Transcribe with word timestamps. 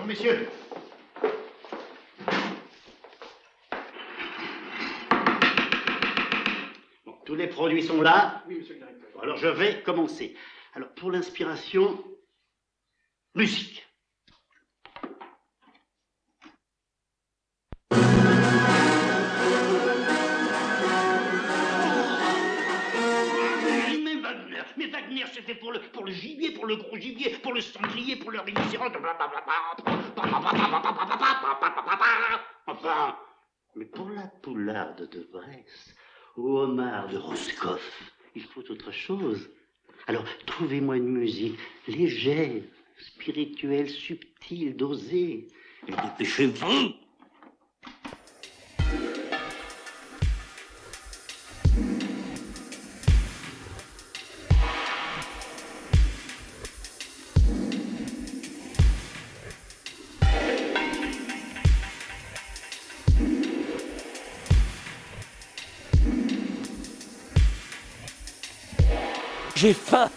Bonjour, 0.00 0.06
messieurs. 0.06 0.48
Bon, 7.04 7.14
tous 7.26 7.34
les 7.34 7.48
produits 7.48 7.82
sont 7.82 8.00
là 8.00 8.42
Oui, 8.48 8.56
monsieur 8.60 8.74
le 8.74 8.80
directeur. 8.80 9.22
Alors 9.22 9.36
je 9.36 9.48
vais 9.48 9.82
commencer. 9.82 10.34
Alors 10.74 10.88
pour 10.94 11.10
l'inspiration, 11.10 12.02
musique. 13.34 13.69
De 37.08 37.16
Roscoff, 37.18 38.12
il 38.34 38.42
faut 38.42 38.62
autre 38.70 38.92
chose. 38.92 39.50
Alors, 40.06 40.24
trouvez-moi 40.46 40.96
une 40.96 41.08
musique 41.08 41.58
légère, 41.88 42.62
spirituelle, 42.98 43.88
subtile, 43.88 44.76
dosée. 44.76 45.48
Et 45.88 45.92
dépêchez-vous 45.92 46.94
J'ai 69.60 69.74
faim 69.74 70.08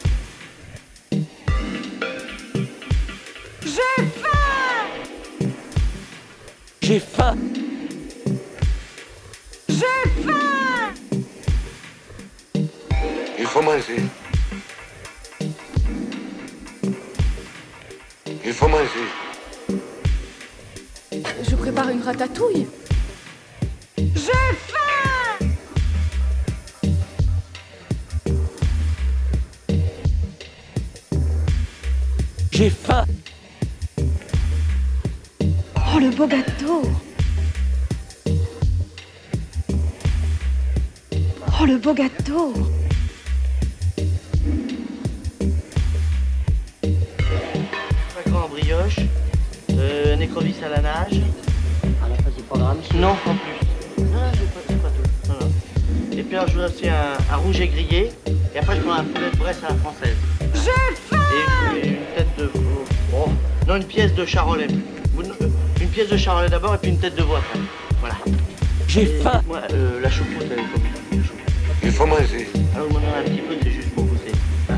faut 71.91 72.05
manger. 72.05 72.47
Alors, 72.75 72.87
vous 72.87 72.93
m'en 72.93 72.99
un 72.99 73.23
petit 73.23 73.41
peu, 73.41 73.55
c'est 73.61 73.71
juste 73.71 73.89
pour 73.93 74.05
Ah, 74.69 74.73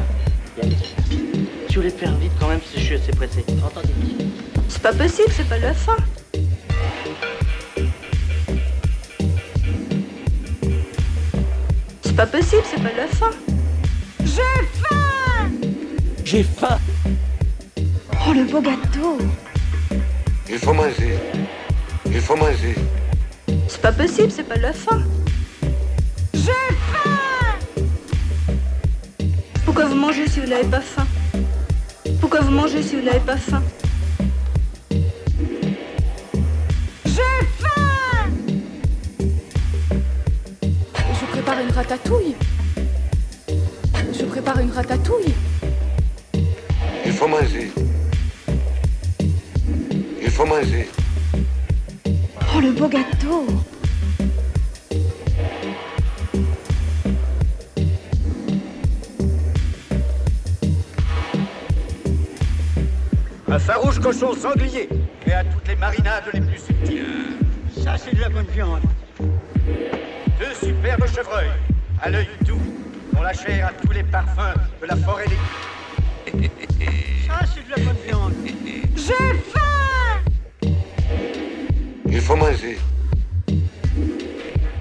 vous 0.61 1.75
voulez 1.75 1.89
faire 1.89 2.15
vite 2.15 2.31
quand 2.39 2.47
même, 2.47 2.59
parce 2.59 2.71
que 2.71 2.79
je 2.79 2.85
suis 2.85 2.95
assez 2.95 3.11
pressé. 3.11 3.45
Entendez. 3.63 3.93
C'est 4.69 4.81
pas 4.81 4.93
possible, 4.93 5.29
c'est 5.31 5.47
pas 5.47 5.57
la 5.57 5.73
faim. 5.73 5.97
C'est 12.03 12.15
pas 12.15 12.25
possible, 12.25 12.63
c'est 12.69 12.81
pas 12.81 12.93
la 12.95 13.07
faim. 13.07 13.31
J'ai 14.23 14.41
faim 14.73 15.51
J'ai 16.23 16.43
faim 16.43 16.79
Oh, 18.27 18.33
le 18.33 18.45
beau 18.45 18.61
gâteau. 18.61 19.17
Il 20.49 20.57
faut 20.57 20.73
manger. 20.73 21.15
Il 22.07 22.21
faut 22.21 22.35
manger. 22.35 22.75
C'est 23.67 23.81
pas 23.81 23.91
possible, 23.91 24.31
c'est 24.31 24.47
pas 24.47 24.55
la 24.55 24.73
faim. 24.73 25.03
Mangez 30.05 30.27
si 30.27 30.39
vous 30.39 30.47
n'avez 30.47 30.69
pas 30.69 30.81
faim 30.81 31.07
Pourquoi 32.19 32.41
vous 32.41 32.51
mangez 32.51 32.83
si 32.83 32.95
vous 32.95 33.01
n'avez 33.01 33.19
pas 33.21 33.37
faim? 33.37 33.63
J'ai 37.05 37.39
faim 37.57 38.29
Je 41.19 41.25
prépare 41.31 41.59
une 41.59 41.71
ratatouille. 41.71 42.35
Je 44.13 44.25
prépare 44.25 44.59
une 44.59 44.71
ratatouille. 44.71 45.33
Il 47.05 47.11
faut 47.11 47.27
manger. 47.27 47.71
Il 50.21 50.29
faut 50.29 50.45
manger. 50.45 50.87
Oh, 52.55 52.59
le 52.59 52.71
beau 52.71 52.87
gâteau. 52.87 53.47
Cochon 64.05 64.35
sanglier 64.35 64.87
et 65.25 65.33
à 65.33 65.43
toutes 65.43 65.67
les 65.67 65.75
marinades 65.77 66.25
les 66.31 66.39
plus 66.39 66.59
subtiles. 66.59 67.39
Ça, 67.75 67.97
c'est 67.97 68.15
de 68.15 68.21
la 68.21 68.29
bonne 68.29 68.45
viande. 68.53 68.83
Deux 69.17 70.53
superbes 70.61 71.07
chevreuils, 71.07 71.49
à 72.03 72.11
l'œil 72.11 72.29
doux, 72.45 72.61
dont 73.13 73.23
la 73.23 73.33
chair 73.33 73.65
a 73.65 73.73
tous 73.73 73.91
les 73.91 74.03
parfums 74.03 74.53
de 74.79 74.85
la 74.85 74.95
forêt 74.97 75.25
des... 75.25 76.31
Ça, 77.27 77.39
c'est 77.51 77.65
de 77.65 77.71
la 77.71 77.83
bonne 77.83 78.01
viande. 78.05 78.33
J'ai 78.95 79.39
faim 79.51 80.69
Il 82.05 82.21
faut 82.21 82.35
manger. 82.35 82.77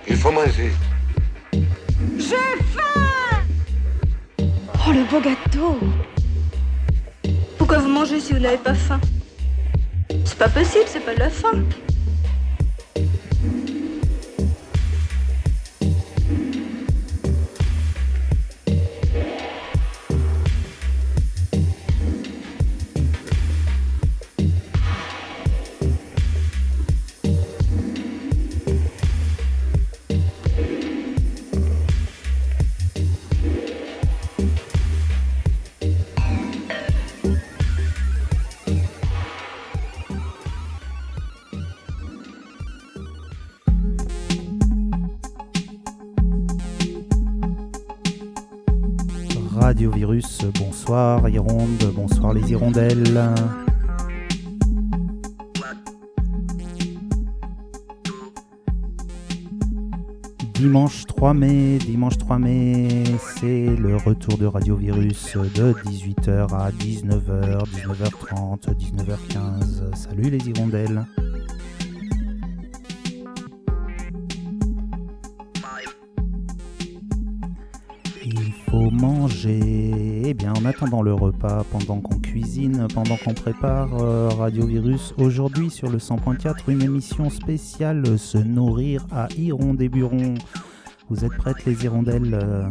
Il 0.07 0.17
faut 0.17 0.33
manger. 0.33 0.71
J'ai 2.19 2.59
faim 2.75 3.41
Oh, 4.87 4.93
le 4.93 5.11
beau 5.11 5.19
gâteau. 5.19 5.79
Pourquoi 7.57 7.79
vous 7.79 7.89
mangez 7.89 8.21
si 8.21 8.35
vous 8.35 8.41
n'avez 8.41 8.59
pas 8.59 8.75
faim? 8.75 9.01
C'est 10.37 10.47
pas 10.47 10.49
possible, 10.49 10.85
c'est 10.89 10.99
pas 10.99 11.15
de 11.15 11.21
la 11.21 11.31
faim. 11.31 11.84
Bonsoir 50.59 51.29
Hironde, 51.29 51.93
bonsoir 51.95 52.33
les 52.33 52.51
hirondelles. 52.51 53.21
Dimanche 60.55 61.05
3 61.07 61.35
mai, 61.35 61.79
dimanche 61.79 62.17
3 62.17 62.39
mai, 62.39 63.05
c'est 63.37 63.77
le 63.77 63.97
retour 63.97 64.39
de 64.39 64.47
Radio 64.47 64.77
Virus 64.77 65.37
de 65.37 65.73
18h 65.73 66.55
à 66.55 66.71
19h, 66.71 67.65
19h30, 67.67 68.75
19h15. 68.75 69.95
Salut 69.95 70.31
les 70.31 70.49
hirondelles. 70.49 71.05
Il 78.25 78.53
faut 78.71 78.91
manger. 78.91 80.14
En 80.49 80.65
attendant 80.67 81.01
le 81.01 81.15
repas, 81.15 81.65
pendant 81.71 82.01
qu'on 82.01 82.19
cuisine, 82.19 82.87
pendant 82.93 83.17
qu'on 83.17 83.33
prépare 83.33 83.89
euh, 83.95 84.29
Radio 84.29 84.67
Virus, 84.67 85.15
aujourd'hui 85.17 85.71
sur 85.71 85.89
le 85.89 85.97
100.4, 85.97 86.57
une 86.69 86.83
émission 86.83 87.31
spéciale 87.31 88.19
Se 88.19 88.37
nourrir 88.37 89.07
à 89.11 89.29
Hiron 89.39 89.73
des 89.73 89.89
Burons. 89.89 90.35
Vous 91.09 91.25
êtes 91.25 91.35
prêtes 91.37 91.65
les 91.65 91.85
hirondelles 91.85 92.35
euh? 92.35 92.69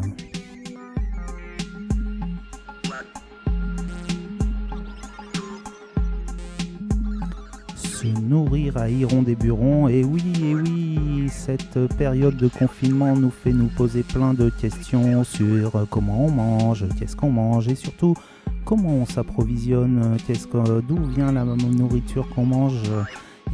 Se 7.75 8.07
nourrir 8.21 8.77
à 8.77 8.89
Hiron 8.89 9.23
des. 9.23 9.33
Et 9.33 10.03
oui, 10.03 10.23
et 10.43 10.55
oui, 10.55 10.82
cette 11.29 11.79
période 11.97 12.37
de 12.37 12.47
confinement 12.47 13.15
nous 13.15 13.31
fait 13.31 13.53
nous 13.53 13.67
poser 13.67 14.03
plein 14.03 14.33
de 14.33 14.49
questions 14.49 15.23
sur 15.23 15.87
comment 15.89 16.25
on 16.25 16.31
mange, 16.31 16.85
qu'est-ce 16.97 17.15
qu'on 17.15 17.31
mange 17.31 17.67
et 17.67 17.75
surtout 17.75 18.15
comment 18.65 18.93
on 18.93 19.05
s'approvisionne, 19.05 20.17
qu'est-ce 20.25 20.47
que, 20.47 20.81
d'où 20.81 21.03
vient 21.15 21.31
la 21.31 21.45
nourriture 21.45 22.27
qu'on 22.29 22.45
mange. 22.45 22.81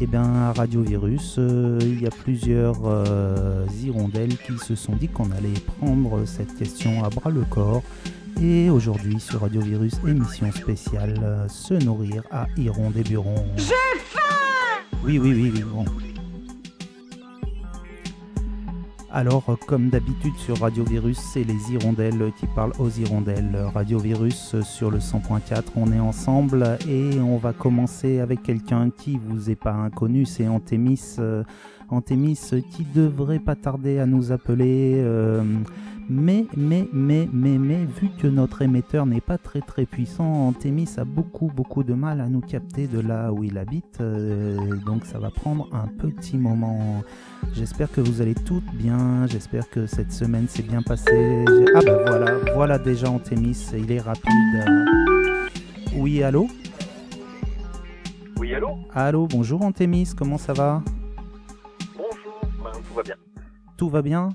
Eh 0.01 0.07
bien, 0.07 0.23
à 0.23 0.53
Radio 0.53 0.81
Virus, 0.81 1.35
euh, 1.39 1.77
il 1.81 2.01
y 2.01 2.07
a 2.07 2.09
plusieurs 2.09 2.77
euh, 2.85 3.65
hirondelles 3.83 4.37
qui 4.37 4.57
se 4.57 4.75
sont 4.75 4.95
dit 4.95 5.09
qu'on 5.09 5.29
allait 5.31 5.59
prendre 5.79 6.25
cette 6.25 6.55
question 6.55 7.03
à 7.03 7.09
bras 7.09 7.29
le 7.29 7.41
corps. 7.41 7.83
Et 8.41 8.69
aujourd'hui, 8.69 9.19
sur 9.19 9.41
Radio 9.41 9.59
Virus, 9.59 9.95
émission 10.07 10.49
spéciale 10.53 11.19
euh, 11.21 11.47
Se 11.49 11.73
nourrir 11.73 12.23
à 12.31 12.47
Hiron 12.55 12.91
des 12.91 13.03
Burons. 13.03 13.45
J'ai 13.57 13.73
faim 14.05 14.83
Oui, 15.03 15.19
oui, 15.19 15.33
oui, 15.33 15.51
oui, 15.53 15.63
bon. 15.63 15.83
Alors, 19.11 19.43
euh, 19.49 19.55
comme 19.65 19.89
d'habitude 19.89 20.35
sur 20.35 20.59
Radio 20.59 20.83
Virus, 20.83 21.17
c'est 21.17 21.43
les 21.43 21.73
hirondelles 21.73 22.31
qui 22.39 22.45
parlent 22.45 22.73
aux 22.77 22.89
hirondelles. 22.89 23.57
Radio 23.73 23.97
Virus 23.97 24.53
euh, 24.53 24.61
sur 24.61 24.91
le 24.91 24.99
100.4, 24.99 25.63
on 25.75 25.91
est 25.91 25.99
ensemble 25.99 26.77
et 26.87 27.19
on 27.19 27.37
va 27.37 27.51
commencer 27.51 28.19
avec 28.19 28.43
quelqu'un 28.43 28.91
qui 28.91 29.17
vous 29.17 29.49
est 29.49 29.55
pas 29.55 29.73
inconnu, 29.73 30.25
c'est 30.25 30.47
Antémis. 30.47 31.15
euh, 31.17 31.43
Antémis 31.89 32.39
qui 32.71 32.85
devrait 32.93 33.39
pas 33.39 33.55
tarder 33.55 33.97
à 33.97 34.05
nous 34.05 34.31
appeler. 34.31 35.03
Mais, 36.09 36.47
mais, 36.57 36.87
mais, 36.91 37.29
mais, 37.31 37.57
mais, 37.57 37.85
vu 37.85 38.09
que 38.17 38.27
notre 38.27 38.61
émetteur 38.63 39.05
n'est 39.05 39.21
pas 39.21 39.37
très 39.37 39.61
très 39.61 39.85
puissant, 39.85 40.47
Antémis 40.47 40.89
a 40.97 41.05
beaucoup 41.05 41.47
beaucoup 41.47 41.83
de 41.83 41.93
mal 41.93 42.19
à 42.19 42.27
nous 42.27 42.41
capter 42.41 42.87
de 42.87 42.99
là 42.99 43.31
où 43.31 43.43
il 43.43 43.57
habite. 43.57 44.01
euh, 44.01 44.57
donc 44.85 45.05
ça 45.05 45.19
va 45.19 45.29
prendre 45.29 45.69
un 45.73 45.87
petit 45.87 46.37
moment. 46.37 47.03
J'espère 47.53 47.91
que 47.91 48.01
vous 48.01 48.21
allez 48.21 48.33
toutes 48.35 48.73
bien. 48.73 49.27
J'espère 49.27 49.69
que 49.69 49.85
cette 49.85 50.11
semaine 50.11 50.47
s'est 50.47 50.63
bien 50.63 50.81
passée. 50.81 51.45
Ah 51.75 51.79
bah 51.85 51.97
voilà, 52.05 52.35
voilà 52.55 52.79
déjà 52.79 53.09
Antémis, 53.09 53.69
il 53.77 53.91
est 53.91 54.01
rapide. 54.01 54.65
Oui, 55.95 56.23
allô? 56.23 56.47
Oui, 58.37 58.53
allô? 58.55 58.77
Allô, 58.93 59.27
bonjour 59.27 59.61
Antémis, 59.63 60.13
comment 60.17 60.37
ça 60.37 60.53
va? 60.53 60.81
Bonjour. 61.95 62.41
Ben, 62.63 62.71
tout 62.87 62.93
va 62.95 63.03
bien. 63.03 63.15
Tout 63.77 63.89
va 63.89 64.01
bien? 64.01 64.29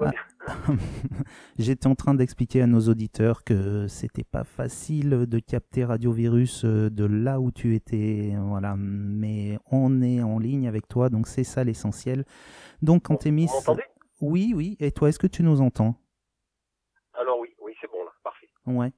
Ah. 0.00 0.12
J'étais 1.58 1.86
en 1.86 1.94
train 1.94 2.14
d'expliquer 2.14 2.62
à 2.62 2.66
nos 2.66 2.80
auditeurs 2.88 3.44
que 3.44 3.86
c'était 3.86 4.24
pas 4.24 4.44
facile 4.44 5.26
de 5.26 5.38
capter 5.38 5.84
Radio 5.84 6.12
Virus 6.12 6.64
euh, 6.64 6.90
de 6.90 7.04
là 7.04 7.40
où 7.40 7.50
tu 7.50 7.74
étais, 7.74 8.34
voilà. 8.38 8.74
Mais 8.76 9.58
on 9.70 10.02
est 10.02 10.22
en 10.22 10.38
ligne 10.38 10.66
avec 10.66 10.88
toi, 10.88 11.08
donc 11.08 11.26
c'est 11.26 11.44
ça 11.44 11.64
l'essentiel. 11.64 12.24
Donc 12.82 13.10
Antémis, 13.10 13.46
Vous 13.46 13.54
m'entendez? 13.54 13.84
Oui, 14.20 14.52
oui. 14.54 14.76
Et 14.80 14.92
toi, 14.92 15.08
est-ce 15.08 15.18
que 15.18 15.26
tu 15.26 15.42
nous 15.42 15.60
entends? 15.60 15.94
Alors 17.14 17.38
oui, 17.40 17.48
oui, 17.62 17.72
c'est 17.80 17.90
bon 17.90 18.04
là, 18.04 18.10
parfait. 18.22 18.48
Ouais. 18.66 18.92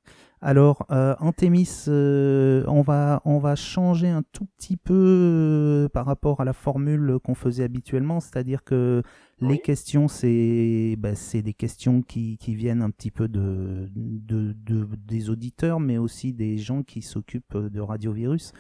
Alors, 0.44 0.84
euh, 0.90 1.14
Antémis, 1.20 1.84
euh, 1.87 2.64
on, 2.66 2.82
va, 2.82 3.22
on 3.25 3.38
va 3.38 3.55
changer 3.55 4.08
un 4.08 4.22
tout 4.32 4.46
petit 4.58 4.76
peu 4.76 4.93
euh, 4.93 5.88
par 5.88 6.05
rapport 6.05 6.40
à 6.40 6.44
la 6.44 6.52
formule 6.52 7.19
qu'on 7.22 7.37
faisait 7.37 7.62
habituellement, 7.62 8.19
c'est-à-dire 8.19 8.64
que 8.64 9.05
les 9.43 9.49
Oui. 9.49 9.61
questions, 9.61 10.09
c'est 10.09 10.97
bah, 10.99 11.15
c'est 11.15 11.43
des 11.43 11.53
questions 11.55 12.03
qui, 12.03 12.39
qui 12.39 12.55
viennent 12.55 12.83
un 12.83 12.91
petit 12.91 13.11
peu 13.11 13.29
de, 13.29 13.89
de, 13.94 14.55
de- 14.65 14.89
des 15.06 15.29
auditeurs, 15.31 15.81
mais 15.81 15.99
aussi 15.99 16.33
des 16.33 16.59
gens 16.59 16.83
qui 16.83 17.03
s'occupent 17.03 17.56
de 17.56 17.81
Radiovirus. 17.81 18.53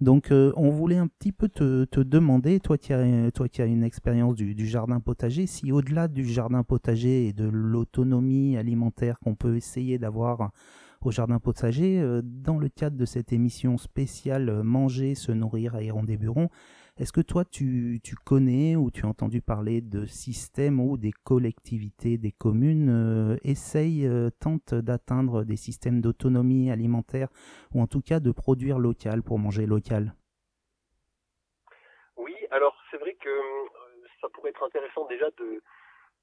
Donc, 0.00 0.30
euh, 0.30 0.52
on 0.56 0.70
voulait 0.70 0.98
un 0.98 1.06
petit 1.08 1.32
peu 1.32 1.48
te, 1.48 1.84
te 1.86 2.00
demander, 2.00 2.60
toi 2.60 2.76
qui 2.78 2.92
as, 2.92 3.30
toi 3.32 3.48
qui 3.48 3.62
as 3.62 3.66
une 3.66 3.82
expérience 3.82 4.34
du, 4.36 4.54
du 4.54 4.66
jardin 4.66 5.00
potager, 5.00 5.46
si 5.46 5.72
au-delà 5.72 6.06
du 6.08 6.24
jardin 6.24 6.62
potager 6.62 7.28
et 7.28 7.32
de 7.32 7.46
l'autonomie 7.48 8.56
alimentaire 8.56 9.18
qu'on 9.20 9.34
peut 9.34 9.56
essayer 9.56 9.98
d'avoir 9.98 10.50
au 11.02 11.10
jardin 11.10 11.38
potager, 11.38 12.00
euh, 12.00 12.20
dans 12.24 12.58
le 12.58 12.68
cadre 12.68 12.96
de 12.96 13.04
cette 13.04 13.32
émission 13.32 13.78
spéciale 13.78 14.48
euh, 14.48 14.62
Manger, 14.62 15.14
se 15.14 15.32
nourrir 15.32 15.74
à 15.76 15.82
Héron 15.82 16.02
des 16.02 16.16
Burons, 16.16 16.48
est-ce 16.98 17.12
que 17.12 17.20
toi 17.20 17.44
tu, 17.44 18.00
tu 18.02 18.16
connais 18.16 18.74
ou 18.74 18.90
tu 18.90 19.04
as 19.04 19.08
entendu 19.08 19.42
parler 19.42 19.82
de 19.82 20.06
systèmes 20.06 20.80
où 20.80 20.96
des 20.96 21.12
collectivités, 21.12 22.16
des 22.16 22.32
communes 22.32 22.88
euh, 22.88 23.36
essayent, 23.44 24.06
euh, 24.06 24.30
tentent 24.40 24.74
d'atteindre 24.74 25.44
des 25.44 25.56
systèmes 25.56 26.00
d'autonomie 26.00 26.70
alimentaire 26.70 27.28
ou 27.74 27.82
en 27.82 27.86
tout 27.86 28.00
cas 28.00 28.18
de 28.18 28.32
produire 28.32 28.78
local 28.78 29.22
pour 29.22 29.38
manger 29.38 29.66
local? 29.66 30.14
Oui, 32.16 32.34
alors 32.50 32.74
c'est 32.90 32.96
vrai 32.96 33.14
que 33.14 33.28
euh, 33.28 33.68
ça 34.22 34.28
pourrait 34.30 34.50
être 34.50 34.64
intéressant 34.64 35.06
déjà 35.06 35.30
de 35.38 35.62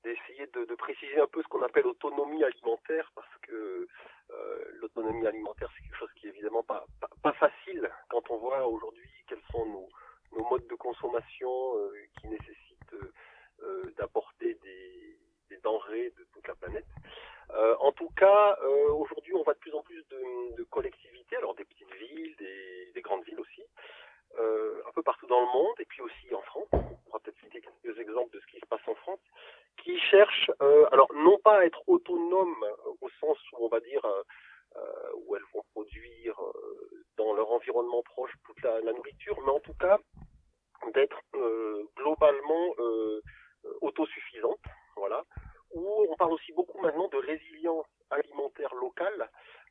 d'essayer 0.04 0.48
de, 0.48 0.76
préciser 0.76 1.18
un 1.18 1.28
peu 1.28 1.42
ce 1.42 1.48
qu'on 1.48 1.62
appelle 1.62 1.88
autonomie 1.88 2.44
alimentaire 2.44 3.10
parce 3.16 3.38
que 3.44 3.88
euh, 4.32 4.64
l'autonomie 4.82 5.26
alimentaire 5.26 5.70
c'est 5.74 5.84
quelque 5.84 5.98
chose 5.98 6.12
qui 6.18 6.28
est 6.28 6.32
évidemment 6.32 6.64
pas, 6.64 6.86
pas, 7.00 7.08
pas 7.22 7.32
facile 7.34 7.90
quand 8.10 8.30
on 8.30 8.38
voit 8.38 8.68
aujourd'hui 8.68 9.10
quels 9.30 9.42
sont 9.50 9.66
nos, 9.66 9.88
nos 10.38 10.48
modes 10.50 10.68
de 10.68 10.76
consommation 10.76 11.78
euh, 11.78 11.92
qui 12.20 12.28
nécessitent 12.28 12.94
euh, 12.94 13.12
euh, 13.64 13.94
d'apporter 13.98 14.56
des, 14.56 15.18
denrées 15.64 16.12
de 16.18 16.28
toute 16.34 16.48
la 16.48 16.56
planète. 16.56 16.86
En 17.80 17.92
tout 17.92 18.10
cas, 18.18 18.58
aujourd'hui, 18.90 19.34
on 19.36 19.44
voit 19.44 19.54
de 19.54 19.60
plus 19.60 19.74
en 19.74 19.82
plus 19.84 20.04
de, 20.10 20.64
collectivités, 20.64 21.38
alors 21.38 21.54
des 21.56 21.64
petites 21.64 21.94
villes, 21.94 22.36
des, 22.38 22.92
des 22.94 23.02
grandes 23.02 23.24
villes 23.24 23.40
aussi, 23.40 23.64
un 24.36 24.92
peu 24.94 25.04
partout 25.04 25.28
dans 25.28 25.40
le 25.40 25.46
monde, 25.46 25.76
et 25.80 25.86
puis 25.86 26.02
aussi 26.02 26.34
en 26.34 26.42
France. 26.42 26.68
On 26.74 27.12
va 27.14 27.20
peut-être 27.20 27.40
citer 27.40 27.62
quelques 27.62 28.00
exemples 28.00 28.34
de 28.36 28.42
ce 28.42 28.48
qui 28.48 28.60
se 28.60 28.66
passe 28.66 28.86
en 28.88 28.96
France, 28.96 29.20
qui 29.78 29.98
cherchent, 30.00 30.52
alors 30.92 31.14
non 31.14 31.38
pas 31.40 31.60
à 31.60 31.66
être 31.66 31.82
autonomes 31.88 32.64
euh, 32.64 32.92
au 33.02 33.10
sens 33.20 33.38
où 33.54 33.66
on 33.66 33.68
va 33.68 33.80
dire 33.80 34.06
où 35.26 35.36
elles 35.36 35.44
vont 35.54 35.64
produire 35.74 36.42
euh, 36.42 37.04
dans 37.18 37.34
leur 37.34 37.52
environnement 37.52 38.02
proche 38.04 38.32
toute 38.46 38.62
la, 38.64 38.82
nourriture, 38.82 39.40
mais 39.46 39.52
en 39.52 39.60
tout 39.60 39.74
cas 39.76 40.00
d'être 40.94 41.22
euh, 41.36 41.84
globalement 41.96 42.74
euh, 42.80 43.22
euh, 43.66 43.74
autosuffisantes, 43.82 44.60
voilà. 44.96 45.24
Où 45.72 46.06
on 46.10 46.16
parle 46.16 46.34
aussi 46.34 46.52
beaucoup 46.54 46.80
maintenant 46.80 47.08
de 47.08 47.18
résilience 47.18 47.88
alimentaire 48.10 48.74
locale. 48.76 49.30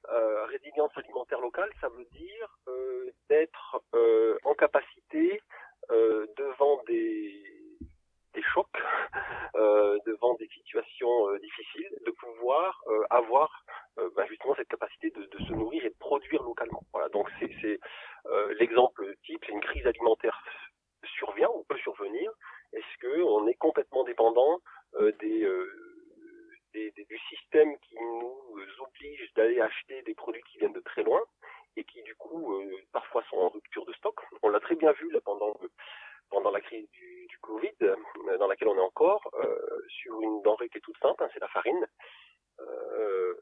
Euh, 0.09 0.47
résilience 0.47 0.91
alimentaire 0.97 1.41
locale, 1.41 1.71
ça 1.81 1.89
veut 1.89 2.07
dire 2.07 2.57
euh, 2.67 3.13
d'être 3.29 3.81
euh, 3.95 4.37
en 4.45 4.55
capacité 4.55 5.41
euh, 5.91 6.27
devant 6.37 6.83
des, 6.89 7.62
des 8.35 8.43
chocs, 8.43 8.83
euh, 9.57 9.99
devant 10.07 10.35
des 10.35 10.49
situations 10.49 11.29
euh, 11.31 11.39
difficiles, 11.39 11.99
de 12.07 12.11
pouvoir 12.12 12.81
euh, 12.89 13.05
avoir 13.11 13.65
euh, 13.99 14.09
ben, 14.17 14.27
justement 14.27 14.55
cette 14.55 14.69
capacité 14.69 15.11
de, 15.11 15.25
de 15.25 15.39
se 15.45 15.53
nourrir 15.53 15.85
et 15.85 15.91
de 15.91 15.99
produire 15.99 16.43
localement. 16.43 16.83
Voilà, 16.93 17.09
donc 17.11 17.29
c'est 17.39 17.79
euh, 18.27 18.55
l'exemple 18.59 19.15
type, 19.25 19.43
c'est 19.45 19.53
une 19.53 19.61
crise 19.61 19.87
alimentaire 19.87 20.43
survient 21.19 21.51
ou 21.55 21.65
peut 21.65 21.79
survenir. 21.79 22.31
Est-ce 22.73 22.99
que 23.01 23.23
on 23.23 23.47
est 23.49 23.55
complètement 23.55 24.05
dépendant 24.05 24.61
euh, 24.95 25.12
des, 25.21 25.47
des- 26.73 26.91
des- 26.93 27.05
du 27.05 27.19
système 27.31 27.77
qui 27.81 27.97
nous 27.97 28.39
oblige 28.81 29.33
d'aller 29.35 29.61
acheter 29.61 30.03
des 30.03 30.15
produits 30.15 30.43
qui 30.51 30.59
viennent 30.59 30.73
de 30.73 30.81
très 30.81 31.03
loin 31.03 31.21
et 31.77 31.85
qui 31.85 32.03
du 32.03 32.15
coup 32.17 32.62
parfois 32.93 33.23
sont 33.29 33.37
en 33.37 33.49
rupture 33.49 33.85
de 33.85 33.93
stock? 33.95 34.19
On 34.43 34.49
l'a 34.49 34.61
très 34.61 34.75
bien 34.77 34.93
vu 34.93 35.11
là 35.11 35.21
pendant 35.25 35.55
pendant 36.31 36.51
la 36.51 36.61
crise 36.62 36.89
du 36.93 37.22
Covid, 37.43 37.75
euh, 37.83 38.39
dans 38.39 38.47
laquelle 38.49 38.69
on 38.69 38.77
est 38.77 38.81
encore, 38.81 39.31
euh, 39.35 39.83
sur 39.89 40.21
une 40.23 40.43
denrée 40.43 40.69
qui 40.71 40.79
est 40.79 40.83
toute 40.83 40.99
simple, 40.99 41.23
hein, 41.23 41.29
c'est 41.35 41.41
la 41.41 41.49
farine. 41.49 41.87
Euh, 42.61 43.35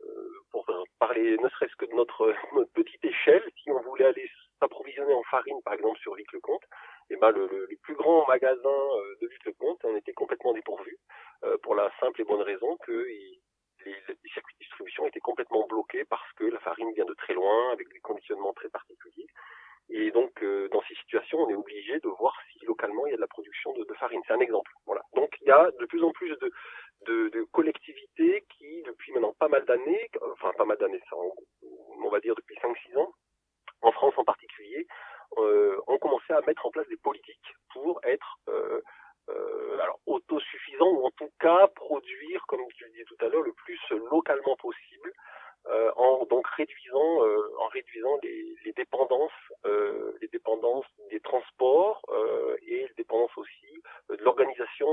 pour 0.50 0.66
parler 0.98 1.36
ne 1.38 1.48
serait-ce 1.50 1.76
que 1.76 1.84
de 1.86 1.94
notre, 1.94 2.32
notre 2.54 2.72
petite 2.72 3.04
échelle, 3.04 3.42
si 3.62 3.70
on 3.70 3.80
voulait 3.82 4.06
aller 4.06 4.28
s'approvisionner 4.60 5.14
en 5.14 5.22
farine, 5.24 5.60
par 5.64 5.74
exemple 5.74 5.98
sur 6.00 6.14
Vic-le-Comte, 6.14 6.64
et 7.10 7.16
ben 7.16 7.30
le, 7.30 7.46
le, 7.46 7.66
les 7.66 7.76
plus 7.76 7.94
grands 7.94 8.26
magasins 8.28 8.88
de 9.20 9.26
Lutte-le-Comte 9.26 9.84
en 9.84 9.96
étaient 9.96 10.12
complètement 10.12 10.52
dépourvus 10.52 10.98
pour 11.62 11.74
la 11.74 11.90
simple 12.00 12.20
et 12.20 12.24
bonne 12.24 12.42
raison 12.42 12.76
que 12.78 13.08
ils- 13.08 13.40
les, 13.86 13.92
les 13.92 14.30
circuits 14.30 14.54
de 14.56 14.64
distribution 14.64 15.06
étaient 15.06 15.20
complètement 15.20 15.66
bloqués 15.66 16.04
parce 16.04 16.30
que 16.34 16.44
la 16.44 16.60
farine 16.60 16.92
vient 16.92 17.06
de 17.06 17.14
très 17.14 17.32
loin 17.34 17.72
avec 17.72 17.88
des 17.92 18.00
conditionnements 18.00 18.52
très 18.52 18.68
particuliers. 18.68 19.26
Et 19.90 20.10
donc, 20.12 20.42
euh, 20.42 20.68
dans 20.68 20.82
ces 20.88 20.94
situations, 20.94 21.38
on 21.38 21.50
est 21.50 21.54
obligé 21.54 21.98
de 21.98 22.08
voir 22.08 22.34
si 22.52 22.64
localement 22.64 23.06
il 23.06 23.10
y 23.10 23.14
a 23.14 23.16
de 23.16 23.20
la 23.20 23.26
production 23.26 23.72
de, 23.72 23.94
farine. 23.94 24.20
C'est 24.26 24.32
un 24.32 24.40
exemple. 24.40 24.70
Voilà. 24.86 25.02
Donc, 25.14 25.34
il 25.40 25.48
y 25.48 25.50
a 25.50 25.70
de 25.78 25.86
plus 25.86 26.02
en 26.04 26.12
plus 26.12 26.36
de, 27.06 27.42
collectivités 27.52 28.44
qui, 28.56 28.82
depuis 28.82 29.12
maintenant 29.12 29.34
pas 29.38 29.48
mal 29.48 29.64
d'années, 29.64 30.08
enfin 30.32 30.52
pas 30.56 30.64
mal 30.64 30.76
d'années, 30.78 31.00
on 31.12 32.08
va 32.08 32.20
dire 32.20 32.34
depuis 32.36 32.54
5-6 32.56 32.98
ans, 32.98 33.12
en 33.82 33.92
France 33.92 34.14
en 34.16 34.24
particulier, 34.24 34.86
euh, 35.38 35.76
ont 35.86 35.98
commencé 35.98 36.32
à 36.32 36.40
mettre 36.42 36.66
en 36.66 36.70
place 36.70 36.88
des 36.88 36.96
politiques 36.96 37.54
pour 37.72 38.00
être 38.04 38.38
euh, 38.48 38.80
euh, 39.28 39.78
alors 39.80 40.00
autosuffisants 40.06 40.90
ou 40.90 41.06
en 41.06 41.10
tout 41.12 41.30
cas 41.38 41.68
produire, 41.68 42.44
comme 42.46 42.60
tu 42.76 42.84
le 42.84 42.90
disais 42.90 43.04
tout 43.04 43.24
à 43.24 43.28
l'heure, 43.28 43.42
le 43.42 43.52
plus 43.52 43.78
localement 44.10 44.56
possible, 44.56 45.12
euh, 45.70 45.90
en 45.96 46.24
donc 46.26 46.46
réduisant, 46.48 47.24
euh, 47.24 47.38
en 47.60 47.68
réduisant 47.68 48.18
les, 48.22 48.56
les 48.64 48.72
dépendances, 48.72 49.30
euh, 49.66 50.12
les 50.20 50.28
dépendances 50.28 50.86
des 51.10 51.20
transports 51.20 52.02
et 52.66 52.86
les 52.88 52.94
dépendances 52.96 53.36
aussi 53.36 53.82
de 54.10 54.16
l'organisation 54.24 54.88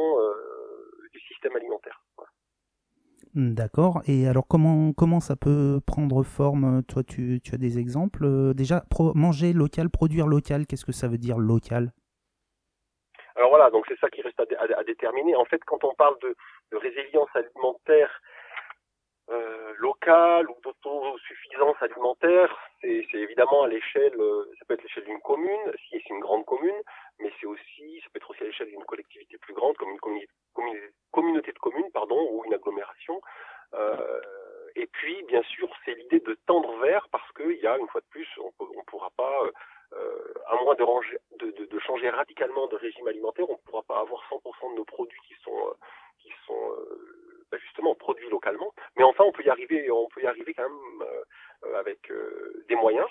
du 1.14 1.20
système 1.22 1.56
alimentaire. 1.56 2.02
Voilà. 2.16 2.32
Hmm, 3.34 3.54
D'accord. 3.54 4.02
Et 4.08 4.28
alors, 4.28 4.48
comment, 4.48 4.94
comment 4.94 5.20
ça 5.20 5.36
peut 5.36 5.80
prendre 5.86 6.24
forme? 6.24 6.84
Toi, 6.84 7.04
tu, 7.04 7.40
tu 7.44 7.54
as 7.56 7.58
des 7.58 7.78
exemples? 7.78 8.54
Déjà, 8.54 8.84
pro- 8.90 9.14
manger 9.14 9.54
local, 9.54 9.90
produire 9.90 10.28
local, 10.28 10.66
qu'est-ce 10.66 10.86
que 10.86 10.92
ça 10.92 11.08
veut 11.08 11.18
dire 11.18 11.38
local? 11.38 11.92
Alors 13.36 13.50
voilà, 13.50 13.70
donc 13.70 13.86
c'est 13.88 14.00
ça 14.00 14.10
qui 14.10 14.22
reste 14.22 14.40
à, 14.40 14.46
dé- 14.46 14.56
à- 14.56 14.80
à 14.80 14.84
déterminer. 14.84 15.36
En 15.36 15.46
fait, 15.46 15.62
quand 15.66 15.84
on 15.84 15.94
parle 15.94 16.18
de, 16.24 16.36
de 16.72 16.78
résilience 16.78 17.30
alimentaire 17.36 18.10
euh, 19.30 19.74
locale 19.78 20.50
ou 20.50 20.56
d'autosuffisance 20.64 21.76
alimentaire, 21.82 22.56
c'est 22.82 23.06
évidemment 23.14 23.64
à 23.64 23.68
l'échelle, 23.68 24.16
euh, 24.20 24.50
ça 24.58 24.66
peut 24.66 24.76
être 24.76 24.84
l'échelle 24.84 25.06
d'une 25.06 25.22
commune, 25.22 25.74
si 25.90 26.02
c'est 26.02 26.14
une 26.14 26.20
grande 26.20 26.46
commune, 26.46 26.82
mais 27.20 27.32
c'est 27.40 27.48
aussi, 27.48 28.02
ça 28.02 28.10
peut 28.12 28.18
être 28.18 28.32
aussi 28.32 28.44
à 28.44 28.46
l'échelle 28.46 28.70
d'une 28.70 28.86
collectivité 28.86 29.38
plus 29.38 29.54
grande, 29.54 29.76
comme 29.78 29.90
une 29.90 30.92
communauté 31.12 31.52
de 31.52 31.60
communes, 31.60 31.92
pardon, 31.92 32.28
ou 32.32 32.46
une 32.46 32.54
agglomération. 32.54 33.22
Euh, 33.74 34.22
et 34.76 34.88
puis, 34.88 35.24
bien 35.24 35.44
sûr, 35.44 35.70
c'est 35.84 35.96
l'idée 35.96 36.20
de 36.20 36.38
tendre 36.46 36.78
vers, 36.78 37.08
parce 37.10 37.30
qu'il 37.34 37.58
y 37.58 37.68
a, 37.68 37.78
une 37.78 37.88
fois 37.88 38.02
de 38.02 38.08
plus, 38.10 38.28
on 38.40 38.52
ne 38.64 38.84
pourra 38.86 39.10
pas, 39.18 39.44
euh, 39.94 40.34
à 40.48 40.56
moins 40.64 40.76
de 40.76 41.80
changer 41.80 42.10
radicalement 42.10 42.68
de 42.68 42.76
régime 42.76 43.08
alimentaire, 43.08 43.50
on 43.50 43.54
ne 43.54 43.70
pourra 43.70 43.84
pas 43.84 44.00
avoir 44.00 44.22
100% 44.30 44.72
de 44.72 44.76
nos 44.76 44.86
produits 44.86 45.20
qui 45.28 45.36
sont, 45.44 45.58
euh, 45.58 45.74
qui 46.20 46.32
sont 46.46 46.72
euh, 46.72 47.27
ben, 47.52 47.60
justement 47.60 47.96
produits 47.96 48.30
localement. 48.30 48.74
Mais 48.98 49.04
enfin, 49.04 49.24
on 49.24 49.32
peut 49.32 49.44
y 49.44 49.50
arriver, 49.50 49.90
on 49.92 50.08
peut 50.08 50.22
y 50.22 50.28
arriver 50.28 50.54
quand 50.54 50.70
même 50.70 51.08
euh, 51.64 51.80
avec 51.80 52.12
euh, 52.12 52.66
des 52.68 52.76
moyens. 52.76 53.08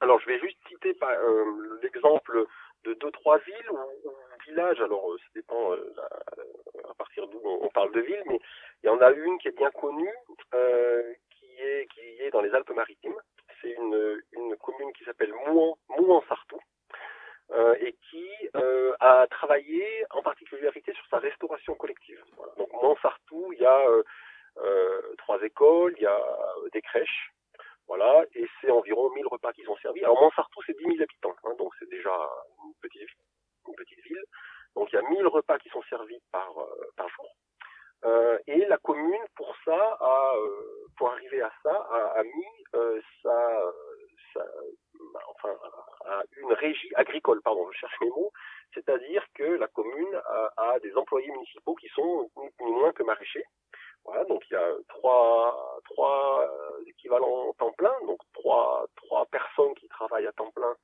Alors, 0.00 0.20
je 0.20 0.26
vais 0.26 0.38
juste 0.38 0.58
citer 0.68 0.96
euh, 1.02 1.78
l'exemple 1.82 2.46
de 2.84 2.94
deux 2.94 3.10
trois 3.10 3.38
villes 3.38 3.70
ou, 3.70 4.12
villages. 4.46 4.80
Alors, 4.80 5.04
ça 5.18 5.30
dépend 5.34 5.72
à 5.72 6.94
partir 6.96 7.26
d'où 7.28 7.40
on, 7.44 7.68
parle 7.68 7.92
de 7.92 8.00
ville, 8.00 8.22
mais 8.26 8.40
il 8.82 8.86
y 8.86 8.90
en 8.90 9.00
a 9.00 9.10
une 9.10 9.38
qui 9.38 9.48
est 9.48 9.56
bien 9.56 9.70
connue, 9.72 10.14
qui 11.30 11.46
est 11.60 11.86
qui 11.92 12.00
est 12.22 12.30
dans 12.30 12.40
les 12.40 12.54
Alpes-Maritimes. 12.54 13.20
C'est 13.60 13.72
une, 13.72 14.22
une 14.32 14.56
commune 14.56 14.92
qui 14.92 15.04
s'appelle 15.04 15.34
Mouan, 15.46 15.76
Mouan-Sartou. 15.88 16.60
Euh, 17.50 17.74
et 17.80 17.96
qui 18.10 18.28
euh, 18.56 18.94
a 19.00 19.26
travaillé 19.28 20.04
en 20.10 20.22
particularité 20.22 20.92
sur 20.92 21.06
sa 21.06 21.18
restauration 21.18 21.74
collective. 21.74 22.22
Donc 22.56 22.72
Mouan-Sartou, 22.72 23.52
il 23.52 23.60
y 23.60 23.64
a 23.64 23.88
euh, 23.88 24.02
euh, 24.58 25.14
trois 25.18 25.40
écoles, 25.42 25.94
il 25.96 26.02
y 26.02 26.06
a 26.06 26.14
euh, 26.14 26.68
des 26.72 26.82
crèches, 26.82 27.32
voilà, 27.86 28.24
et 28.34 28.46
c'est 28.60 28.70
environ 28.70 29.10
1000 29.10 29.26
repas 29.28 29.52
qui 29.52 29.62
sont 29.62 29.76
servis. 29.76 30.04
Alors 30.04 30.20
Montsartou, 30.20 30.60
c'est 30.66 30.76
10 30.76 30.84
000 30.84 30.96
habitants, 31.00 31.34
hein, 31.44 31.54
donc 31.58 31.72
c'est 31.78 31.88
déjà 31.88 32.14
une 32.64 32.74
petite, 32.82 33.08
ville. 34.04 34.24
Donc 34.74 34.92
il 34.92 34.96
y 34.96 34.98
a 34.98 35.02
1000 35.02 35.26
repas 35.26 35.58
qui 35.58 35.68
sont 35.70 35.82
servis 35.88 36.20
par, 36.32 36.52
euh, 36.58 36.90
par 36.96 37.08
jour. 37.08 37.26
Et 38.46 38.64
la 38.66 38.78
commune, 38.78 39.24
pour 39.34 39.54
ça, 39.64 39.98
a, 40.00 40.32
pour 40.96 41.10
arriver 41.10 41.42
à 41.42 41.52
ça, 41.62 41.72
a, 41.72 42.20
a 42.20 42.22
mis 42.22 43.02
sa, 43.22 43.72
enfin, 45.28 45.54
a 46.06 46.22
une 46.36 46.52
régie 46.52 46.90
agricole, 46.94 47.40
pardon, 47.42 47.70
je 47.70 47.78
cherche 47.78 48.00
mes 48.00 48.10
mots, 48.10 48.32
c'est-à-dire 48.74 49.24
que 49.34 49.44
la 49.44 49.68
commune 49.68 50.20
a, 50.56 50.78
des 50.80 50.94
employés 50.96 51.30
municipaux 51.30 51.74
qui 51.74 51.88
sont 51.88 52.30
ni 52.60 52.72
moins 52.72 52.92
que 52.92 53.02
maraîchers. 53.02 53.44
Voilà, 54.04 54.24
donc 54.24 54.42
il 54.50 54.54
y 54.54 54.56
a 54.56 54.72
trois, 54.88 55.80
trois 55.84 56.42
euh, 56.42 56.84
équivalents 56.86 57.52
temps 57.58 57.72
plein, 57.72 57.94
donc 58.06 58.20
trois, 58.32 58.86
trois 58.96 59.26
personnes 59.26 59.74
qui 59.74 59.88
travaillent 59.88 60.26
à 60.26 60.32
temps 60.32 60.50
plein 60.52 60.74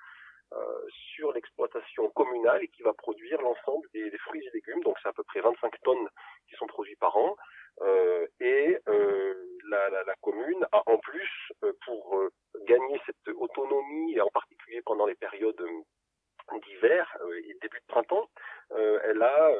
euh, 0.53 0.87
sur 1.15 1.33
l'exploitation 1.33 2.11
communale 2.11 2.63
et 2.63 2.69
qui 2.69 2.83
va 2.83 2.93
produire 2.93 3.41
l'ensemble 3.41 3.89
des, 3.95 4.11
des 4.11 4.19
fruits 4.19 4.47
et 4.47 4.51
légumes. 4.53 4.83
Donc 4.83 4.97
c'est 5.03 5.09
à 5.09 5.13
peu 5.13 5.25
près 5.25 5.41
25 5.41 5.73
tonnes 5.83 6.09
qui 6.49 6.57
sont 6.57 6.67
produits 6.67 6.97
par 6.97 7.17
an. 7.17 7.35
Euh, 7.81 8.27
et 8.41 8.79
euh, 8.89 9.35
la, 9.69 9.89
la, 9.91 10.05
la, 10.05 10.15
commune 10.21 10.67
a 10.73 10.83
en 10.87 10.99
plus, 10.99 11.31
euh, 11.65 11.73
pour 11.85 12.23
gagner 12.67 13.01
cette 13.07 13.29
autonomie, 13.35 14.15
et 14.15 14.21
en 14.21 14.29
particulier 14.29 14.81
pendant 14.83 15.07
les 15.07 15.17
périodes 15.17 15.63
d'hiver 16.67 17.17
et 17.47 17.55
début 17.63 17.81
de 17.81 17.87
printemps, 17.89 18.29
elle 18.71 19.23
a 19.23 19.51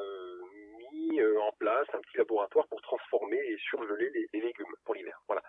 mis 0.93 1.21
en 1.23 1.53
place 1.59 1.87
un 1.93 2.01
petit 2.01 2.19
laboratoire 2.19 2.67
pour 2.69 2.81
transformer 2.83 3.39
et 3.39 3.57
surgeler 3.59 4.11
les, 4.11 4.29
les 4.33 4.41
légumes 4.41 4.75
pour 4.85 4.95
l'hiver. 4.95 5.19
Voilà. 5.27 5.43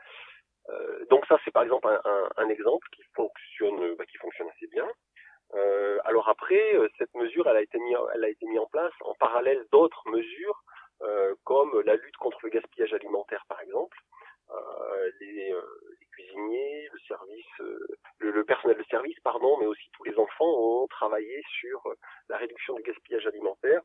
Euh, 0.70 1.06
donc 1.10 1.26
ça 1.28 1.38
c'est 1.46 1.52
par 1.52 1.64
exemple 1.64 1.88
un, 1.88 2.02
un, 2.04 2.30
un, 2.38 2.50
exemple 2.50 2.88
qui 2.96 3.04
fonctionne, 3.16 3.96
bah, 3.96 4.06
qui 4.06 4.18
fonctionne 4.18 4.50
assez 4.50 4.68
bien. 4.68 4.88
Euh, 5.54 6.00
alors 6.06 6.28
après, 6.28 6.74
cette 6.98 7.14
mesure, 7.14 7.48
elle 7.48 7.58
a 7.58 7.62
été 7.62 7.78
mise, 7.78 7.98
elle 8.16 8.24
a 8.24 8.30
été 8.30 8.46
mise 8.48 8.60
en 8.60 8.66
place 8.66 8.94
en 9.02 9.14
parallèle 9.16 9.64
d'autres 9.72 10.04
mesures, 10.10 10.64
comme 11.44 11.82
la 11.82 11.96
lutte 11.96 12.18
contre 12.18 12.40
le 12.44 12.50
gaspillage 12.50 12.94
alimentaire, 12.94 13.44
par 13.48 13.62
exemple. 13.62 13.98
Euh, 14.52 15.12
les, 15.22 15.54
les, 16.00 16.06
cuisiniers, 16.12 16.88
le 16.94 17.00
service, 17.08 17.46
le, 18.20 18.32
le, 18.32 18.46
personnel 18.46 18.78
de 18.78 18.84
service, 18.84 19.20
pardon, 19.22 19.58
mais 19.60 19.66
aussi 19.66 19.90
tous 19.94 20.04
les 20.04 20.18
enfants 20.18 20.46
ont 20.46 20.88
travaillé 20.88 21.42
sur 21.60 21.82
la 22.30 22.38
réduction 22.38 22.76
du 22.76 22.84
gaspillage 22.84 23.26
alimentaire 23.28 23.82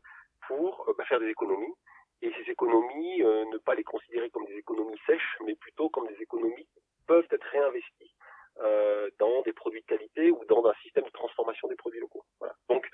pour 0.46 0.92
bah, 0.96 1.04
faire 1.06 1.20
des 1.20 1.28
économies. 1.28 1.74
Et 2.22 2.30
ces 2.32 2.50
économies, 2.50 3.20
ne 3.20 3.58
pas 3.58 3.74
les 3.74 3.84
considérer 3.84 4.28
comme 4.30 4.44
des 4.46 4.58
économies 4.58 5.00
sèches, 5.06 5.36
mais 5.44 5.54
plutôt 5.54 5.88
comme 5.88 6.06
des 6.08 6.20
économies 6.22 6.66
qui 6.66 6.80
peuvent 7.06 7.26
être 7.30 7.46
réinvesties 7.50 8.14
euh, 8.62 9.08
dans 9.18 9.40
des 9.42 9.54
produits 9.54 9.80
de 9.80 9.86
qualité 9.86 10.30
ou 10.30 10.44
dans 10.46 10.66
un 10.66 10.74
système 10.82 11.04
de 11.04 11.10
transformation 11.10 11.66
des 11.68 11.76
produits 11.76 12.00
locaux. 12.00 12.24
Voilà. 12.40 12.54
Donc 12.68 12.86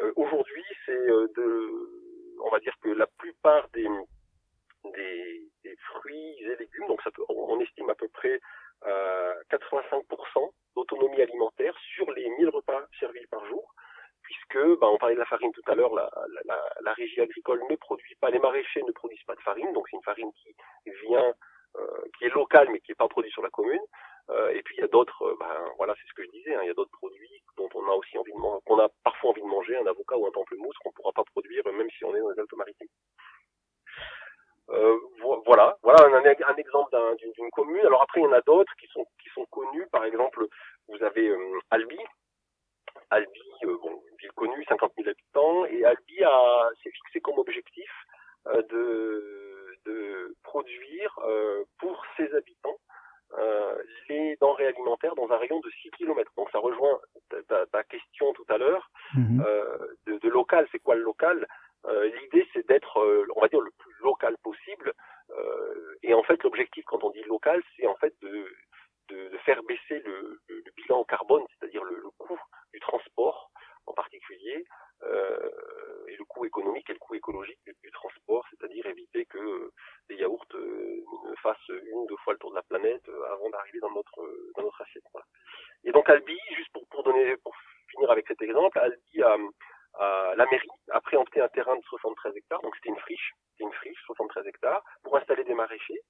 euh, 0.00 0.12
aujourd'hui, 0.16 0.64
c'est 0.84 0.92
euh, 0.92 1.26
de, 1.34 2.05
on 2.44 2.50
va 2.50 2.60
dire 2.60 2.74
que 2.80 2.90
la 2.90 3.06
plupart 3.06 3.68
des, 3.70 3.86
fruits 5.92 6.36
et 6.40 6.56
légumes, 6.56 6.86
donc 6.88 7.00
on 7.28 7.60
estime 7.60 7.90
à 7.90 7.94
peu 7.94 8.08
près 8.08 8.40
euh, 8.86 9.34
85% 9.50 10.50
d'autonomie 10.74 11.22
alimentaire 11.22 11.76
sur 11.94 12.10
les 12.12 12.28
1000 12.38 12.48
repas 12.50 12.82
servis 12.98 13.26
par 13.26 13.44
jour, 13.46 13.74
puisque 14.22 14.58
bah, 14.80 14.88
on 14.88 14.98
parlait 14.98 15.14
de 15.14 15.20
la 15.20 15.26
farine 15.26 15.52
tout 15.52 15.62
à 15.66 15.74
l'heure, 15.74 15.94
la, 15.94 16.10
la, 16.80 16.92
régie 16.94 17.20
agricole 17.20 17.62
ne 17.70 17.76
produit 17.76 18.14
pas, 18.16 18.30
les 18.30 18.38
maraîchers 18.38 18.82
ne 18.82 18.92
produisent 18.92 19.24
pas 19.24 19.34
de 19.34 19.40
farine, 19.40 19.72
donc 19.72 19.86
c'est 19.88 19.96
une 19.96 20.02
farine 20.02 20.32
qui 20.32 20.54
vient, 21.06 21.34
euh, 21.76 22.02
qui 22.18 22.24
est 22.24 22.34
locale 22.34 22.68
mais 22.70 22.80
qui 22.80 22.90
n'est 22.90 22.96
pas 22.96 23.08
produite 23.08 23.32
sur 23.32 23.42
la 23.42 23.50
commune. 23.50 23.82
Euh, 24.30 24.50
et 24.50 24.62
puis 24.62 24.76
il 24.76 24.80
y 24.80 24.84
a 24.84 24.88
d'autres, 24.88 25.36
ben, 25.38 25.70
voilà, 25.76 25.94
c'est 25.94 26.08
ce 26.08 26.14
que 26.14 26.24
je 26.24 26.30
disais, 26.30 26.54
hein, 26.54 26.60
il 26.62 26.66
y 26.66 26.70
a 26.70 26.74
d'autres 26.74 26.98
produits 26.98 27.42
dont 27.56 27.68
on 27.74 27.86
a 27.88 27.94
aussi 27.94 28.18
envie 28.18 28.32
de 28.32 28.38
manger, 28.38 28.60
qu'on 28.66 28.78
a 28.80 28.88
parfois 29.04 29.30
envie 29.30 29.42
de 29.42 29.46
manger, 29.46 29.76
un 29.76 29.86
avocat 29.86 30.16
ou 30.16 30.26
un 30.26 30.32
pamplemousse 30.32 30.76
qu'on 30.78 30.90
ne 30.90 30.94
pourra 30.94 31.12
pas 31.12 31.24
produire 31.24 31.62
même 31.72 31.90
si 31.90 32.04
on 32.04 32.14
est 32.14 32.20
dans 32.20 32.30
les 32.30 32.40
Alpes-Maritimes. 32.40 32.88
Euh, 34.70 34.98
voilà, 35.44 35.76
voilà 35.82 36.04
un, 36.04 36.56
exemple 36.56 36.96
d'une 37.18 37.46
un, 37.46 37.50
commune. 37.50 37.86
Alors 37.86 38.02
après, 38.02 38.20
il 38.20 38.24
y 38.24 38.26
en 38.26 38.32
a 38.32 38.40
d'autres 38.40 38.74
qui 38.80 38.86
sont 38.88 39.06
qui 39.22 39.28
sont 39.30 39.46
connus. 39.46 39.86
Par 39.92 40.04
exemple, 40.04 40.44
vous 40.88 41.02
avez 41.04 41.28
euh, 41.28 41.60
Albi. 41.70 41.98
Albi, 43.10 43.40
euh, 43.64 43.76
bon, 43.80 44.02
ville 44.18 44.32
connue, 44.32 44.64
50 44.64 44.92
000 44.96 45.08
habitants, 45.08 45.66
et 45.66 45.84
Albi 45.84 46.24
a 46.24 46.68
s'est 46.82 46.90
fixé 46.90 47.20
comme 47.20 47.38
objectif 47.38 47.90
euh, 48.48 48.62
de 48.62 49.76
de 49.86 50.34
produire 50.42 51.16
euh, 51.24 51.64
pour 51.78 52.04
ses 52.16 52.34
habitants 52.34 52.78
euh, 53.38 53.76
les 54.08 54.36
denrées 54.40 54.66
alimentaires 54.68 55.14
dans 55.14 55.30
un 55.30 55.36
rayon 55.36 55.60
de 55.60 55.70
6 55.82 55.90
km. 55.92 56.30
Donc 56.36 56.50
ça 56.50 56.58
rejoint 56.58 56.98
ta, 57.48 57.66
ta 57.66 57.84
question 57.84 58.32
tout 58.32 58.46
à 58.48 58.58
l'heure 58.58 58.90
Mhm. 59.14 59.36
mmh. 59.38 59.44
euh, 59.46 59.78
de, 60.06 60.18
de, 60.18 60.28
local. 60.28 60.66
C'est 60.72 60.78
quoi 60.80 60.94
le 60.96 61.02
local? 61.02 61.46
Euh, 61.86 62.10
L'idée 62.20 62.46
c'est 62.52 62.66
d'être, 62.66 62.98
euh, 62.98 63.26
on 63.36 63.40
va 63.40 63.48
dire, 63.48 63.60
le 63.60 63.70
plus 63.78 63.94
local 64.02 64.36
possible. 64.42 64.92
Euh, 65.30 65.96
et 66.02 66.14
en 66.14 66.22
fait, 66.22 66.42
l'objectif 66.42 66.84
quand 66.86 67.02
on 67.04 67.10
dit 67.10 67.22
local, 67.24 67.62
c'est 67.76 67.86
en 67.86 67.94
fait 67.96 68.14
de, 68.22 68.46
de, 69.08 69.28
de 69.28 69.38
faire 69.38 69.62
baisser 69.64 70.00
le, 70.04 70.40
le, 70.48 70.56
le, 70.64 70.72
bilan 70.76 71.04
carbone, 71.04 71.44
c'est-à-dire 71.50 71.84
le, 71.84 71.96
le, 71.96 72.10
coût 72.18 72.38
du 72.72 72.80
transport 72.80 73.50
en 73.86 73.92
particulier, 73.92 74.64
euh, 75.02 75.50
et 76.08 76.16
le 76.16 76.24
coût 76.24 76.44
économique 76.44 76.88
et 76.88 76.92
le 76.92 76.98
coût 76.98 77.14
écologique 77.14 77.60
du, 77.64 77.90
transport, 77.90 78.44
c'est-à-dire 78.50 78.86
éviter 78.86 79.26
que 79.26 79.38
euh, 79.38 79.72
les 80.08 80.16
yaourts 80.16 80.46
euh, 80.54 81.04
ne 81.28 81.34
fassent 81.36 81.68
une 81.68 81.98
ou 81.98 82.06
deux 82.06 82.16
fois 82.18 82.32
le 82.32 82.38
tour 82.38 82.50
de 82.50 82.56
la 82.56 82.62
planète 82.62 83.08
avant 83.08 83.50
d'arriver 83.50 83.80
dans 83.80 83.90
notre 83.90 84.22
dans 84.56 84.62
notre 84.62 84.80
assiette. 84.82 85.04
Voilà. 85.12 85.26
Et 85.84 85.92
donc 85.92 86.08
Albi, 86.08 86.38
juste 86.56 86.72
pour, 86.72 86.86
pour 86.88 87.02
donner 87.02 87.36
pour 87.38 87.54
finir 87.90 88.10
avec 88.10 88.26
cet 88.26 88.40
exemple, 88.42 88.78
Albi 88.78 89.22
a 89.22 89.36
la 89.98 90.46
mairie 90.50 90.68
a 90.90 91.00
préempté 91.00 91.40
un 91.40 91.48
terrain 91.48 91.76
de 91.76 91.82
73 91.82 92.36
hectares, 92.36 92.60
donc 92.62 92.74
c'était 92.76 92.90
une 92.90 92.98
friche, 92.98 93.32
c'était 93.52 93.64
une 93.64 93.72
friche, 93.72 93.98
73 94.06 94.46
hectares, 94.46 94.82
pour 95.02 95.16
installer 95.16 95.44
des 95.44 95.54
maraîchers. 95.54 96.02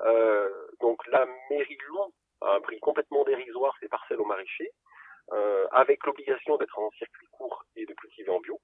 Euh, 0.00 0.50
donc 0.80 1.06
la 1.08 1.26
mairie 1.50 1.78
loue 1.88 2.12
à 2.40 2.54
un 2.56 2.60
prix 2.60 2.78
complètement 2.80 3.24
dérisoire 3.24 3.74
ces 3.80 3.88
parcelles 3.88 4.20
aux 4.20 4.24
maraîchers, 4.24 4.72
euh, 5.32 5.66
avec 5.72 6.04
l'obligation 6.04 6.56
d'être 6.56 6.78
en 6.78 6.90
circuit 6.92 7.26
court 7.32 7.64
et 7.76 7.86
de 7.86 7.94
cultiver 7.94 8.30
en 8.30 8.40
bio. 8.40 8.60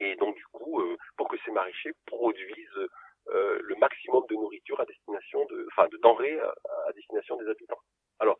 Et 0.00 0.16
donc 0.16 0.36
du 0.36 0.46
coup, 0.46 0.80
euh, 0.80 0.96
pour 1.16 1.28
que 1.28 1.36
ces 1.44 1.50
maraîchers 1.50 1.92
produisent 2.06 2.88
euh, 3.28 3.58
le 3.62 3.74
maximum 3.76 4.24
de 4.28 4.34
nourriture 4.34 4.80
à 4.80 4.84
destination 4.84 5.44
de, 5.46 5.66
enfin 5.72 5.88
de 5.88 5.98
denrées 5.98 6.38
à, 6.40 6.92
destination 6.94 7.36
des 7.36 7.48
habitants. 7.48 7.80
Alors 8.18 8.38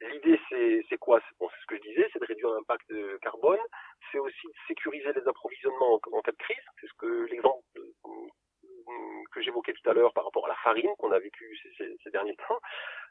l'idée 0.00 0.40
c'est 0.50 0.98
quoi? 0.98 1.20
C'est 1.20 1.46
ce 1.46 1.66
que 1.66 1.76
je 1.76 1.82
disais, 1.82 2.08
c'est 2.12 2.18
de 2.18 2.26
réduire 2.26 2.50
l'impact 2.50 2.88
de 2.90 3.18
carbone. 3.22 3.60
C'est 4.10 4.18
aussi 4.18 4.46
de 4.46 4.54
sécuriser 4.66 5.12
les 5.12 5.28
approvisionnements 5.28 5.94
en, 5.94 6.16
en 6.16 6.22
cas 6.22 6.32
de 6.32 6.36
crise. 6.36 6.64
C'est 6.80 6.86
ce 6.88 6.94
que 6.98 7.26
l'exemple 7.30 7.62
euh, 7.76 8.28
que 9.32 9.40
j'évoquais 9.42 9.72
tout 9.72 9.88
à 9.90 9.92
l'heure 9.94 10.12
par 10.12 10.24
rapport 10.24 10.46
à 10.46 10.48
la 10.48 10.54
farine 10.56 10.94
qu'on 10.98 11.12
a 11.12 11.18
vécu 11.18 11.58
ces, 11.62 11.72
ces- 11.78 11.96
ces 12.02 12.10
derniers 12.10 12.36
temps. 12.36 12.60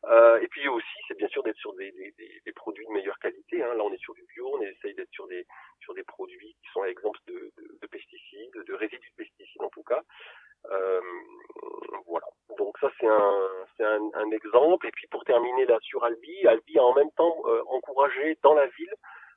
Euh, 0.06 0.39
et 0.42 0.48
puis 0.48 0.68
aussi, 0.68 0.98
c'est 1.08 1.18
bien 1.18 1.27
sûr 1.30 1.44
d'être 1.44 1.58
sur 1.58 1.74
des, 1.75 1.92
des- 1.92 2.12
des- 2.18 2.42
des 2.46 2.51
produits 2.53 2.86
de 2.86 2.92
meilleure 2.92 3.20
qualité. 3.20 3.63
hein. 3.63 3.74
Là, 3.74 3.84
on 3.84 3.92
est 3.94 3.98
sur 4.01 4.13
du 4.13 4.24
bio, 4.34 4.50
on 4.58 4.62
essaye 4.62 4.94
d'être 4.96 5.12
sur 5.12 5.27
des 5.27 5.46
sur 5.82 5.94
des 5.94 6.03
produits 6.03 6.56
qui 6.62 6.70
sont 6.74 6.84
exempts 6.86 7.12
de, 7.27 7.51
de- 7.58 7.77
de 7.82 7.88
pesticides, 7.88 8.53
de 8.68 8.74
résidus 8.74 9.10
de 9.12 9.24
pesticides 9.24 9.62
en 9.62 9.70
tout 9.70 9.84
cas. 9.84 10.01
Euh, 10.72 11.01
voilà. 12.08 12.25
Donc 12.58 12.77
ça 12.80 12.89
c'est 13.00 13.08
un 13.08 13.50
c'est 13.77 13.84
un, 13.84 14.01
un 14.13 14.32
exemple. 14.32 14.88
Et 14.88 14.92
puis 14.92 15.08
pour 15.08 15.24
terminer 15.25 15.65
là 15.65 15.77
sur 15.82 16.03
Albi, 16.03 16.48
Albi 16.48 16.77
a 16.80 16.84
en 16.84 16.94
même 16.94 17.12
temps 17.12 17.36
euh, 17.46 17.62
encouragé 17.68 18.38
dans 18.44 18.53
la 18.53 18.68
ville 18.68 18.94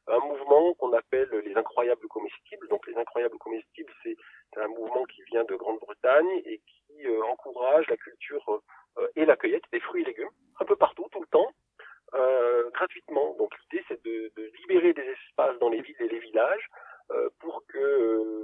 un 0.08 0.18
mouvement 0.20 0.74
qu'on 0.74 0.92
appelle 0.92 1.30
les 1.44 1.54
incroyables 1.56 2.06
comestibles. 2.08 2.68
Donc 2.68 2.86
les 2.86 2.96
incroyables 2.96 3.38
comestibles, 3.38 3.92
c'est 4.02 4.16
un 4.56 4.68
mouvement 4.68 5.04
qui 5.04 5.22
vient 5.24 5.44
de 5.44 5.54
Grande-Bretagne 5.54 6.42
et 6.44 6.60
qui 6.66 7.06
euh, 7.06 7.22
encourage 7.24 7.86
la 7.88 7.96
culture 7.96 8.62
euh, 8.98 9.08
et 9.16 9.24
la 9.24 9.36
cueillette 9.36 9.64
des 9.72 9.80
fruits 9.80 10.02
et 10.02 10.06
légumes 10.06 10.30
un 10.60 10.64
peu 10.64 10.76
partout, 10.76 11.06
tout 11.12 11.20
le 11.20 11.26
temps, 11.26 11.50
euh, 12.14 12.70
gratuitement. 12.70 13.34
Donc 13.38 13.52
l'idée 13.60 13.84
c'est 13.88 14.02
de, 14.04 14.32
de 14.36 14.50
libérer 14.60 14.92
des 14.92 15.02
espaces 15.02 15.58
dans 15.58 15.68
les 15.68 15.82
villes 15.82 16.00
et 16.00 16.08
les 16.08 16.20
villages 16.20 16.68
euh, 17.10 17.28
pour 17.40 17.64
que 17.66 18.42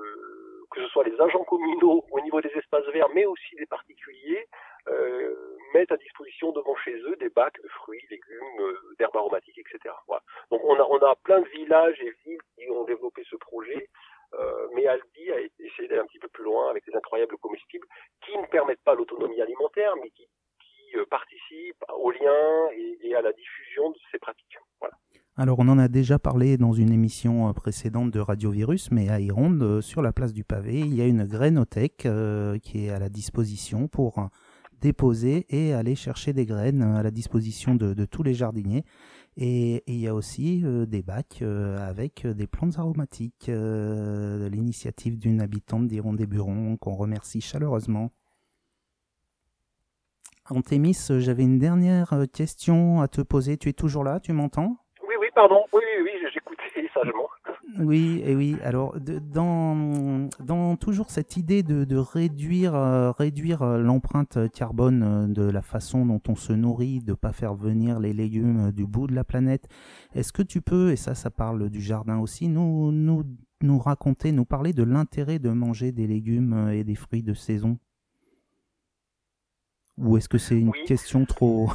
que 0.70 0.80
ce 0.80 0.88
soit 0.88 1.04
les 1.04 1.20
agents 1.20 1.44
communaux 1.44 2.04
au 2.10 2.20
niveau 2.20 2.40
des 2.40 2.48
espaces 2.56 2.86
verts, 2.94 3.10
mais 3.14 3.26
aussi 3.26 3.54
des 3.56 3.66
particuliers, 3.66 4.48
mettent 5.74 5.92
à 5.92 5.96
disposition 5.96 6.52
devant 6.52 6.76
chez 6.76 6.94
eux 6.94 7.16
des 7.16 7.28
bacs 7.28 7.60
de 7.62 7.68
fruits, 7.68 8.04
légumes, 8.10 8.60
euh, 8.60 8.94
d'herbes 8.98 9.16
aromatiques, 9.16 9.58
etc. 9.58 9.94
Donc 10.50 10.60
on 10.64 10.74
a 10.74 10.86
on 10.88 10.98
a 10.98 11.16
plein 11.24 11.40
de 11.40 11.48
villages 11.48 12.00
et 12.00 12.12
villes 12.24 12.40
qui 12.54 12.70
ont 12.70 12.84
développé 12.84 13.22
ce 13.28 13.36
projet. 13.36 13.88
Euh, 14.34 14.68
mais 14.74 14.86
Albi 14.86 15.30
a 15.30 15.40
essayé 15.40 15.88
d'aller 15.88 16.00
un 16.00 16.06
petit 16.06 16.18
peu 16.18 16.28
plus 16.28 16.44
loin 16.44 16.70
avec 16.70 16.86
des 16.86 16.96
incroyables 16.96 17.36
comestibles 17.38 17.86
qui 18.24 18.36
ne 18.38 18.46
permettent 18.46 18.82
pas 18.82 18.94
l'autonomie 18.94 19.40
alimentaire, 19.42 19.94
mais 20.02 20.10
qui, 20.10 20.26
euh, 20.96 21.04
participent 21.06 21.84
au 21.94 22.10
lien 22.10 22.68
et, 22.72 23.14
à 23.14 23.20
la 23.20 23.32
diffusion 23.32 23.90
de 23.90 23.98
ces 24.10 24.18
pratiques. 24.18 24.58
Voilà. 24.80 24.94
Alors, 25.36 25.58
on 25.60 25.68
en 25.68 25.78
a 25.78 25.88
déjà 25.88 26.18
parlé 26.18 26.58
dans 26.58 26.72
une 26.72 26.92
émission 26.92 27.48
euh, 27.48 27.52
précédente 27.54 28.10
de 28.10 28.20
Radio 28.20 28.50
Virus, 28.50 28.90
mais 28.90 29.08
à 29.08 29.18
Ironde, 29.18 29.62
euh, 29.62 29.80
sur 29.80 30.02
la 30.02 30.12
place 30.12 30.34
du 30.34 30.44
pavé, 30.44 30.80
il 30.80 30.94
y 30.94 31.00
a 31.00 31.06
une 31.06 31.24
grainothèque 31.24 32.04
euh, 32.04 32.58
qui 32.58 32.84
est 32.84 32.90
à 32.90 32.98
la 32.98 33.08
disposition 33.08 33.88
pour 33.88 34.18
euh, 34.18 34.26
déposer 34.82 35.46
et 35.48 35.72
aller 35.72 35.94
chercher 35.94 36.34
des 36.34 36.44
graines 36.44 36.82
euh, 36.82 36.96
à 36.96 37.02
la 37.02 37.10
disposition 37.10 37.74
de, 37.74 38.04
tous 38.04 38.22
les 38.22 38.34
jardiniers. 38.34 38.84
Et, 39.36 39.82
il 39.86 40.00
y 40.00 40.08
a 40.08 40.14
aussi 40.14 40.62
euh, 40.64 40.84
des 40.84 41.02
bacs 41.02 41.38
euh, 41.40 41.78
avec 41.78 42.26
des 42.26 42.46
plantes 42.46 42.78
aromatiques, 42.78 43.48
l'initiative 43.48 45.18
d'une 45.18 45.40
habitante 45.40 45.86
d'Ironde 45.86 46.16
des 46.16 46.26
Burons 46.26 46.76
qu'on 46.76 46.94
remercie 46.94 47.40
chaleureusement. 47.40 48.10
Antémis, 50.50 50.98
j'avais 51.20 51.44
une 51.44 51.58
dernière 51.58 52.26
question 52.32 53.00
à 53.00 53.06
te 53.06 53.20
poser. 53.22 53.56
Tu 53.56 53.68
es 53.68 53.72
toujours 53.72 54.02
là? 54.02 54.18
Tu 54.18 54.32
m'entends? 54.32 54.81
Pardon. 55.34 55.60
Oui, 55.72 55.80
oui, 55.98 56.10
oui, 56.22 56.28
j'écoutais 56.32 56.62
sagement. 56.92 57.28
Oui, 57.78 58.22
et 58.24 58.34
oui. 58.34 58.56
Alors, 58.62 58.98
de- 59.00 59.18
dans, 59.18 60.28
dans 60.40 60.76
toujours 60.76 61.10
cette 61.10 61.36
idée 61.36 61.62
de, 61.62 61.84
de 61.84 61.96
réduire, 61.96 62.74
euh, 62.74 63.10
réduire 63.12 63.62
euh, 63.62 63.78
l'empreinte 63.78 64.38
carbone 64.52 65.02
euh, 65.02 65.26
de 65.26 65.42
la 65.50 65.62
façon 65.62 66.04
dont 66.04 66.20
on 66.28 66.34
se 66.34 66.52
nourrit, 66.52 67.00
de 67.00 67.14
pas 67.14 67.32
faire 67.32 67.54
venir 67.54 67.98
les 67.98 68.12
légumes 68.12 68.72
du 68.72 68.86
bout 68.86 69.06
de 69.06 69.14
la 69.14 69.24
planète, 69.24 69.68
est-ce 70.14 70.32
que 70.32 70.42
tu 70.42 70.60
peux, 70.60 70.90
et 70.92 70.96
ça, 70.96 71.14
ça 71.14 71.30
parle 71.30 71.70
du 71.70 71.80
jardin 71.80 72.18
aussi, 72.18 72.48
nous, 72.48 72.92
nous, 72.92 73.22
nous 73.62 73.78
raconter, 73.78 74.32
nous 74.32 74.44
parler 74.44 74.72
de 74.72 74.82
l'intérêt 74.82 75.38
de 75.38 75.50
manger 75.50 75.92
des 75.92 76.06
légumes 76.06 76.68
et 76.72 76.84
des 76.84 76.94
fruits 76.94 77.22
de 77.22 77.34
saison? 77.34 77.78
Ou 79.98 80.16
est-ce 80.16 80.28
que 80.28 80.38
c'est 80.38 80.58
une 80.58 80.70
Oui. 80.70 80.84
question 80.86 81.24
trop... 81.24 81.70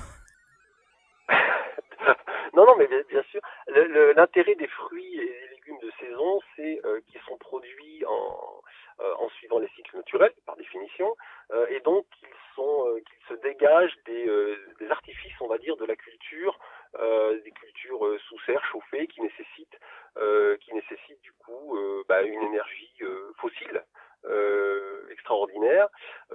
non, 2.58 2.65
non, 2.65 2.76
mais 2.76 2.88
bien, 2.88 3.22
sûr. 3.30 3.39
L'intérêt 4.15 4.56
des 4.56 4.65
fruits 4.65 5.15
et 5.15 5.26
des 5.28 5.48
légumes 5.52 5.78
de 5.78 5.91
saison, 6.00 6.41
c'est 6.56 6.82
euh, 6.86 7.00
qu'ils 7.06 7.22
sont 7.22 7.38
produits 7.38 8.04
en, 8.08 8.62
euh, 9.00 9.13
en 9.20 9.30
suivant 9.30 9.60
les 9.60 9.67
cycles 9.76 9.96
naturels, 9.96 10.34
par 10.48 10.56
définition, 10.56 11.15
euh, 11.52 11.67
et 11.70 11.82
donc 11.82 12.08
qu'ils 12.17 12.28
sont, 12.56 13.00
qu'ils 13.06 13.28
se 13.28 13.41
dégagent 13.43 13.96
des, 14.08 14.89
artifices, 14.89 15.39
on 15.39 15.48
va 15.48 15.60
dire, 15.60 15.78
de 15.78 15.86
la 15.86 15.96
culture, 15.96 16.58
des 17.43 17.52
cultures 17.52 18.20
sous 18.28 18.39
serre 18.48 18.65
chauffées, 18.72 19.06
qui 19.06 19.22
nécessitent, 19.22 19.80
qui 20.62 20.74
nécessitent 20.74 21.22
du 21.22 21.34
coup 21.34 21.78
bah, 22.08 22.24
une 22.24 22.41
énergie 22.41 22.98
fossile. 23.39 23.84
extraordinaire. 25.12 25.89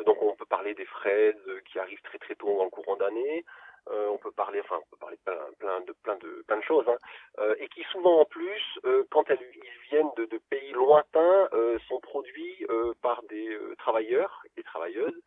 Donc 0.07 0.23
on 0.23 0.37
peut 0.37 0.47
parler 0.47 0.75
des 0.75 0.85
fraises 0.85 1.45
qui 1.65 1.81
arrivent 1.81 2.03
très 2.03 2.19
très 2.19 2.37
tôt 2.37 2.57
dans 2.57 2.65
le 2.65 2.71
courant 2.71 2.97
d'année. 2.97 3.45
Euh, 3.90 4.09
on 4.09 4.18
peut 4.18 4.31
parler, 4.31 4.61
enfin, 4.61 4.77
on 4.79 4.90
peut 4.90 5.01
parler 5.01 5.16
de 5.16 5.57
plein, 5.59 5.81
de 5.81 5.92
plein 6.03 6.16
de 6.16 6.45
plein 6.47 6.57
de 6.57 6.62
choses, 6.62 6.88
hein. 6.88 6.97
Euh, 7.38 7.55
et 7.59 7.68
qui 7.68 7.83
souvent 7.90 8.21
en 8.21 8.25
plus, 8.25 8.62
euh, 8.85 9.05
quand 9.11 9.29
elles 9.29 9.40
ils 9.55 9.88
viennent 9.90 10.11
de, 10.16 10.25
de 10.27 10.38
pays 10.51 10.73
lointains, 10.73 11.49
euh, 11.53 11.79
sont 11.88 12.01
produits 12.01 12.64
euh, 12.71 12.95
par 13.03 13.23
des 13.25 13.49
euh, 13.49 13.75
travailleurs 13.79 14.42
et 14.57 14.62
travailleuses 14.62 15.21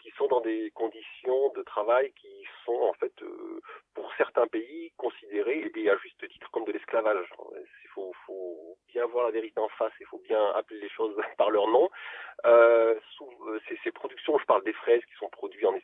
qui 0.00 0.10
sont 0.16 0.26
dans 0.28 0.40
des 0.40 0.70
conditions 0.70 1.50
de 1.54 1.62
travail 1.62 2.10
qui 2.18 2.46
sont 2.64 2.80
en 2.80 2.94
fait, 2.94 3.12
pour 3.92 4.10
certains 4.16 4.46
pays, 4.46 4.90
considérées 4.96 5.70
et 5.74 5.90
à 5.90 5.96
juste 5.98 6.26
titre 6.28 6.50
comme 6.50 6.64
de 6.64 6.72
l'esclavage. 6.72 7.28
Il 7.84 7.88
faut, 7.90 8.10
faut 8.26 8.78
bien 8.88 9.04
voir 9.04 9.26
la 9.26 9.32
vérité 9.32 9.60
en 9.60 9.68
face, 9.68 9.92
il 10.00 10.06
faut 10.06 10.20
bien 10.20 10.42
appeler 10.52 10.80
les 10.80 10.88
choses 10.88 11.14
par 11.36 11.50
leur 11.50 11.68
nom. 11.68 11.90
Euh, 12.46 12.98
sous, 13.16 13.30
ces, 13.68 13.78
ces 13.84 13.92
productions, 13.92 14.38
je 14.38 14.44
parle 14.46 14.64
des 14.64 14.72
fraises 14.72 15.04
qui 15.04 15.14
sont 15.18 15.28
produites 15.28 15.64
en 15.66 15.74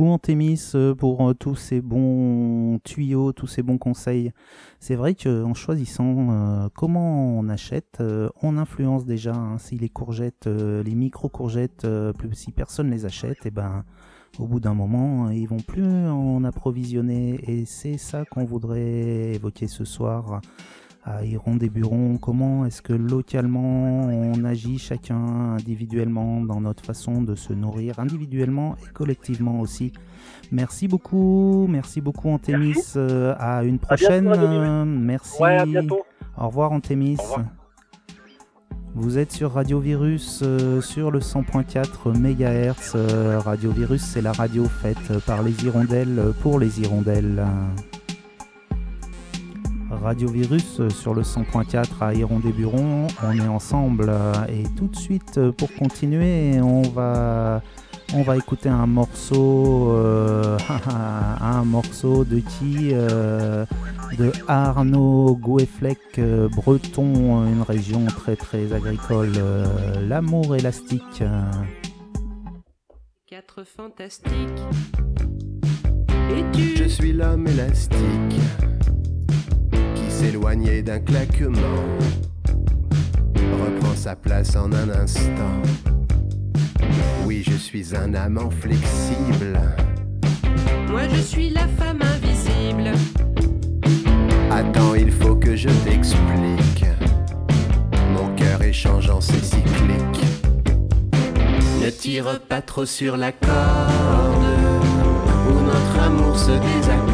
beaucoup 0.00 0.16
euh, 0.74 0.94
pour 0.94 1.28
euh, 1.28 1.34
tous 1.34 1.56
ces 1.56 1.82
bons 1.82 2.78
tuyaux, 2.84 3.32
tous 3.32 3.46
ces 3.46 3.62
bons 3.62 3.76
conseils. 3.76 4.32
C'est 4.78 4.94
vrai 4.94 5.14
qu'en 5.14 5.52
choisissant 5.52 6.30
euh, 6.30 6.68
comment 6.74 7.38
on 7.38 7.48
achète, 7.50 8.02
on 8.42 8.56
influence 8.56 9.04
déjà 9.04 9.34
hein, 9.34 9.58
si 9.58 9.76
les 9.76 9.90
courgettes, 9.90 10.46
les 10.46 10.94
micro 10.94 11.28
courgettes, 11.28 11.86
plus, 12.16 12.34
si 12.34 12.50
personne 12.50 12.90
les 12.90 13.04
achète, 13.04 13.44
et 13.44 13.50
ben 13.50 13.84
au 14.38 14.46
bout 14.46 14.60
d'un 14.60 14.74
moment 14.74 15.28
ils 15.30 15.46
vont 15.46 15.58
plus 15.58 15.84
en 15.84 16.44
approvisionner. 16.44 17.38
Et 17.46 17.66
c'est 17.66 17.98
ça 17.98 18.24
qu'on 18.24 18.44
voudrait 18.44 19.34
évoquer 19.34 19.66
ce 19.66 19.84
soir 19.84 20.40
à 21.20 21.24
Iron 21.24 21.56
des 21.56 21.68
Burons, 21.68 22.16
comment 22.16 22.64
est-ce 22.64 22.80
que 22.80 22.94
localement 22.94 24.06
on 24.06 24.42
agit 24.44 24.78
chacun 24.78 25.54
individuellement 25.54 26.40
dans 26.40 26.60
notre 26.60 26.84
façon 26.84 27.22
de 27.22 27.34
se 27.34 27.52
nourrir 27.52 27.98
individuellement 27.98 28.76
et 28.82 28.92
collectivement 28.92 29.60
aussi. 29.60 29.92
Merci 30.50 30.88
beaucoup, 30.88 31.66
merci 31.68 32.00
beaucoup 32.00 32.30
Antémis, 32.30 32.72
Merci. 32.74 32.92
Euh, 32.96 33.34
à 33.38 33.64
une 33.64 33.78
À 33.88 33.96
bientôt, 33.96 34.06
prochaine. 34.06 34.28
Euh, 34.28 34.84
merci. 34.84 35.42
Ouais, 35.42 35.56
à 35.56 35.66
bientôt. 35.66 36.00
Au 36.38 36.46
revoir 36.46 36.72
Antémis. 36.72 37.16
Au 37.18 37.22
revoir. 37.22 37.44
Vous 38.94 39.18
êtes 39.18 39.30
sur 39.30 39.52
Radio 39.52 39.78
Virus 39.78 40.40
euh, 40.42 40.80
sur 40.80 41.10
le 41.10 41.20
100.4 41.20 42.18
MHz. 42.18 42.92
Euh, 42.94 43.38
radio 43.38 43.70
Virus, 43.70 44.02
c'est 44.02 44.22
la 44.22 44.32
radio 44.32 44.64
faite 44.64 45.18
par 45.26 45.42
les 45.42 45.64
hirondelles 45.64 46.32
pour 46.42 46.58
les 46.58 46.80
hirondelles. 46.80 47.44
Radio 50.02 50.28
Virus 50.28 50.80
euh, 50.80 50.90
sur 50.90 51.14
le 51.14 51.22
100.4 51.22 51.86
à 52.00 52.14
Hirondé-Buron. 52.14 53.06
On 53.22 53.32
est 53.38 53.48
ensemble 53.48 54.06
euh, 54.08 54.32
et 54.48 54.64
tout 54.76 54.86
de 54.86 54.96
suite 54.96 55.38
euh, 55.38 55.52
pour 55.52 55.72
continuer, 55.74 56.60
on 56.60 56.82
va 56.82 57.62
on 58.14 58.22
va 58.22 58.36
écouter 58.36 58.68
un 58.68 58.86
morceau 58.86 59.92
euh, 59.92 60.58
un 61.40 61.64
morceau 61.64 62.24
de 62.24 62.40
qui 62.40 62.90
euh, 62.92 63.64
de 64.18 64.32
Arnaud 64.48 65.36
Goueflec 65.36 65.98
euh, 66.18 66.48
breton, 66.48 67.46
une 67.46 67.62
région 67.62 68.06
très 68.06 68.36
très 68.36 68.72
agricole, 68.72 69.32
euh, 69.36 69.64
l'amour 70.08 70.56
élastique. 70.56 71.22
Quatre 73.26 73.64
fantastiques. 73.64 74.34
Et 76.30 76.44
tu? 76.52 76.76
Je 76.76 76.84
suis 76.84 77.12
l'homme 77.12 77.46
élastique 77.46 78.40
qui 80.20 80.26
s'éloignait 80.26 80.82
d'un 80.82 81.00
claquement 81.00 81.58
reprend 83.34 83.94
sa 83.94 84.16
place 84.16 84.54
en 84.56 84.72
un 84.72 84.88
instant. 84.90 85.62
Oui, 87.24 87.42
je 87.46 87.54
suis 87.54 87.96
un 87.96 88.14
amant 88.14 88.50
flexible. 88.50 89.60
Moi 90.88 91.02
je 91.12 91.20
suis 91.20 91.50
la 91.50 91.66
femme 91.68 92.00
invisible. 92.02 92.92
Attends, 94.50 94.94
il 94.94 95.10
faut 95.10 95.36
que 95.36 95.56
je 95.56 95.68
t'explique. 95.84 96.84
Mon 98.12 98.34
cœur 98.34 98.62
est 98.62 98.72
changeant, 98.72 99.20
c'est 99.20 99.44
cyclique. 99.44 100.24
Ne 101.82 101.90
tire 101.90 102.40
pas 102.48 102.60
trop 102.60 102.84
sur 102.84 103.16
la 103.16 103.32
corde 103.32 104.44
où 105.48 105.60
notre 105.60 106.04
amour 106.04 106.38
se 106.38 106.52
désaccorde. 106.52 107.09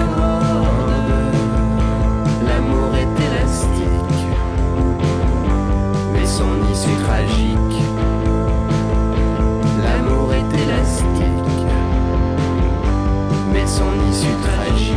Son 13.67 13.93
issue 14.11 14.37
tragique. 14.43 14.95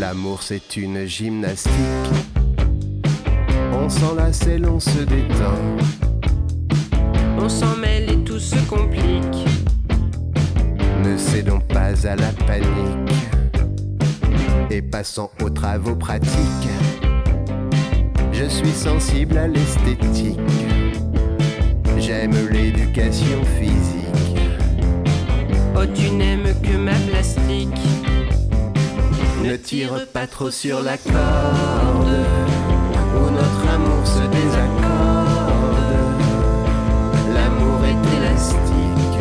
L'amour 0.00 0.42
c'est 0.42 0.76
une 0.76 1.04
gymnastique. 1.04 1.72
On 3.72 3.88
s'enlace 3.88 4.46
et 4.46 4.58
l'on 4.58 4.80
se 4.80 5.00
détend. 5.00 5.58
On 7.38 7.48
s'en 7.48 7.76
mêle 7.76 8.10
et 8.10 8.24
tout 8.24 8.38
se 8.38 8.56
complique. 8.68 9.46
Ne 11.04 11.16
cédons 11.16 11.60
pas 11.60 11.92
à 12.06 12.16
la 12.16 12.32
panique. 12.46 13.14
Et 14.70 14.82
passons 14.82 15.30
aux 15.42 15.50
travaux 15.50 15.96
pratiques. 15.96 16.68
Je 18.32 18.44
suis 18.44 18.72
sensible 18.72 19.36
à 19.38 19.48
l'esthétique. 19.48 20.38
J'aime 21.98 22.34
l'éducation 22.50 23.44
physique. 23.58 23.97
Oh 25.80 25.86
tu 25.94 26.10
n'aimes 26.10 26.54
que 26.60 26.76
ma 26.76 26.94
plastique. 27.08 27.68
Ne 29.44 29.54
tire 29.54 30.06
pas 30.12 30.26
trop 30.26 30.50
sur 30.50 30.82
la 30.82 30.96
corde 30.96 32.16
où 33.14 33.30
notre 33.30 33.68
amour 33.72 34.04
se 34.04 34.26
désaccorde. 34.26 35.94
L'amour 37.32 37.78
est 37.84 38.16
élastique, 38.16 39.20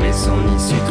mais 0.00 0.12
son 0.12 0.40
issue 0.56 0.82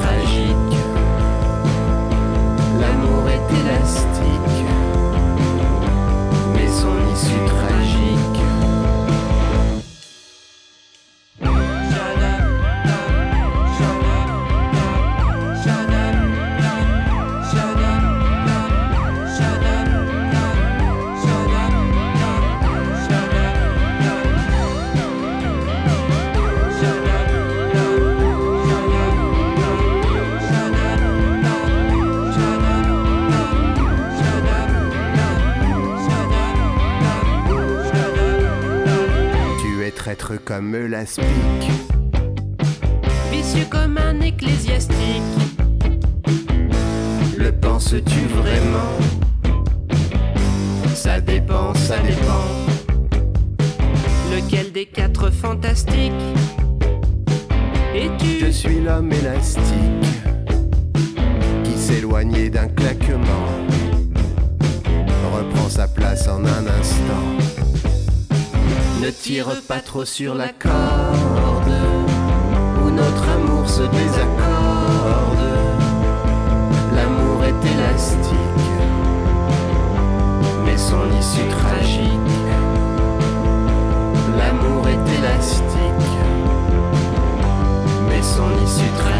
comme 40.74 40.88
l'aspic. 40.88 41.26
Vicieux 43.32 43.66
comme 43.70 43.98
un 43.98 44.22
ecclésiastique. 44.22 45.22
Le 47.38 47.52
penses-tu 47.52 48.20
vraiment? 48.36 48.98
Ça 50.96 51.22
dépend, 51.22 51.76
ça 51.76 51.98
dépend. 52.00 52.46
Lequel 54.32 54.72
des 54.72 54.86
quatre 54.88 55.30
fantastiques 55.32 56.12
Es-tu? 57.94 58.40
Je 58.46 58.50
suis 58.52 58.82
l'homme 58.82 59.12
élastique 59.12 59.64
qui 61.64 61.78
s'éloignait 61.78 62.50
d'un 62.50 62.68
Ne 69.04 69.10
tire 69.10 69.50
pas 69.68 69.82
trop 69.82 70.06
sur 70.06 70.34
la 70.34 70.48
corde 70.48 70.72
où 72.82 72.90
notre 72.90 73.30
amour 73.32 73.70
se 73.70 73.82
désaccorde. 73.82 75.44
L'amour 76.96 77.44
est 77.44 77.68
élastique, 77.74 78.30
mais 80.64 80.78
son 80.78 81.06
issue 81.20 81.50
tragique. 81.50 82.08
L'amour 84.38 84.88
est 84.88 85.18
élastique, 85.20 86.14
mais 88.08 88.22
son 88.22 88.52
issue 88.64 88.90
tragique. 89.00 89.13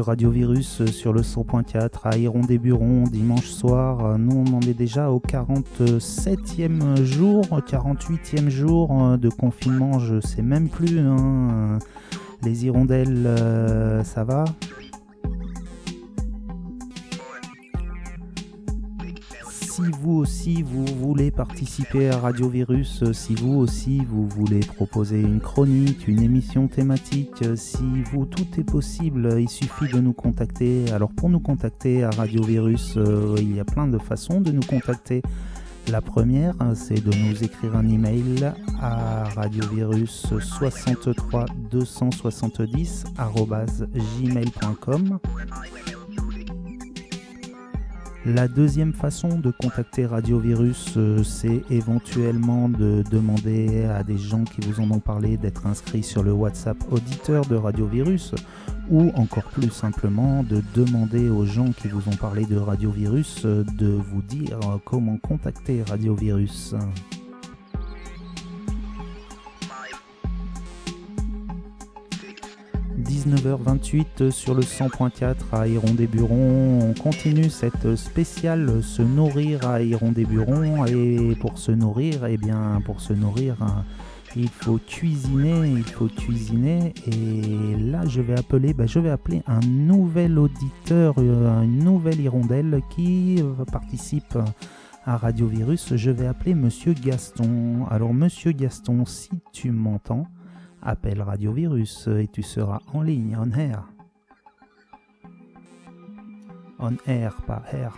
Radio 0.00 0.30
Virus 0.30 0.80
euh, 0.80 0.86
sur 0.86 1.12
le 1.12 1.22
100.4 1.22 1.88
à 2.04 2.16
Iron 2.16 2.40
des 2.40 2.58
Burons 2.58 3.04
dimanche 3.04 3.46
soir. 3.46 4.04
Euh, 4.04 4.18
Nous 4.18 4.44
on 4.46 4.54
en 4.56 4.60
est 4.60 4.74
déjà 4.74 5.10
au 5.10 5.20
47e 5.20 7.02
jour, 7.04 7.44
48e 7.50 8.48
jour 8.48 9.02
euh, 9.02 9.16
de 9.16 9.28
confinement, 9.28 9.98
je 9.98 10.20
sais 10.20 10.42
même 10.42 10.68
plus. 10.68 10.98
hein. 10.98 11.78
Les 12.44 12.66
hirondelles, 12.66 13.28
ça 14.04 14.22
va? 14.22 14.44
Si 19.78 19.92
vous 20.00 20.14
aussi 20.16 20.62
vous 20.62 20.84
voulez 20.84 21.30
participer 21.30 22.10
à 22.10 22.18
Radio 22.18 22.48
Virus, 22.48 23.04
si 23.12 23.36
vous 23.36 23.60
aussi 23.60 24.04
vous 24.04 24.26
voulez 24.26 24.58
proposer 24.58 25.20
une 25.20 25.38
chronique, 25.38 26.08
une 26.08 26.20
émission 26.20 26.66
thématique, 26.66 27.44
si 27.54 28.02
vous 28.10 28.24
tout 28.26 28.44
est 28.58 28.64
possible, 28.64 29.36
il 29.38 29.48
suffit 29.48 29.86
de 29.86 30.00
nous 30.00 30.12
contacter. 30.12 30.90
Alors 30.90 31.10
pour 31.10 31.28
nous 31.28 31.38
contacter 31.38 32.02
à 32.02 32.10
Radio 32.10 32.42
Virus, 32.42 32.94
euh, 32.96 33.36
il 33.38 33.54
y 33.54 33.60
a 33.60 33.64
plein 33.64 33.86
de 33.86 33.98
façons 33.98 34.40
de 34.40 34.50
nous 34.50 34.64
contacter. 34.64 35.22
La 35.86 36.00
première, 36.00 36.56
c'est 36.74 37.00
de 37.00 37.16
nous 37.16 37.44
écrire 37.44 37.76
un 37.76 37.88
email 37.88 38.52
à 38.82 39.28
radiovirus 39.36 40.26
63 40.40 41.46
270 41.70 43.04
gmail.com. 44.20 45.20
La 48.26 48.48
deuxième 48.48 48.92
façon 48.92 49.38
de 49.38 49.52
contacter 49.52 50.04
Radio 50.04 50.38
Virus, 50.38 50.94
euh, 50.96 51.22
c'est 51.22 51.62
éventuellement 51.70 52.68
de 52.68 53.04
demander 53.10 53.84
à 53.84 54.02
des 54.02 54.18
gens 54.18 54.42
qui 54.42 54.60
vous 54.66 54.80
en 54.80 54.90
ont 54.90 54.98
parlé 54.98 55.36
d'être 55.36 55.66
inscrits 55.66 56.02
sur 56.02 56.24
le 56.24 56.32
WhatsApp 56.32 56.76
auditeur 56.90 57.46
de 57.46 57.54
Radio 57.54 57.86
Virus, 57.86 58.34
ou 58.90 59.12
encore 59.14 59.44
plus 59.44 59.70
simplement 59.70 60.42
de 60.42 60.62
demander 60.74 61.28
aux 61.28 61.46
gens 61.46 61.70
qui 61.70 61.88
vous 61.88 62.08
ont 62.08 62.16
parlé 62.16 62.44
de 62.44 62.56
Radio 62.56 62.90
Virus 62.90 63.42
euh, 63.44 63.64
de 63.76 63.86
vous 63.86 64.22
dire 64.22 64.58
euh, 64.64 64.78
comment 64.84 65.16
contacter 65.18 65.84
Radio 65.84 66.14
Virus. 66.14 66.74
19h28 72.98 74.30
sur 74.30 74.54
le 74.54 74.62
100.4 74.62 75.34
à 75.52 75.68
Iron 75.68 75.94
des 75.94 76.06
Burons. 76.06 76.80
On 76.82 76.94
continue 76.94 77.50
cette 77.50 77.96
spéciale 77.96 78.82
se 78.82 79.02
nourrir 79.02 79.66
à 79.68 79.82
Iron 79.82 80.12
des 80.12 80.24
Burons 80.24 80.84
et 80.84 81.36
pour 81.40 81.58
se 81.58 81.72
nourrir, 81.72 82.26
eh 82.26 82.36
bien 82.36 82.82
pour 82.84 83.00
se 83.00 83.12
nourrir, 83.12 83.56
hein, 83.60 83.84
il 84.36 84.48
faut 84.48 84.78
cuisiner, 84.78 85.70
il 85.70 85.84
faut 85.84 86.08
cuisiner 86.08 86.92
et 87.06 87.76
là 87.76 88.04
je 88.06 88.20
vais 88.20 88.38
appeler, 88.38 88.74
ben, 88.74 88.86
je 88.86 88.98
vais 88.98 89.10
appeler 89.10 89.42
un 89.46 89.60
nouvel 89.60 90.38
auditeur, 90.38 91.14
euh, 91.18 91.62
une 91.62 91.84
nouvelle 91.84 92.20
hirondelle 92.20 92.82
qui 92.90 93.42
participe 93.70 94.36
à 95.04 95.16
Radio 95.16 95.46
Virus. 95.46 95.94
Je 95.96 96.10
vais 96.10 96.26
appeler 96.26 96.54
Monsieur 96.54 96.92
Gaston. 96.92 97.86
Alors 97.90 98.12
Monsieur 98.12 98.52
Gaston, 98.52 99.04
si 99.06 99.30
tu 99.52 99.70
m'entends 99.70 100.26
appelle 100.88 101.20
Radio 101.20 101.52
Virus 101.52 102.08
et 102.08 102.28
tu 102.28 102.42
seras 102.42 102.80
en 102.94 103.02
ligne, 103.02 103.36
on 103.38 103.50
air. 103.52 103.84
On 106.78 106.96
air, 107.06 107.42
pas 107.46 107.62
air. 107.72 107.94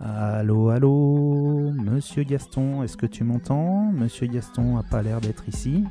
Allô, 0.00 0.68
allô, 0.68 1.72
Monsieur 1.72 2.22
Gaston, 2.22 2.82
est-ce 2.84 2.96
que 2.96 3.06
tu 3.06 3.24
m'entends? 3.24 3.90
Monsieur 3.90 4.28
Gaston 4.28 4.76
a 4.76 4.82
pas 4.82 5.02
l'air 5.02 5.20
d'être 5.20 5.48
ici. 5.48 5.82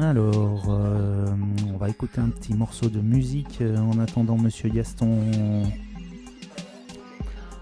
Alors, 0.00 0.64
euh, 0.68 1.26
on 1.72 1.76
va 1.76 1.88
écouter 1.88 2.20
un 2.20 2.30
petit 2.30 2.54
morceau 2.54 2.88
de 2.88 3.00
musique 3.00 3.60
euh, 3.60 3.78
en 3.78 4.00
attendant 4.00 4.36
Monsieur 4.36 4.68
Gaston. 4.68 5.20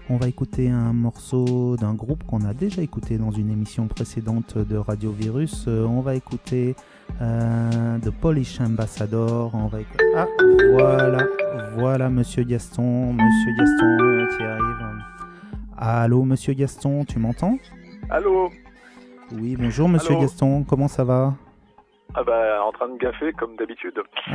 On 0.09 0.17
va 0.17 0.27
écouter 0.27 0.69
un 0.69 0.91
morceau 0.91 1.77
d'un 1.77 1.93
groupe 1.93 2.25
qu'on 2.25 2.43
a 2.43 2.53
déjà 2.53 2.81
écouté 2.81 3.17
dans 3.17 3.31
une 3.31 3.49
émission 3.49 3.87
précédente 3.87 4.57
de 4.57 4.75
Radio 4.75 5.11
Virus. 5.11 5.65
Euh, 5.69 5.85
on 5.85 6.01
va 6.01 6.15
écouter 6.15 6.75
euh, 7.21 7.97
The 7.99 8.09
Polish 8.09 8.59
Ambassador. 8.59 9.51
On 9.53 9.67
va 9.67 9.79
écouter... 9.79 10.03
Ah, 10.17 10.27
voilà, 10.71 11.25
voilà 11.77 12.09
Monsieur 12.09 12.43
Gaston, 12.43 13.13
Monsieur 13.13 13.51
Gaston 13.57 14.37
qui 14.37 14.43
arrive. 14.43 15.03
Allô, 15.77 16.23
Monsieur 16.23 16.53
Gaston, 16.53 17.05
tu 17.05 17.17
m'entends? 17.17 17.57
Allô? 18.09 18.49
Oui, 19.31 19.55
bonjour 19.57 19.87
Monsieur 19.87 20.11
Allô? 20.15 20.21
Gaston, 20.21 20.65
comment 20.65 20.89
ça 20.89 21.05
va? 21.05 21.33
Ah 22.13 22.23
bah, 22.23 22.61
en 22.65 22.73
train 22.73 22.89
de 22.89 22.97
gaffer 22.97 23.31
comme 23.33 23.55
d'habitude. 23.55 23.97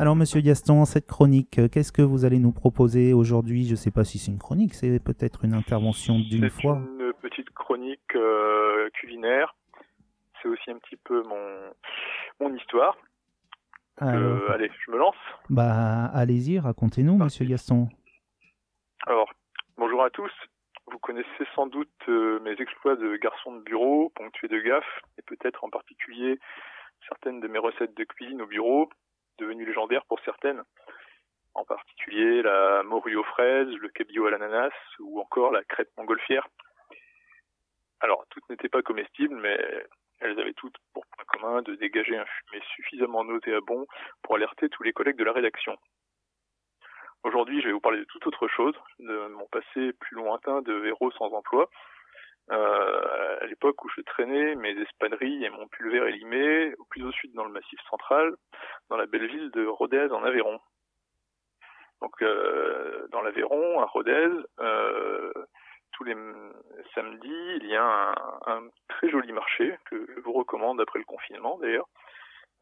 Ah, 0.00 0.02
ah. 0.02 0.02
Alors, 0.02 0.16
Monsieur 0.16 0.40
Gaston, 0.40 0.84
cette 0.86 1.06
chronique, 1.06 1.58
euh, 1.58 1.68
qu'est-ce 1.68 1.92
que 1.92 2.02
vous 2.02 2.24
allez 2.24 2.38
nous 2.38 2.52
proposer 2.52 3.12
aujourd'hui? 3.12 3.64
Je 3.66 3.72
ne 3.72 3.76
sais 3.76 3.90
pas 3.90 4.04
si 4.04 4.18
c'est 4.18 4.32
une 4.32 4.38
chronique, 4.38 4.74
c'est 4.74 4.98
peut-être 5.02 5.44
une 5.44 5.54
intervention 5.54 6.18
d'une 6.18 6.48
C'est 6.48 6.62
fois. 6.62 6.76
une 6.98 7.12
petite 7.20 7.50
chronique 7.50 8.14
euh, 8.16 8.88
culinaire. 8.94 9.54
C'est 10.42 10.48
aussi 10.48 10.70
un 10.70 10.78
petit 10.78 10.96
peu 10.96 11.22
mon, 11.24 11.70
mon 12.40 12.54
histoire. 12.56 12.96
Alors, 13.98 14.14
Euh, 14.48 14.52
allez, 14.54 14.70
je 14.86 14.90
me 14.90 14.96
lance. 14.96 15.16
bah, 15.50 16.06
allez-y, 16.14 16.58
racontez-nous, 16.58 17.18
Monsieur 17.18 17.44
Gaston. 17.44 17.88
Alors, 19.06 19.30
bonjour 19.76 20.02
à 20.02 20.08
tous. 20.10 20.32
Vous 20.90 20.98
connaissez 20.98 21.44
sans 21.54 21.66
doute 21.66 21.90
euh, 22.08 22.40
mes 22.40 22.52
exploits 22.58 22.96
de 22.96 23.16
garçon 23.18 23.54
de 23.54 23.60
bureau, 23.62 24.10
ponctués 24.16 24.48
de 24.48 24.58
gaffes, 24.60 25.02
et 25.18 25.22
peut-être 25.22 25.62
en 25.62 25.68
particulier 25.68 26.38
certaines 27.06 27.40
de 27.40 27.48
mes 27.48 27.58
recettes 27.58 27.94
de 27.96 28.04
cuisine 28.04 28.40
au 28.42 28.46
bureau, 28.46 28.88
devenues 29.40 29.66
légendaires 29.66 30.04
pour 30.04 30.20
certaines. 30.20 30.62
En 31.54 31.64
particulier 31.64 32.42
la 32.42 32.82
morue 32.84 33.16
aux 33.16 33.24
fraises, 33.24 33.68
le 33.68 33.88
cabillaud 33.88 34.26
à 34.26 34.30
l'ananas, 34.30 34.72
ou 35.00 35.20
encore 35.20 35.50
la 35.50 35.64
crêpe 35.64 35.90
montgolfière. 35.96 36.46
Alors, 38.00 38.24
toutes 38.30 38.48
n'étaient 38.48 38.68
pas 38.68 38.82
comestibles, 38.82 39.34
mais 39.34 39.58
elles 40.20 40.38
avaient 40.38 40.54
toutes 40.54 40.76
pour 40.92 41.04
point 41.06 41.24
commun 41.26 41.62
de 41.62 41.74
dégager 41.74 42.16
un 42.16 42.24
fumet 42.24 42.62
suffisamment 42.74 43.24
nauséabond 43.24 43.86
pour 44.22 44.36
alerter 44.36 44.68
tous 44.68 44.82
les 44.82 44.92
collègues 44.92 45.16
de 45.16 45.24
la 45.24 45.32
rédaction. 45.32 45.76
Aujourd'hui, 47.22 47.60
je 47.60 47.66
vais 47.66 47.72
vous 47.72 47.80
parler 47.80 47.98
de 47.98 48.04
toute 48.04 48.26
autre 48.26 48.48
chose, 48.48 48.74
de 48.98 49.28
mon 49.28 49.46
passé 49.46 49.92
plus 49.92 50.16
lointain 50.16 50.62
de 50.62 50.86
héros 50.86 51.10
sans 51.12 51.32
emploi. 51.34 51.68
Euh, 52.50 53.36
à 53.40 53.46
l'époque 53.46 53.84
où 53.84 53.88
je 53.96 54.00
traînais 54.02 54.56
mes 54.56 54.70
espadrilles 54.70 55.44
et 55.44 55.50
mon 55.50 55.68
pulver 55.68 56.08
élimé 56.08 56.74
au 56.78 56.84
plus 56.84 57.04
au 57.04 57.12
sud 57.12 57.32
dans 57.34 57.44
le 57.44 57.52
massif 57.52 57.78
central, 57.88 58.34
dans 58.88 58.96
la 58.96 59.06
belle 59.06 59.26
ville 59.26 59.50
de 59.52 59.66
Rodez 59.66 60.08
en 60.10 60.24
Aveyron. 60.24 60.60
Donc 62.00 62.22
euh, 62.22 63.06
dans 63.12 63.22
l'Aveyron, 63.22 63.80
à 63.80 63.84
Rodez, 63.84 64.28
euh, 64.60 65.32
tous 65.92 66.04
les 66.04 66.16
samedis, 66.94 67.58
il 67.60 67.66
y 67.66 67.76
a 67.76 68.14
un, 68.46 68.62
très 68.88 69.10
joli 69.10 69.32
marché 69.32 69.78
que 69.90 70.06
je 70.16 70.20
vous 70.20 70.32
recommande 70.32 70.80
après 70.80 70.98
le 70.98 71.04
confinement 71.04 71.58
d'ailleurs, 71.58 71.88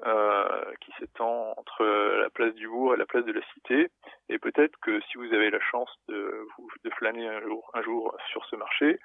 euh, 0.04 0.74
qui 0.80 0.92
s'étend 0.98 1.54
entre 1.56 1.84
la 1.84 2.30
place 2.30 2.54
du 2.54 2.68
Bourg 2.68 2.94
et 2.94 2.98
la 2.98 3.06
place 3.06 3.24
de 3.24 3.32
la 3.32 3.42
Cité. 3.54 3.88
Et 4.28 4.38
peut-être 4.38 4.76
que 4.80 5.00
si 5.02 5.18
vous 5.18 5.32
avez 5.32 5.50
la 5.50 5.60
chance 5.60 5.94
de, 6.08 6.46
de 6.84 6.90
flâner 6.90 7.28
un 7.28 7.40
jour, 7.40 7.70
un 7.74 7.82
jour 7.82 8.16
sur 8.30 8.44
ce 8.46 8.56
marché, 8.56 8.98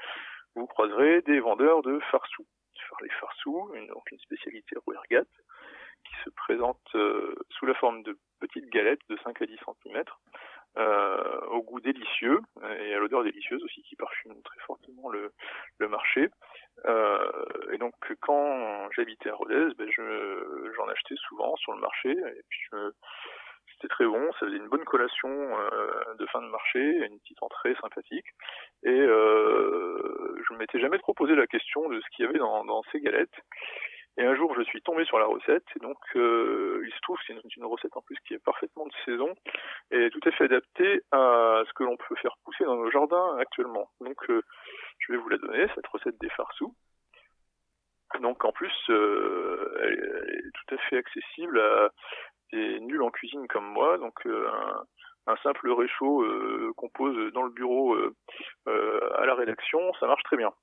vous 0.55 0.67
croiserez 0.67 1.21
des 1.21 1.39
vendeurs 1.39 1.81
de 1.81 1.99
farsou. 2.11 2.45
Les 3.01 3.09
farsous, 3.09 3.71
une, 3.73 3.87
donc 3.87 4.09
une 4.11 4.19
spécialité 4.19 4.75
rouergate, 4.85 5.27
qui 6.05 6.13
se 6.23 6.29
présente 6.29 6.79
euh, 6.95 7.35
sous 7.49 7.65
la 7.65 7.73
forme 7.73 8.03
de 8.03 8.17
petites 8.39 8.69
galettes 8.69 9.01
de 9.09 9.17
5 9.23 9.41
à 9.41 9.45
10 9.45 9.57
cm, 9.83 10.03
euh, 10.77 11.39
au 11.47 11.63
goût 11.63 11.79
délicieux 11.79 12.39
et 12.79 12.93
à 12.93 12.99
l'odeur 12.99 13.23
délicieuse 13.23 13.63
aussi, 13.63 13.81
qui 13.83 13.95
parfume 13.95 14.41
très 14.43 14.59
fortement 14.61 15.09
le, 15.09 15.31
le 15.79 15.87
marché. 15.87 16.29
Euh, 16.85 17.71
et 17.71 17.77
donc 17.77 17.93
quand 18.21 18.89
j'habitais 18.91 19.29
à 19.29 19.35
Rodez, 19.35 19.69
ben, 19.77 19.89
je, 19.89 20.71
j'en 20.75 20.87
achetais 20.87 21.15
souvent 21.27 21.55
sur 21.57 21.73
le 21.73 21.79
marché, 21.79 22.11
et 22.11 22.43
puis 22.49 22.59
je 22.71 22.91
c'était 23.83 23.93
très 23.93 24.05
bon, 24.05 24.31
ça 24.33 24.45
faisait 24.45 24.57
une 24.57 24.69
bonne 24.69 24.85
collation 24.85 25.29
euh, 25.29 26.15
de 26.17 26.25
fin 26.27 26.41
de 26.41 26.47
marché, 26.47 26.79
une 26.79 27.19
petite 27.19 27.41
entrée 27.43 27.75
sympathique. 27.81 28.25
Et 28.83 28.89
euh, 28.89 30.41
je 30.47 30.53
ne 30.53 30.59
m'étais 30.59 30.79
jamais 30.79 30.99
trop 30.99 31.13
posé 31.13 31.35
la 31.35 31.47
question 31.47 31.89
de 31.89 31.99
ce 31.99 32.05
qu'il 32.15 32.25
y 32.25 32.27
avait 32.27 32.39
dans, 32.39 32.81
ces 32.91 33.01
galettes. 33.01 33.35
Et 34.17 34.23
un 34.23 34.35
jour, 34.35 34.53
je 34.55 34.63
suis 34.63 34.81
tombé 34.81 35.03
sur 35.05 35.19
la 35.19 35.25
recette, 35.25 35.65
et 35.75 35.79
donc 35.79 35.97
euh, 36.15 36.83
il 36.85 36.93
se 36.93 36.99
trouve 37.01 37.17
que 37.17 37.23
c'est 37.27 37.55
une, 37.57 37.65
recette 37.65 37.97
en 37.97 38.01
plus 38.01 38.15
qui 38.27 38.35
est 38.35 38.43
parfaitement 38.43 38.85
de 38.85 38.93
saison 39.05 39.33
et 39.91 40.09
tout 40.11 40.19
à 40.25 40.31
fait 40.31 40.45
adaptée 40.45 41.01
à 41.11 41.63
ce 41.67 41.73
que 41.73 41.83
l'on 41.83 41.97
peut 41.97 42.15
faire 42.21 42.35
pousser 42.45 42.63
dans 42.63 42.75
nos 42.75 42.91
jardins 42.91 43.37
actuellement. 43.39 43.89
Donc 44.01 44.17
je 44.27 45.11
vais 45.11 45.17
vous 45.17 45.29
la 45.29 45.39
donner, 45.39 45.67
cette 45.75 45.87
recette 45.87 46.19
des 46.21 46.29
farsous. 46.29 46.73
Donc 48.21 48.45
en 48.45 48.51
plus, 48.51 48.71
elle 48.87 50.43
est 50.45 50.51
tout 50.53 50.75
à 50.75 50.77
fait 50.89 50.97
accessible 50.97 51.59
à 51.59 51.89
nuls 52.53 53.01
en 53.01 53.11
cuisine 53.11 53.47
comme 53.47 53.65
moi. 53.65 53.97
Donc 53.97 54.25
euh, 54.25 54.49
un, 55.27 55.35
simple 55.37 55.71
réchaud 55.71 56.23
euh, 56.23 56.73
qu'on 56.77 56.89
pose 56.89 57.33
dans 57.33 57.43
le 57.43 57.49
bureau 57.49 57.95
euh, 57.95 59.13
à 59.17 59.25
la 59.25 59.35
rédaction, 59.35 59.79
ça 59.99 60.07
marche 60.07 60.23
très 60.23 60.37
bien. 60.37 60.53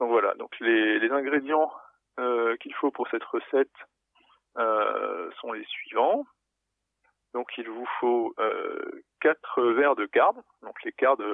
Donc 0.00 0.10
voilà, 0.10 0.34
donc 0.34 0.58
les, 0.60 1.00
les 1.00 1.10
ingrédients 1.10 1.72
qu'il 2.60 2.74
faut 2.74 2.90
pour 2.90 3.08
cette 3.08 3.24
recette 3.24 3.74
sont 4.54 5.52
les 5.52 5.64
suivants. 5.64 6.24
Donc 7.34 7.50
il 7.58 7.68
vous 7.68 7.86
faut 8.00 8.34
euh, 8.38 9.02
4 9.20 9.62
verres 9.72 9.96
de 9.96 10.06
cardes, 10.06 10.40
donc 10.62 10.82
les 10.84 10.92
cardes 10.92 11.24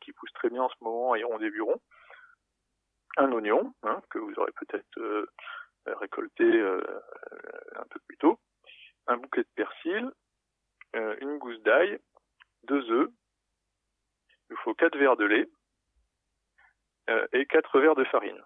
qui 0.00 0.12
poussent 0.12 0.32
très 0.32 0.48
bien 0.48 0.62
en 0.62 0.68
ce 0.68 0.76
moment 0.80 1.12
à 1.12 1.18
Iron 1.18 1.38
des 1.38 1.50
Burons, 1.50 1.80
un 3.16 3.30
oignon 3.32 3.74
hein, 3.82 4.00
que 4.10 4.18
vous 4.18 4.32
aurez 4.38 4.52
peut-être 4.52 5.28
récolté 5.94 6.44
euh, 6.44 6.80
un 7.76 7.84
peu 7.90 8.00
plus 8.06 8.16
tôt, 8.18 8.38
un 9.06 9.16
bouquet 9.16 9.42
de 9.42 9.48
persil, 9.54 10.10
euh, 10.96 11.16
une 11.20 11.38
gousse 11.38 11.60
d'ail, 11.62 11.98
deux 12.64 12.90
œufs, 12.90 13.08
il 14.48 14.54
vous 14.56 14.62
faut 14.62 14.74
4 14.74 14.96
verres 14.96 15.16
de 15.16 15.24
lait 15.24 15.48
euh, 17.10 17.26
et 17.32 17.46
4 17.46 17.80
verres 17.80 17.94
de 17.94 18.04
farine. 18.04 18.40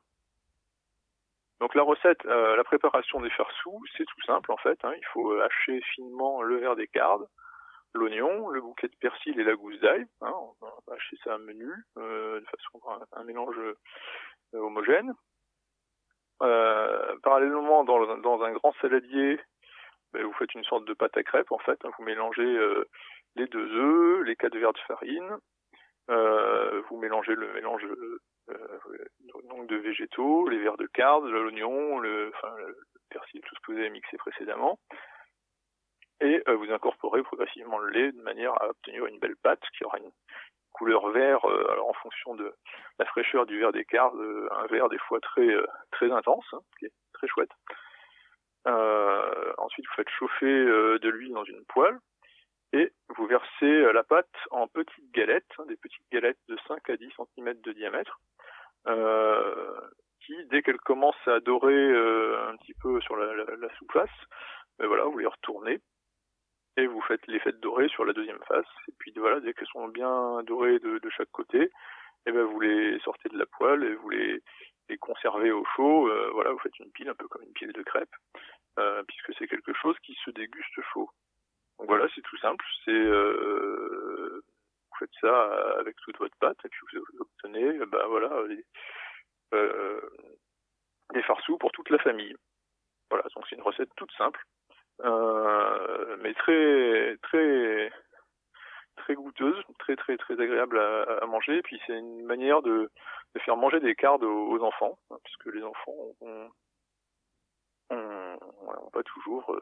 Donc 1.60 1.74
la 1.74 1.82
recette, 1.82 2.24
euh, 2.24 2.56
la 2.56 2.64
préparation 2.64 3.20
des 3.20 3.30
farsous, 3.30 3.82
c'est 3.96 4.06
tout 4.06 4.22
simple 4.22 4.50
en 4.50 4.56
fait. 4.56 4.82
hein. 4.84 4.94
Il 4.96 5.06
faut 5.12 5.32
euh, 5.32 5.44
hacher 5.44 5.80
finement 5.94 6.42
le 6.42 6.56
verre 6.56 6.74
d'écarde, 6.74 7.28
l'oignon, 7.92 8.48
le 8.48 8.62
bouquet 8.62 8.88
de 8.88 8.96
persil 8.96 9.38
et 9.38 9.44
la 9.44 9.54
gousse 9.54 9.78
d'ail. 9.80 10.06
hein. 10.22 10.32
On 10.32 10.54
va 10.60 10.94
hacher 10.94 11.18
ça 11.22 11.34
à 11.34 11.38
menu, 11.38 11.70
euh, 11.98 12.40
de 12.40 12.46
façon 12.46 12.80
à 12.88 13.20
un, 13.20 13.24
mélange 13.24 13.58
euh, 13.58 13.74
homogène. 14.54 15.12
Euh, 16.42 17.16
parallèlement, 17.22 17.84
dans, 17.84 18.42
un 18.42 18.52
grand 18.52 18.72
saladier, 18.80 19.38
ben, 20.12 20.24
vous 20.24 20.32
faites 20.34 20.54
une 20.54 20.64
sorte 20.64 20.84
de 20.86 20.94
pâte 20.94 21.16
à 21.16 21.22
crêpes 21.22 21.52
en 21.52 21.58
fait. 21.58 21.78
Vous 21.98 22.04
mélangez 22.04 22.42
euh, 22.42 22.84
les 23.36 23.46
deux 23.46 23.70
œufs, 23.74 24.24
les 24.26 24.36
quatre 24.36 24.56
verres 24.56 24.72
de 24.72 24.78
farine, 24.80 25.36
euh, 26.10 26.82
vous 26.88 26.98
mélangez 26.98 27.34
le 27.34 27.52
mélange 27.52 27.82
de 29.68 29.76
végétaux, 29.76 30.48
les 30.48 30.58
verres 30.58 30.78
de 30.78 30.86
carde, 30.86 31.24
l'oignon, 31.26 31.98
le, 31.98 32.32
persil, 33.10 33.40
tout 33.42 33.54
ce 33.54 33.60
que 33.60 33.72
vous 33.72 33.78
avez 33.78 33.90
mixé 33.90 34.16
précédemment. 34.16 34.78
Et 36.22 36.42
vous 36.46 36.70
incorporez 36.70 37.22
progressivement 37.22 37.78
le 37.78 37.90
lait 37.90 38.12
de 38.12 38.20
manière 38.22 38.52
à 38.60 38.68
obtenir 38.68 39.06
une 39.06 39.18
belle 39.18 39.36
pâte 39.36 39.62
qui 39.76 39.84
aura 39.84 39.98
une 39.98 40.10
couleur 40.72 41.08
vert, 41.10 41.44
euh, 41.44 41.72
alors 41.72 41.88
en 41.88 41.92
fonction 41.94 42.34
de 42.34 42.52
la 42.98 43.04
fraîcheur 43.06 43.46
du 43.46 43.58
verre 43.58 43.72
d'écart, 43.72 44.14
euh, 44.16 44.48
un 44.52 44.66
vert 44.66 44.88
des 44.88 44.98
fois 44.98 45.20
très 45.20 45.48
euh, 45.48 45.66
très 45.90 46.10
intense, 46.10 46.46
hein, 46.52 46.60
qui 46.78 46.86
est 46.86 46.92
très 47.12 47.28
chouette. 47.28 47.50
Ensuite, 49.58 49.86
vous 49.86 49.94
faites 49.94 50.08
chauffer 50.10 50.64
de 50.64 51.08
l'huile 51.08 51.32
dans 51.32 51.44
une 51.44 51.64
poêle 51.66 51.98
et 52.72 52.92
vous 53.16 53.26
versez 53.26 53.92
la 53.92 54.02
pâte 54.02 54.34
en 54.50 54.66
petites 54.68 55.10
galettes, 55.12 55.50
hein, 55.58 55.64
des 55.66 55.76
petites 55.76 56.10
galettes 56.12 56.38
de 56.48 56.58
5 56.66 56.90
à 56.90 56.96
10 56.96 57.10
cm 57.36 57.54
de 57.60 57.72
diamètre, 57.72 58.20
qui, 60.20 60.34
dès 60.46 60.62
qu'elles 60.62 60.80
commencent 60.80 61.28
à 61.28 61.40
dorer 61.40 61.90
un 62.48 62.56
petit 62.56 62.74
peu 62.74 63.00
sur 63.00 63.16
la, 63.16 63.34
la, 63.34 63.68
ben 64.78 64.86
voilà, 64.86 65.04
vous 65.04 65.18
les 65.18 65.26
retournez 65.26 65.80
vous 66.86 67.00
faites 67.02 67.26
les 67.26 67.38
faites 67.40 67.60
dorer 67.60 67.88
sur 67.88 68.04
la 68.04 68.12
deuxième 68.12 68.42
face. 68.48 68.66
Et 68.88 68.92
puis 68.98 69.12
voilà, 69.16 69.40
dès 69.40 69.54
qu'elles 69.54 69.68
sont 69.68 69.88
bien 69.88 70.42
dorées 70.44 70.78
de, 70.78 71.00
chaque 71.10 71.30
côté, 71.30 71.70
et 72.26 72.32
ben 72.32 72.44
vous 72.44 72.60
les 72.60 72.98
sortez 73.00 73.28
de 73.28 73.38
la 73.38 73.46
poêle 73.46 73.84
et 73.84 73.94
vous 73.94 74.10
les, 74.10 74.42
conservez 75.00 75.52
au 75.52 75.64
chaud. 75.76 76.08
Euh, 76.08 76.30
voilà, 76.32 76.50
vous 76.52 76.58
faites 76.58 76.78
une 76.78 76.90
pile 76.90 77.08
un 77.08 77.14
peu 77.14 77.28
comme 77.28 77.42
une 77.42 77.52
pile 77.52 77.72
de 77.72 77.82
crêpes, 77.82 78.16
euh, 78.78 79.02
puisque 79.04 79.32
c'est 79.38 79.46
quelque 79.46 79.72
chose 79.74 79.96
qui 80.02 80.16
se 80.24 80.30
déguste 80.30 80.80
chaud. 80.92 81.08
Donc 81.78 81.88
voilà, 81.88 82.06
c'est 82.14 82.22
tout 82.22 82.36
simple. 82.38 82.64
C'est 82.84 82.90
euh, 82.90 84.42
vous 84.90 84.98
faites 84.98 85.14
ça 85.20 85.52
avec 85.78 85.96
toute 85.96 86.18
votre 86.18 86.36
pâte 86.38 86.58
et 86.64 86.68
puis 86.68 86.98
vous 86.98 87.20
obtenez, 87.20 87.78
ben 87.86 88.06
voilà, 88.08 88.42
les, 88.48 88.64
euh, 89.54 90.00
des 91.12 91.22
farsous 91.22 91.58
pour 91.58 91.72
toute 91.72 91.90
la 91.90 91.98
famille. 91.98 92.34
Voilà, 93.10 93.26
donc 93.34 93.44
c'est 93.48 93.56
une 93.56 93.62
recette 93.62 93.90
toute 93.96 94.12
simple, 94.12 94.40
euh, 95.04 96.16
mais 96.22 96.34
très 96.34 97.16
très 97.22 97.90
très 98.96 99.14
goûteuse, 99.14 99.62
très 99.78 99.96
très 99.96 100.16
très 100.16 100.34
agréable 100.40 100.78
à, 100.78 101.02
à 101.22 101.26
manger. 101.26 101.56
Et 101.58 101.62
puis 101.62 101.80
c'est 101.86 101.98
une 101.98 102.24
manière 102.24 102.62
de, 102.62 102.90
de 103.34 103.40
faire 103.40 103.56
manger 103.56 103.80
des 103.80 103.94
cardes 103.94 104.24
aux, 104.24 104.50
aux 104.50 104.62
enfants, 104.62 104.98
hein, 105.10 105.16
puisque 105.24 105.46
les 105.54 105.62
enfants 105.62 105.94
ont, 106.20 106.50
ont, 107.90 108.38
voilà, 108.62 108.82
ont 108.82 108.90
pas 108.90 109.02
toujours 109.02 109.52
euh, 109.54 109.60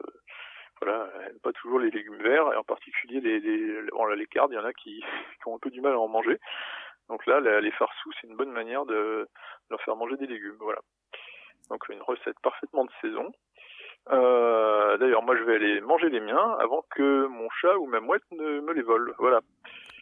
voilà, 0.81 1.09
pas 1.43 1.51
toujours 1.53 1.79
les 1.79 1.91
légumes 1.91 2.21
verts, 2.21 2.53
et 2.53 2.55
en 2.55 2.63
particulier 2.63 3.19
les, 3.19 3.39
les, 3.39 3.83
bon, 3.91 4.05
les 4.07 4.27
cardes, 4.27 4.51
il 4.51 4.55
y 4.55 4.59
en 4.59 4.65
a 4.65 4.73
qui, 4.73 5.01
qui 5.41 5.47
ont 5.47 5.55
un 5.55 5.59
peu 5.59 5.69
du 5.69 5.81
mal 5.81 5.93
à 5.93 5.99
en 5.99 6.07
manger. 6.07 6.39
Donc 7.09 7.25
là, 7.25 7.39
la- 7.39 7.59
les 7.59 7.71
farsous, 7.71 8.11
c'est 8.21 8.27
une 8.27 8.35
bonne 8.37 8.51
manière 8.51 8.85
de 8.85 9.27
leur 9.69 9.81
faire 9.81 9.95
manger 9.95 10.15
des 10.17 10.27
légumes. 10.27 10.57
Voilà. 10.59 10.79
Donc 11.69 11.87
une 11.89 12.01
recette 12.01 12.39
parfaitement 12.41 12.85
de 12.85 12.91
saison. 13.01 13.31
Euh, 14.11 14.97
D'ailleurs, 14.97 15.23
moi, 15.23 15.35
je 15.37 15.43
vais 15.43 15.55
aller 15.55 15.81
manger 15.81 16.09
les 16.09 16.19
miens 16.19 16.55
avant 16.59 16.83
que 16.95 17.27
mon 17.27 17.47
chat 17.61 17.77
ou 17.77 17.85
ma 17.85 17.99
mouette 17.99 18.23
ne 18.31 18.59
me 18.61 18.73
les 18.73 18.81
vole. 18.81 19.13
Voilà. 19.19 19.39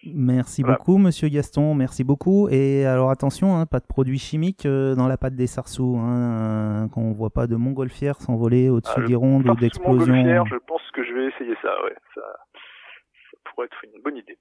Merci 0.05 0.61
Voilà. 0.61 0.77
beaucoup, 0.77 0.97
monsieur 0.97 1.27
Gaston. 1.27 1.73
Merci 1.75 2.03
beaucoup. 2.03 2.47
Et 2.49 2.85
alors, 2.85 3.09
attention, 3.09 3.57
hein, 3.57 3.65
pas 3.65 3.79
de 3.79 3.85
produits 3.85 4.19
chimiques 4.19 4.65
euh, 4.65 4.95
dans 4.95 5.07
la 5.07 5.17
pâte 5.17 5.35
des 5.35 5.47
sarsous. 5.47 5.97
Hein, 5.99 6.85
euh, 6.85 6.87
qu'on 6.89 7.09
ne 7.09 7.13
voit 7.13 7.31
pas 7.31 7.47
de 7.47 7.55
montgolfière 7.57 8.15
s'envoler 8.21 8.69
au-dessus 8.69 8.93
Ah, 8.95 9.01
le 9.01 9.07
d'hirondelles 9.07 9.51
ou 9.51 9.55
d'explosions. 9.55 10.45
je 10.45 10.55
pense 10.65 10.81
que 10.93 11.03
je 11.03 11.13
vais 11.13 11.25
essayer 11.27 11.55
ça. 11.61 11.83
Ouais, 11.83 11.95
ça, 12.15 12.21
ça 12.21 13.37
pourrait 13.43 13.65
être 13.65 13.83
une 13.83 14.01
bonne 14.01 14.17
idée. 14.17 14.37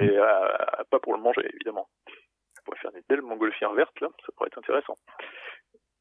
Mais 0.00 0.08
euh, 0.10 0.24
pas 0.90 0.98
pour 1.00 1.14
le 1.14 1.20
manger, 1.20 1.48
évidemment. 1.54 1.86
On 2.08 2.64
pourrait 2.64 2.78
faire 2.80 2.92
des 2.92 3.02
belles 3.08 3.22
montgolfières 3.22 3.74
vertes 3.74 4.00
là. 4.00 4.08
Ça 4.24 4.32
pourrait 4.36 4.48
être 4.48 4.58
intéressant. 4.58 4.94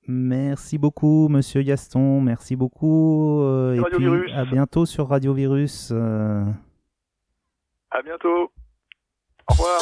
Merci 0.07 0.77
beaucoup, 0.77 1.27
monsieur 1.29 1.61
Gaston. 1.61 2.19
Merci 2.21 2.55
beaucoup. 2.55 3.41
euh, 3.41 3.75
et 3.75 3.79
Radio 3.79 3.97
puis, 3.97 4.05
Virus. 4.05 4.31
à 4.35 4.45
bientôt 4.45 4.85
sur 4.85 5.07
Radio 5.07 5.33
Virus. 5.33 5.89
euh. 5.91 6.43
À 7.91 8.01
bientôt. 8.01 8.51
Au 9.49 9.53
revoir. 9.53 9.79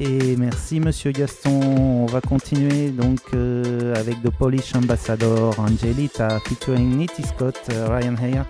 Et 0.00 0.36
merci 0.36 0.78
Monsieur 0.78 1.10
Gaston. 1.10 1.60
On 1.60 2.06
va 2.06 2.20
continuer 2.20 2.90
donc 2.90 3.18
euh, 3.34 3.94
avec 3.96 4.22
The 4.22 4.30
Polish 4.30 4.72
Ambassador 4.76 5.58
Angelita 5.58 6.38
featuring 6.40 6.96
Nitty 6.98 7.24
Scott, 7.24 7.58
Ryan 7.68 8.14
Heyer. 8.22 8.42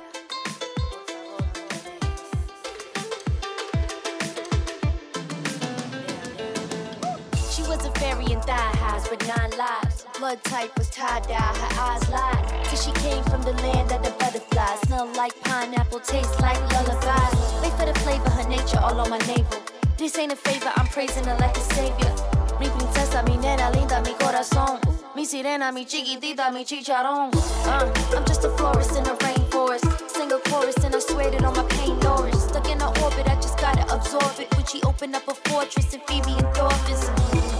Blood 10.28 10.44
type 10.44 10.76
was 10.76 10.90
tie 10.90 11.20
dye, 11.20 11.36
her 11.36 11.80
eyes 11.80 12.06
lied. 12.10 12.64
Till 12.66 12.78
she 12.78 12.92
came 13.00 13.24
from 13.32 13.40
the 13.40 13.54
land 13.64 13.90
of 13.92 14.02
the 14.02 14.10
butterflies. 14.18 14.78
Smell 14.80 15.06
like 15.16 15.32
pineapple, 15.40 16.00
taste 16.00 16.38
like 16.42 16.60
lullabies. 16.70 17.32
Wait 17.62 17.72
for 17.80 17.86
the 17.86 17.98
flavor, 18.00 18.28
her 18.28 18.46
nature 18.46 18.78
all 18.78 19.00
on 19.00 19.08
my 19.08 19.16
navel. 19.20 19.58
This 19.96 20.18
ain't 20.18 20.30
a 20.30 20.36
favor, 20.36 20.70
I'm 20.76 20.86
praising 20.88 21.24
her 21.24 21.36
like 21.40 21.56
a 21.56 21.60
savior. 21.72 22.12
Mi 22.60 22.68
princesa, 22.68 23.22
mi 23.26 23.38
nena 23.38 23.70
linda, 23.70 24.02
mi 24.02 24.12
corazón. 24.20 24.78
Mi 25.16 25.24
sirena, 25.24 25.72
mi 25.72 25.86
chiquitita, 25.86 26.52
mi 26.52 26.62
chicharrón. 26.62 27.32
Uh, 27.64 27.90
I'm 28.14 28.26
just 28.26 28.44
a 28.44 28.50
florist 28.50 28.98
in 28.98 29.06
a 29.06 29.16
rainforest. 29.24 30.10
Sing 30.10 30.30
a 30.30 30.38
chorus 30.50 30.76
and 30.84 30.94
I 30.94 30.98
swear 30.98 31.30
that 31.30 31.42
on 31.42 31.54
my 31.56 31.64
pain 31.70 31.98
Norris. 32.00 32.44
Stuck 32.44 32.68
in 32.68 32.80
her 32.80 32.92
orbit, 33.02 33.26
I 33.26 33.36
just 33.36 33.56
gotta 33.56 33.82
absorb 33.90 34.38
it. 34.38 34.54
When 34.54 34.66
she 34.66 34.82
opened 34.82 35.14
up 35.14 35.26
a 35.26 35.34
fortress 35.48 35.94
and 35.94 36.02
feed 36.02 36.26
me 36.26 36.34
endorphins. 36.34 37.08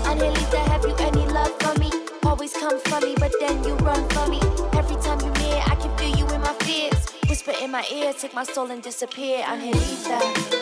Angelita, 0.05 0.59
have 0.69 0.85
you 0.85 0.95
any 0.99 1.25
love 1.33 1.53
for 1.62 1.73
me? 1.81 1.97
Always 2.39 2.53
come 2.53 2.78
for 2.78 3.01
me, 3.01 3.16
but 3.18 3.32
then 3.41 3.64
you 3.64 3.74
run 3.78 4.09
for 4.11 4.28
me. 4.28 4.39
Every 4.78 4.95
time 5.03 5.18
you 5.18 5.30
near, 5.43 5.61
I 5.66 5.74
can 5.74 5.91
feel 5.99 6.16
you 6.16 6.24
in 6.32 6.41
my 6.41 6.53
fears. 6.61 7.05
Whisper 7.28 7.53
in 7.61 7.72
my 7.72 7.84
ear, 7.93 8.12
take 8.12 8.32
my 8.32 8.45
soul 8.45 8.70
and 8.70 8.80
disappear. 8.80 9.43
Angelita. 9.43 10.20
Uh, 10.20 10.58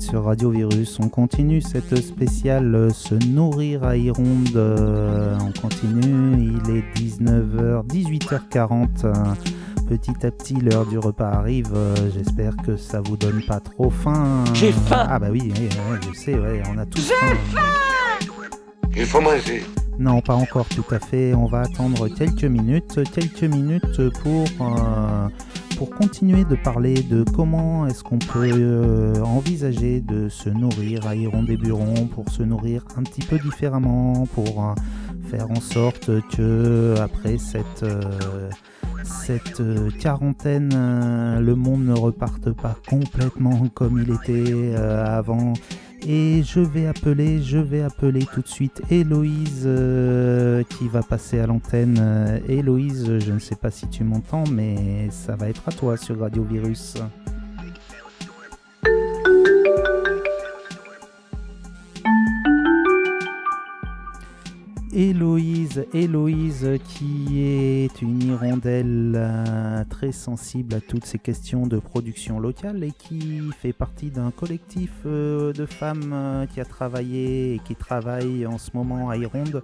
êtes 0.00 0.08
sur 0.08 0.24
Radio 0.24 0.50
Virus. 0.50 0.98
On 1.00 1.08
continue 1.08 1.60
cette 1.60 1.96
spéciale 1.96 2.74
euh, 2.74 2.90
Se 2.90 3.14
nourrir 3.26 3.84
à 3.84 3.96
Ironde. 3.96 4.56
Euh, 4.56 5.36
on 5.40 5.60
continue. 5.60 6.50
Il 6.64 6.76
est 6.76 6.84
19h, 6.98 7.86
18h40. 7.86 8.88
Euh, 9.04 9.12
Petit 9.88 10.24
à 10.24 10.30
petit, 10.30 10.54
l'heure 10.54 10.86
du 10.86 10.98
repas 10.98 11.30
arrive. 11.30 11.72
Euh, 11.74 11.96
J'espère 12.14 12.52
que 12.64 12.76
ça 12.76 13.00
vous 13.00 13.16
donne 13.16 13.42
pas 13.42 13.58
trop 13.58 13.90
faim. 13.90 14.44
J'ai 14.54 14.70
faim. 14.70 15.04
Ah 15.08 15.18
bah 15.18 15.28
oui, 15.32 15.52
je 16.02 16.16
sais, 16.16 16.34
ouais, 16.34 16.62
on 16.72 16.78
a 16.78 16.86
tous 16.86 17.10
faim. 17.10 17.36
Il 18.96 19.04
faut 19.04 19.20
manger. 19.20 19.64
Non, 19.98 20.20
pas 20.20 20.34
encore 20.34 20.68
tout 20.68 20.84
à 20.92 21.00
fait. 21.00 21.34
On 21.34 21.46
va 21.46 21.62
attendre 21.62 22.06
quelques 22.06 22.44
minutes, 22.44 23.00
quelques 23.12 23.42
minutes 23.42 24.08
pour, 24.22 24.44
euh, 24.60 25.28
pour 25.80 25.88
continuer 25.88 26.44
de 26.44 26.56
parler 26.56 26.92
de 26.92 27.24
comment 27.34 27.86
est-ce 27.86 28.04
qu'on 28.04 28.18
peut 28.18 28.50
euh, 28.52 29.14
envisager 29.22 30.02
de 30.02 30.28
se 30.28 30.50
nourrir 30.50 31.06
à 31.06 31.14
Iron 31.14 31.42
des 31.42 31.56
Burons, 31.56 32.06
pour 32.06 32.28
se 32.28 32.42
nourrir 32.42 32.84
un 32.96 33.02
petit 33.02 33.22
peu 33.22 33.38
différemment, 33.38 34.26
pour 34.34 34.62
euh, 34.62 34.74
faire 35.30 35.50
en 35.50 35.58
sorte 35.58 36.10
que 36.36 36.96
après 37.00 37.38
cette, 37.38 37.82
euh, 37.82 38.50
cette 39.04 39.62
quarantaine, 39.98 40.68
le 41.40 41.54
monde 41.54 41.86
ne 41.86 41.94
reparte 41.94 42.52
pas 42.52 42.76
complètement 42.86 43.66
comme 43.72 44.04
il 44.06 44.12
était 44.12 44.74
avant. 44.76 45.54
Et 46.06 46.42
je 46.42 46.60
vais 46.60 46.86
appeler, 46.86 47.42
je 47.42 47.58
vais 47.58 47.82
appeler 47.82 48.24
tout 48.32 48.40
de 48.40 48.48
suite 48.48 48.82
Héloïse 48.90 49.64
euh, 49.66 50.62
qui 50.64 50.88
va 50.88 51.02
passer 51.02 51.38
à 51.38 51.46
l'antenne. 51.46 51.98
Euh, 52.00 52.38
Héloïse, 52.48 53.18
je 53.18 53.32
ne 53.32 53.38
sais 53.38 53.56
pas 53.56 53.70
si 53.70 53.86
tu 53.88 54.02
m'entends, 54.02 54.44
mais 54.50 55.08
ça 55.10 55.36
va 55.36 55.48
être 55.48 55.62
à 55.68 55.72
toi 55.72 55.96
sur 55.96 56.18
Radio 56.18 56.42
Virus. 56.42 56.96
Héloïse, 64.92 65.86
Héloïse 65.94 66.68
qui 66.84 67.40
est 67.40 68.02
une 68.02 68.20
hirondelle 68.22 69.12
euh, 69.14 69.84
très 69.88 70.10
sensible 70.10 70.74
à 70.74 70.80
toutes 70.80 71.04
ces 71.04 71.18
questions 71.18 71.66
de 71.68 71.78
production 71.78 72.40
locale 72.40 72.82
et 72.82 72.90
qui 72.90 73.40
fait 73.56 73.72
partie 73.72 74.10
d'un 74.10 74.32
collectif 74.32 74.90
euh, 75.06 75.52
de 75.52 75.64
femmes 75.64 76.10
euh, 76.12 76.46
qui 76.46 76.60
a 76.60 76.64
travaillé 76.64 77.54
et 77.54 77.58
qui 77.60 77.76
travaille 77.76 78.46
en 78.46 78.58
ce 78.58 78.70
moment 78.74 79.10
à 79.10 79.16
Ironde 79.16 79.62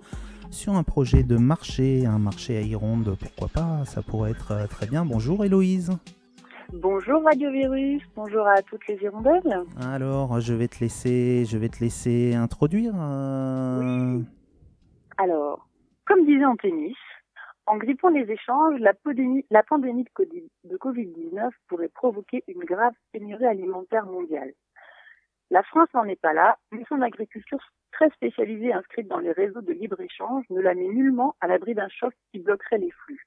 sur 0.51 0.74
un 0.74 0.85
projet 0.85 1.24
de 1.24 1.37
marché, 1.37 2.07
un 2.07 2.20
marché 2.20 2.57
à 2.57 2.61
Ironde, 2.61 3.16
pourquoi 3.18 3.49
pas, 3.49 3.85
ça 3.85 4.03
pourrait 4.03 4.31
être 4.31 4.68
très 4.68 4.87
bien. 4.87 5.05
Bonjour 5.05 5.45
Héloïse. 5.45 5.91
Bonjour 6.72 7.24
Radio 7.24 7.51
Virus, 7.51 8.03
bonjour 8.14 8.47
à 8.47 8.62
toutes 8.62 8.87
les 8.87 8.99
hirondelles. 9.03 9.64
Alors, 9.81 10.41
je 10.41 10.55
vais 10.55 10.68
te 10.68 10.79
laisser, 10.81 11.45
je 11.47 11.59
vais 11.59 11.68
te 11.68 11.81
laisser 11.81 12.35
introduire. 12.35 12.95
Alors, 15.19 15.67
comme 16.07 16.25
disait 16.27 16.45
Anténis, 16.45 16.97
en 17.67 17.79
grippant 17.79 18.11
les 18.11 18.31
échanges, 18.31 18.79
la, 18.81 18.95
pandémie, 18.95 19.45
la 19.51 19.62
pandémie 19.62 20.05
de 20.05 20.11
Codi- 20.11 20.51
de 20.64 20.77
Covid-19 20.77 21.51
pourrait 21.69 21.89
provoquer 21.89 22.45
une 22.49 22.64
grave 22.64 22.95
pénurie 23.12 23.47
alimentaire 23.47 24.07
mondiale. 24.07 24.53
La 25.51 25.62
France 25.62 25.89
n'en 25.95 26.05
est 26.05 26.21
pas 26.21 26.33
là, 26.33 26.59
mais 26.71 26.85
son 26.89 27.01
agriculture 27.03 27.61
très 27.93 28.11
spécialisée 28.11 28.73
inscrite 28.73 29.09
dans 29.09 29.19
les 29.19 29.33
réseaux 29.33 29.62
de 29.62 29.73
libre-échange 29.73 30.45
ne 30.51 30.61
la 30.61 30.75
met 30.75 30.89
nullement 30.89 31.35
à 31.41 31.47
l'abri 31.47 31.75
d'un 31.75 31.89
choc 31.89 32.12
qui 32.31 32.41
bloquerait 32.41 32.79
les 32.79 32.91
flux. 32.91 33.25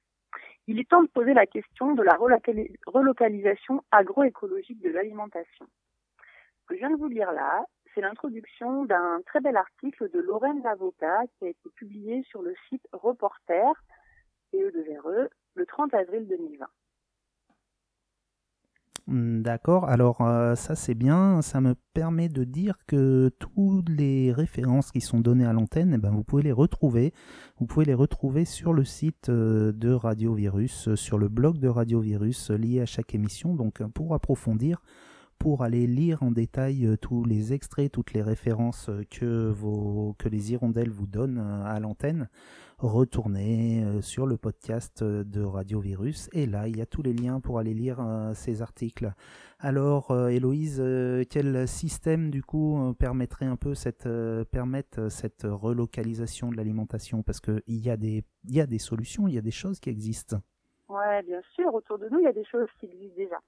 Il 0.68 0.78
est 0.78 0.88
temps 0.88 1.02
de 1.02 1.08
poser 1.08 1.34
la 1.34 1.46
question 1.46 1.94
de 1.94 2.02
la 2.02 2.14
relocali- 2.14 2.76
relocalisation 2.86 3.82
agroécologique 3.90 4.80
de 4.80 4.90
l'alimentation. 4.90 5.66
Ce 6.62 6.66
que 6.68 6.74
je 6.74 6.78
viens 6.78 6.90
de 6.90 7.00
vous 7.00 7.08
lire 7.08 7.32
là, 7.32 7.64
c'est 7.94 8.00
l'introduction 8.00 8.84
d'un 8.84 9.20
très 9.26 9.40
bel 9.40 9.56
article 9.56 10.10
de 10.10 10.20
Lorraine 10.20 10.62
Lavocat 10.62 11.22
qui 11.38 11.46
a 11.46 11.48
été 11.48 11.70
publié 11.74 12.22
sur 12.24 12.42
le 12.42 12.54
site 12.68 12.86
Reporter, 12.92 13.72
CE 14.50 14.72
de 14.72 14.80
VRE, 14.80 15.28
le 15.54 15.66
30 15.66 15.94
avril 15.94 16.26
2020. 16.28 16.66
Hmm, 19.06 19.42
D'accord, 19.42 19.88
alors 19.88 20.20
euh, 20.20 20.54
ça 20.54 20.76
c'est 20.76 20.94
bien, 20.94 21.42
ça 21.42 21.60
me 21.60 21.74
permet 21.94 22.28
de 22.28 22.44
dire 22.44 22.76
que 22.86 23.30
toutes 23.40 23.88
les 23.88 24.30
références 24.30 24.92
qui 24.92 25.00
sont 25.00 25.18
données 25.18 25.46
à 25.46 25.52
l'antenne, 25.52 25.94
eh 25.94 25.98
ben, 25.98 26.10
vous 26.10 26.22
pouvez 26.22 26.44
les 26.44 26.52
retrouver. 26.52 27.12
Vous 27.58 27.66
pouvez 27.66 27.84
les 27.84 27.94
retrouver 27.94 28.44
sur 28.44 28.72
le 28.72 28.84
site 28.84 29.28
euh, 29.28 29.72
de 29.72 29.90
Radio 29.90 30.34
Virus, 30.34 30.86
euh, 30.86 30.96
sur 30.96 31.18
le 31.18 31.28
blog 31.28 31.58
de 31.58 31.66
Radio 31.66 31.98
Virus 31.98 32.50
lié 32.50 32.82
à 32.82 32.86
chaque 32.86 33.14
émission. 33.14 33.54
Donc 33.54 33.82
pour 33.94 34.14
approfondir, 34.14 34.80
pour 35.40 35.62
aller 35.62 35.86
lire 35.86 36.22
en 36.22 36.30
détail 36.30 36.86
euh, 36.86 36.96
tous 36.98 37.24
les 37.24 37.54
extraits, 37.54 37.90
toutes 37.90 38.12
les 38.12 38.20
références 38.20 38.90
euh, 38.90 39.04
que, 39.10 40.28
les 40.28 40.52
hirondelles 40.52 40.90
vous 40.90 41.06
donnent 41.06 41.38
euh, 41.38 41.64
à 41.64 41.80
l'antenne, 41.80 42.28
retournez 42.76 43.84
sur 44.02 44.26
le 44.26 44.36
podcast 44.36 45.02
de 45.02 45.42
Radio 45.42 45.80
Virus 45.80 46.28
et 46.32 46.46
là 46.46 46.68
il 46.68 46.76
y 46.76 46.82
a 46.82 46.86
tous 46.86 47.02
les 47.02 47.12
liens 47.12 47.40
pour 47.40 47.58
aller 47.58 47.74
lire 47.74 47.98
ces 48.32 48.62
articles. 48.62 49.12
Alors 49.58 50.16
Héloïse, 50.30 50.82
quel 51.28 51.68
système 51.68 52.30
du 52.30 52.42
coup 52.42 52.94
permettrait 52.98 53.44
un 53.44 53.56
peu 53.56 53.74
cette, 53.74 54.08
permettre 54.50 55.10
cette 55.10 55.42
relocalisation 55.44 56.50
de 56.50 56.56
l'alimentation? 56.56 57.22
Parce 57.22 57.40
qu'il 57.40 57.60
y, 57.66 57.90
a 57.90 57.98
des- 57.98 58.24
y 58.44 58.62
a 58.62 58.66
des 58.66 58.78
solutions, 58.78 59.28
il 59.28 59.34
y 59.34 59.38
a 59.38 59.42
des 59.42 59.50
choses 59.50 59.78
qui 59.78 59.90
existent. 59.90 60.38
Ouais, 60.88 61.22
bien 61.22 61.40
sûr. 61.54 61.72
Autour 61.72 61.98
de 61.98 62.08
nous, 62.08 62.18
il 62.18 62.24
y 62.24 62.28
a 62.28 62.32
des 62.32 62.44
choses 62.44 62.68
qui 62.80 62.86
existent 62.86 63.16
déjà. 63.16 63.38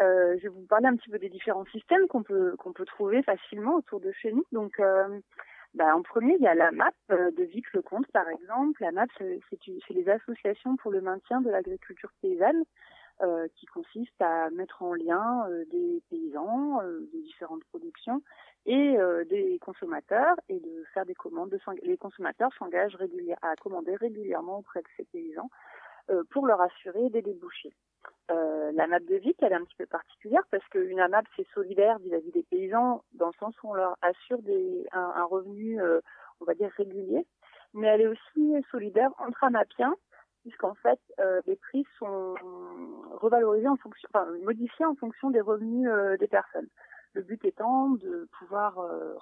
Euh, 0.00 0.36
je 0.38 0.42
vais 0.44 0.48
vous 0.48 0.66
parler 0.66 0.86
un 0.86 0.96
petit 0.96 1.10
peu 1.10 1.18
des 1.18 1.28
différents 1.28 1.66
systèmes 1.66 2.06
qu'on 2.08 2.22
peut 2.22 2.56
qu'on 2.58 2.72
peut 2.72 2.86
trouver 2.86 3.22
facilement 3.22 3.76
autour 3.76 4.00
de 4.00 4.12
chez 4.12 4.32
nous. 4.32 4.44
Donc, 4.52 4.80
euh, 4.80 5.20
bah, 5.74 5.94
en 5.94 6.02
premier, 6.02 6.34
il 6.34 6.42
y 6.42 6.48
a 6.48 6.54
la 6.54 6.72
MAP 6.72 6.94
euh, 7.10 7.30
de 7.32 7.44
Vic 7.44 7.72
Lecomte, 7.74 8.10
par 8.12 8.28
exemple. 8.28 8.82
La 8.82 8.92
MAP, 8.92 9.10
c'est 9.18 9.94
les 9.94 10.08
associations 10.08 10.76
pour 10.76 10.90
le 10.90 11.00
maintien 11.00 11.40
de 11.40 11.50
l'agriculture 11.50 12.10
paysanne, 12.22 12.64
euh, 13.22 13.48
qui 13.56 13.66
consiste 13.66 14.18
à 14.22 14.48
mettre 14.48 14.82
en 14.82 14.94
lien 14.94 15.46
euh, 15.50 15.66
des 15.70 16.02
paysans 16.08 16.80
euh, 16.80 17.00
de 17.12 17.20
différentes 17.20 17.62
productions 17.64 18.22
et 18.64 18.96
des 19.28 19.58
consommateurs 19.60 20.36
et 20.48 20.58
de 20.58 20.84
faire 20.94 21.04
des 21.04 21.14
commandes. 21.14 21.54
Les 21.82 21.96
consommateurs 21.98 22.50
s'engagent 22.58 22.94
régulièrement 22.94 23.38
à 23.42 23.56
commander 23.56 23.94
régulièrement 23.96 24.58
auprès 24.58 24.80
de 24.80 24.88
ces 24.96 25.04
paysans 25.04 25.50
pour 26.30 26.46
leur 26.46 26.60
assurer 26.60 27.08
des 27.08 27.22
débouchés. 27.22 27.72
Euh, 28.30 28.70
la 28.74 28.86
MAP 28.86 29.04
de 29.06 29.16
Vic, 29.16 29.36
elle 29.42 29.52
est 29.52 29.56
un 29.56 29.64
petit 29.64 29.76
peu 29.76 29.86
particulière 29.86 30.42
parce 30.50 30.66
qu'une 30.68 31.00
AMAP, 31.00 31.26
c'est 31.36 31.46
solidaire 31.52 31.98
vis-à-vis 31.98 32.30
des 32.30 32.44
paysans 32.44 33.02
dans 33.14 33.26
le 33.26 33.32
sens 33.40 33.54
où 33.62 33.70
on 33.70 33.74
leur 33.74 33.96
assure 34.02 34.38
un, 34.92 35.24
revenu, 35.24 35.80
euh, 35.82 36.00
on 36.40 36.44
va 36.44 36.54
dire, 36.54 36.70
régulier. 36.76 37.26
Mais 37.74 37.88
elle 37.88 38.02
est 38.02 38.06
aussi 38.06 38.54
solidaire 38.70 39.10
entre 39.18 39.44
AMAPiens 39.44 39.94
puisqu'en 40.42 40.74
fait, 40.74 40.98
euh, 41.18 41.42
les 41.46 41.56
prix 41.56 41.84
sont 41.98 42.34
revalorisés 43.20 43.68
en 43.68 43.76
fonction, 43.76 44.08
enfin, 44.14 44.26
modifiés 44.42 44.86
en 44.86 44.94
fonction 44.94 45.28
des 45.28 45.42
revenus 45.42 45.86
euh, 45.86 46.16
des 46.16 46.28
personnes. 46.28 46.68
Le 47.12 47.20
but 47.22 47.44
étant 47.44 47.90
de 47.90 48.26
pouvoir 48.38 48.76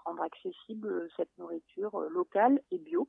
rendre 0.05 0.23
accessible 0.23 1.09
cette 1.17 1.31
nourriture 1.39 1.99
locale 2.11 2.61
et 2.71 2.79
bio 2.79 3.09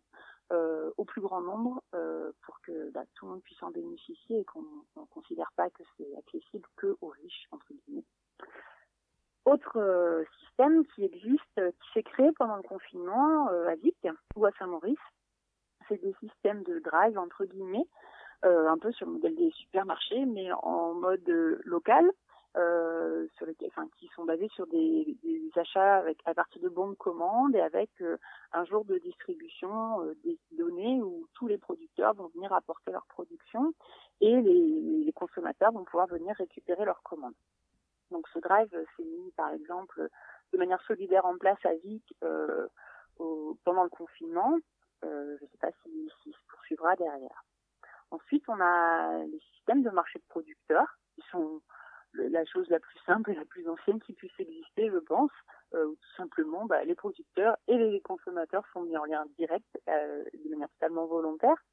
euh, 0.52 0.90
au 0.98 1.06
plus 1.06 1.22
grand 1.22 1.42
nombre 1.42 1.84
euh, 1.94 2.32
pour 2.42 2.60
que 2.62 2.90
bah, 2.92 3.04
tout 3.14 3.26
le 3.26 3.34
monde 3.34 3.44
puisse 3.44 3.62
en 3.62 3.70
bénéficier 3.70 4.40
et 4.40 4.46
qu'on 4.46 4.64
ne 4.64 5.06
considère 5.12 5.52
pas 5.56 5.70
que 5.70 5.84
c'est 5.96 6.18
accessible 6.18 6.68
que 6.76 6.98
aux 7.02 7.10
riches, 7.10 7.48
entre 7.52 7.68
guillemets. 7.72 8.06
Autre 9.46 9.78
euh, 9.78 10.24
système 10.40 10.88
qui 10.88 11.04
existe, 11.06 11.56
qui 11.56 11.92
s'est 11.94 12.02
créé 12.02 12.32
pendant 12.32 12.56
le 12.56 12.64
confinement 12.64 13.48
à 13.48 13.76
Vic 13.76 14.08
ou 14.36 14.46
à 14.48 14.52
Saint-Maurice, 14.54 14.98
c'est 15.88 16.02
des 16.02 16.16
systèmes 16.20 16.64
de 16.64 16.80
drive, 16.80 17.20
entre 17.20 17.46
guillemets, 17.46 17.88
un 18.42 18.78
peu 18.80 18.92
sur 18.94 19.06
le 19.06 19.14
modèle 19.14 19.36
des 19.36 19.52
supermarchés, 19.52 20.26
mais 20.26 20.52
en 20.52 20.96
mode 20.96 21.28
local, 21.64 22.10
euh, 22.58 23.28
sur 23.36 23.46
lesquels, 23.46 23.70
enfin, 23.70 23.88
qui 23.98 24.08
sont 24.16 24.26
basés 24.26 24.50
sur 24.50 24.66
des, 24.68 25.18
des 25.24 25.52
achats 25.56 25.98
avec, 25.98 26.20
à 26.26 26.34
partir 26.34 26.62
de 26.62 26.70
bons 26.70 26.90
de 26.90 26.96
commande 26.96 27.56
et 27.56 27.62
avec 27.62 27.90
euh, 28.02 28.18
un 28.54 28.66
jour 28.66 28.86
de 28.86 28.98
distribution 28.98 30.02
euh, 30.02 30.16
des 30.24 30.38
données 30.52 31.02
où 31.02 31.28
tous 31.34 31.48
les 31.48 31.58
producteurs 31.58 32.14
vont 32.14 32.28
venir 32.30 32.52
apporter 32.54 32.92
leur 32.92 33.06
production 33.06 33.74
et 34.22 34.42
les, 34.42 35.04
les 35.06 35.14
consommateurs 35.14 35.72
vont 35.72 35.84
pouvoir 35.86 36.08
venir 36.08 36.36
récupérer 36.36 36.86
leurs 36.86 37.04
commandes. 37.04 37.36
Donc 38.12 38.28
ce 38.34 38.40
drive 38.40 38.74
euh, 38.74 38.86
s'est 38.98 39.04
mis 39.04 39.32
par 39.32 39.52
exemple 39.54 40.10
de 40.52 40.58
manière 40.58 40.82
solidaire 40.84 41.26
en 41.26 41.38
place 41.38 41.64
à 41.64 41.74
Vic 41.76 42.04
euh, 42.24 42.68
au, 43.18 43.58
pendant 43.64 43.84
le 43.84 43.90
confinement. 43.90 44.58
Euh, 45.04 45.38
je 45.38 45.46
ne 45.46 45.50
sais 45.50 45.58
pas 45.60 45.72
s'il 45.84 46.10
si, 46.24 46.32
se 46.32 46.38
poursuivra 46.50 46.96
derrière. 46.96 47.46
Ensuite, 48.12 48.44
on 48.50 48.60
a 48.60 49.24
les 49.26 49.40
systèmes 49.54 49.84
de 49.84 49.92
marché 49.92 50.18
de 50.18 50.24
producteurs 50.30 50.98
qui 51.14 51.22
sont 51.32 51.62
la 52.30 52.46
chose 52.46 52.70
la 52.70 52.80
plus 52.80 52.98
simple 53.06 53.32
et 53.32 53.36
la 53.36 53.46
plus 53.46 53.68
ancienne 53.68 54.00
qui 54.00 54.14
puisse 54.14 54.38
exister, 54.40 54.90
je 54.90 54.98
pense, 54.98 55.32
euh, 55.74 55.86
où 55.86 55.96
tout 55.96 56.16
simplement 56.18 56.66
bah, 56.66 56.84
les 56.84 56.96
producteurs 56.96 57.58
et 57.68 57.78
les 57.78 58.02
consommateurs 58.02 58.66
sont 58.74 58.82
mis 58.84 58.98
en 58.98 59.06
lien 59.06 59.26
direct 59.38 59.68
euh, 59.88 60.24
de 60.34 60.50
manière 60.50 60.70
totalement 60.70 61.06
volontaire. 61.06 61.64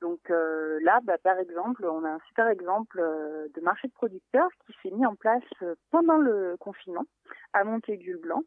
Donc 0.00 0.30
euh, 0.30 0.78
là, 0.82 1.00
bah, 1.02 1.18
par 1.18 1.38
exemple, 1.38 1.86
on 1.86 2.04
a 2.04 2.10
un 2.10 2.20
super 2.28 2.48
exemple 2.48 2.98
de 2.98 3.60
marché 3.60 3.88
de 3.88 3.92
producteurs 3.92 4.48
qui 4.66 4.74
s'est 4.82 4.94
mis 4.94 5.06
en 5.06 5.16
place 5.16 5.42
pendant 5.90 6.18
le 6.18 6.56
confinement 6.58 7.04
à 7.52 7.64
Montaigu-le-Blanc, 7.64 8.42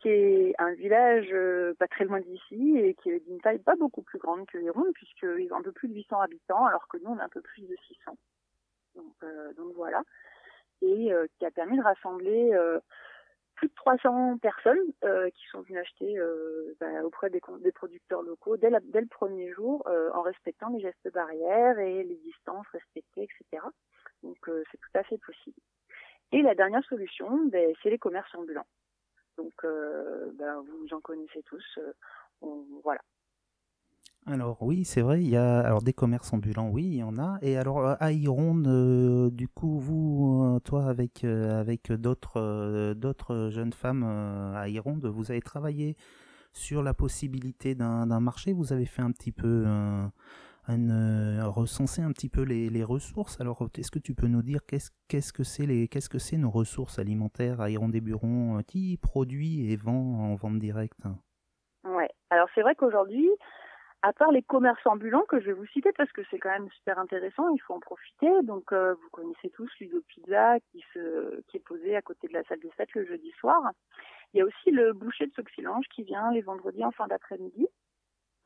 qui 0.00 0.08
est 0.08 0.54
un 0.58 0.72
village 0.72 1.34
pas 1.78 1.88
très 1.88 2.04
loin 2.04 2.20
d'ici 2.20 2.78
et 2.78 2.94
qui 2.94 3.10
est 3.10 3.20
d'une 3.20 3.40
taille 3.40 3.58
pas 3.58 3.76
beaucoup 3.76 4.02
plus 4.02 4.18
grande 4.18 4.46
que 4.46 4.58
les 4.58 4.70
puisqu'ils 4.94 5.52
ont 5.52 5.56
un 5.56 5.62
peu 5.62 5.72
plus 5.72 5.88
de 5.88 5.94
800 5.94 6.20
habitants, 6.20 6.64
alors 6.64 6.88
que 6.88 6.96
nous, 6.98 7.10
on 7.10 7.18
a 7.18 7.24
un 7.24 7.28
peu 7.28 7.42
plus 7.42 7.62
de 7.62 7.76
600. 7.88 8.16
Donc, 8.96 9.14
euh, 9.22 9.52
donc 9.54 9.72
voilà. 9.74 10.02
Et 10.82 11.12
euh, 11.12 11.26
qui 11.38 11.46
a 11.46 11.50
permis 11.50 11.78
de 11.78 11.82
rassembler 11.82 12.52
euh, 12.52 12.78
plus 13.56 13.68
de 13.68 13.74
300 13.74 14.38
personnes 14.38 14.78
euh, 15.04 15.30
qui 15.30 15.46
sont 15.50 15.62
venues 15.62 15.78
acheter 15.78 16.18
euh, 16.18 16.76
bah, 16.78 17.02
auprès 17.04 17.30
des, 17.30 17.40
des, 17.60 17.72
producteurs 17.72 18.22
locaux 18.22 18.56
dès, 18.56 18.70
la, 18.70 18.80
dès 18.80 19.00
le 19.00 19.06
premier 19.06 19.50
jour 19.52 19.82
euh, 19.88 20.10
en 20.12 20.22
respectant 20.22 20.68
les 20.68 20.80
gestes 20.80 21.10
barrières 21.12 21.78
et 21.78 22.04
les 22.04 22.16
distances 22.16 22.66
respectées, 22.68 23.24
etc. 23.24 23.62
Donc 24.22 24.36
euh, 24.48 24.62
c'est 24.70 24.78
tout 24.78 24.90
à 24.94 25.02
fait 25.04 25.18
possible. 25.18 25.58
Et 26.32 26.42
la 26.42 26.54
dernière 26.54 26.84
solution, 26.84 27.46
ben, 27.46 27.72
c'est 27.82 27.90
les 27.90 27.98
commerces 27.98 28.34
ambulants. 28.34 28.66
Donc 29.38 29.54
ben, 29.62 30.62
vous 30.62 30.94
en 30.94 31.00
connaissez 31.00 31.42
tous. 31.42 31.78
Voilà. 32.82 33.00
Alors 34.28 34.60
oui, 34.60 34.84
c'est 34.84 35.02
vrai, 35.02 35.22
il 35.22 35.28
y 35.28 35.36
a 35.36 35.60
alors 35.60 35.82
des 35.82 35.92
commerces 35.92 36.32
ambulants, 36.32 36.68
oui, 36.68 36.82
il 36.84 36.96
y 36.96 37.02
en 37.04 37.16
a. 37.16 37.38
Et 37.42 37.56
alors 37.56 37.96
à 38.00 38.10
Ironde, 38.10 38.66
euh, 38.66 39.30
du 39.30 39.46
coup, 39.46 39.78
vous, 39.78 40.56
euh, 40.56 40.58
toi, 40.58 40.86
avec 40.86 41.22
euh, 41.22 41.60
avec 41.60 41.92
d'autres 41.92 42.40
euh, 42.40 43.50
jeunes 43.50 43.72
femmes 43.72 44.04
euh, 44.04 44.56
à 44.56 44.68
Ironde, 44.68 45.06
vous 45.06 45.30
avez 45.30 45.40
travaillé 45.40 45.96
sur 46.52 46.82
la 46.82 46.92
possibilité 46.92 47.76
d'un 47.76 48.20
marché? 48.20 48.52
Vous 48.52 48.72
avez 48.72 48.86
fait 48.86 49.02
un 49.02 49.12
petit 49.12 49.30
peu 49.30 49.64
un, 49.66 50.10
recenser 51.44 52.02
un 52.02 52.10
petit 52.10 52.28
peu 52.28 52.42
les, 52.42 52.82
ressources? 52.82 53.40
Alors, 53.40 53.68
est-ce 53.78 53.92
que 53.92 54.00
tu 54.00 54.14
peux 54.14 54.26
nous 54.26 54.42
dire 54.42 54.60
qu'est-ce 54.66 54.90
qu'est-ce 55.06 55.32
que 55.32 55.44
c'est 55.44 55.66
les 55.66 55.86
qu'est-ce 55.86 56.08
que 56.08 56.18
c'est 56.18 56.36
nos 56.36 56.50
ressources 56.50 56.98
alimentaires 56.98 57.60
à 57.60 57.70
Ironde 57.70 57.92
des 57.92 58.00
Burons 58.00 58.60
Qui 58.66 58.96
produit 58.96 59.70
et 59.70 59.76
vend 59.76 60.32
en 60.32 60.34
vente 60.34 60.58
directe? 60.58 61.04
Ouais. 61.84 62.10
Alors 62.30 62.48
c'est 62.56 62.62
vrai 62.62 62.74
qu'aujourd'hui 62.74 63.28
à 64.06 64.12
part 64.12 64.30
les 64.30 64.42
commerces 64.42 64.86
ambulants 64.86 65.24
que 65.28 65.40
je 65.40 65.46
vais 65.46 65.52
vous 65.52 65.66
citer 65.66 65.90
parce 65.90 66.12
que 66.12 66.22
c'est 66.30 66.38
quand 66.38 66.50
même 66.50 66.70
super 66.70 66.96
intéressant, 67.00 67.48
il 67.48 67.58
faut 67.58 67.74
en 67.74 67.80
profiter. 67.80 68.30
Donc 68.44 68.72
euh, 68.72 68.94
vous 68.94 69.10
connaissez 69.10 69.50
tous 69.50 69.68
Ludo 69.80 70.00
Pizza 70.06 70.60
qui 70.60 70.84
est 71.54 71.58
posé 71.66 71.96
à 71.96 72.02
côté 72.02 72.28
de 72.28 72.32
la 72.32 72.44
salle 72.44 72.60
des 72.60 72.70
fêtes 72.70 72.94
le 72.94 73.04
jeudi 73.04 73.32
soir. 73.32 73.60
Il 74.32 74.38
y 74.38 74.42
a 74.42 74.44
aussi 74.44 74.70
le 74.70 74.92
boucher 74.92 75.26
de 75.26 75.32
Soxilange 75.32 75.86
qui 75.92 76.04
vient 76.04 76.30
les 76.30 76.40
vendredis 76.40 76.84
en 76.84 76.92
fin 76.92 77.08
d'après-midi. 77.08 77.66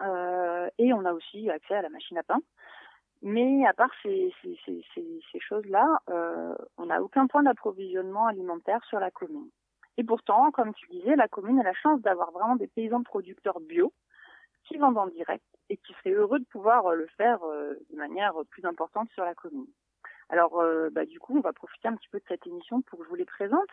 Euh, 0.00 0.70
et 0.78 0.94
on 0.94 1.04
a 1.04 1.12
aussi 1.12 1.50
accès 1.50 1.74
à 1.74 1.82
la 1.82 1.90
machine 1.90 2.16
à 2.16 2.22
pain. 2.22 2.40
Mais 3.20 3.66
à 3.66 3.74
part 3.74 3.90
ces 4.02 4.32
choses-là, 5.40 6.00
euh, 6.08 6.54
on 6.78 6.86
n'a 6.86 7.02
aucun 7.02 7.26
point 7.26 7.42
d'approvisionnement 7.42 8.28
alimentaire 8.28 8.82
sur 8.86 8.98
la 8.98 9.10
commune. 9.10 9.50
Et 9.98 10.04
pourtant, 10.04 10.50
comme 10.52 10.72
tu 10.72 10.86
disais, 10.88 11.16
la 11.16 11.28
commune 11.28 11.60
a 11.60 11.64
la 11.64 11.74
chance 11.74 12.00
d'avoir 12.00 12.30
vraiment 12.30 12.56
des 12.56 12.68
paysans 12.68 13.02
producteurs 13.02 13.60
bio 13.60 13.92
qui 14.64 14.78
vendent 14.78 14.98
en 14.98 15.08
direct 15.08 15.44
et 15.70 15.76
qui 15.78 15.94
seraient 15.94 16.14
heureux 16.14 16.40
de 16.40 16.44
pouvoir 16.44 16.94
le 16.94 17.06
faire 17.16 17.42
euh, 17.44 17.74
de 17.90 17.96
manière 17.96 18.34
plus 18.50 18.64
importante 18.66 19.08
sur 19.10 19.24
la 19.24 19.34
commune. 19.34 19.68
Alors, 20.28 20.60
euh, 20.60 20.90
bah, 20.90 21.06
du 21.06 21.18
coup, 21.18 21.36
on 21.36 21.40
va 21.40 21.52
profiter 21.52 21.88
un 21.88 21.96
petit 21.96 22.08
peu 22.08 22.18
de 22.18 22.24
cette 22.28 22.46
émission 22.46 22.82
pour 22.82 22.98
que 22.98 23.04
je 23.04 23.08
vous 23.08 23.16
les 23.16 23.24
présente. 23.24 23.68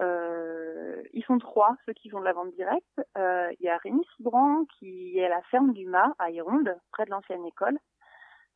Euh, 0.00 1.02
ils 1.12 1.24
sont 1.24 1.38
trois, 1.38 1.76
ceux 1.86 1.92
qui 1.92 2.08
font 2.08 2.20
de 2.20 2.24
la 2.24 2.32
vente 2.32 2.52
directe. 2.54 3.00
Euh, 3.16 3.50
il 3.58 3.64
y 3.64 3.68
a 3.68 3.78
Rémi 3.78 4.04
Cibran 4.16 4.64
qui 4.78 5.18
est 5.18 5.24
à 5.24 5.28
la 5.28 5.42
ferme 5.42 5.72
du 5.72 5.86
Mât 5.86 6.14
à 6.18 6.30
Ironde, 6.30 6.76
près 6.92 7.04
de 7.04 7.10
l'ancienne 7.10 7.44
école. 7.46 7.78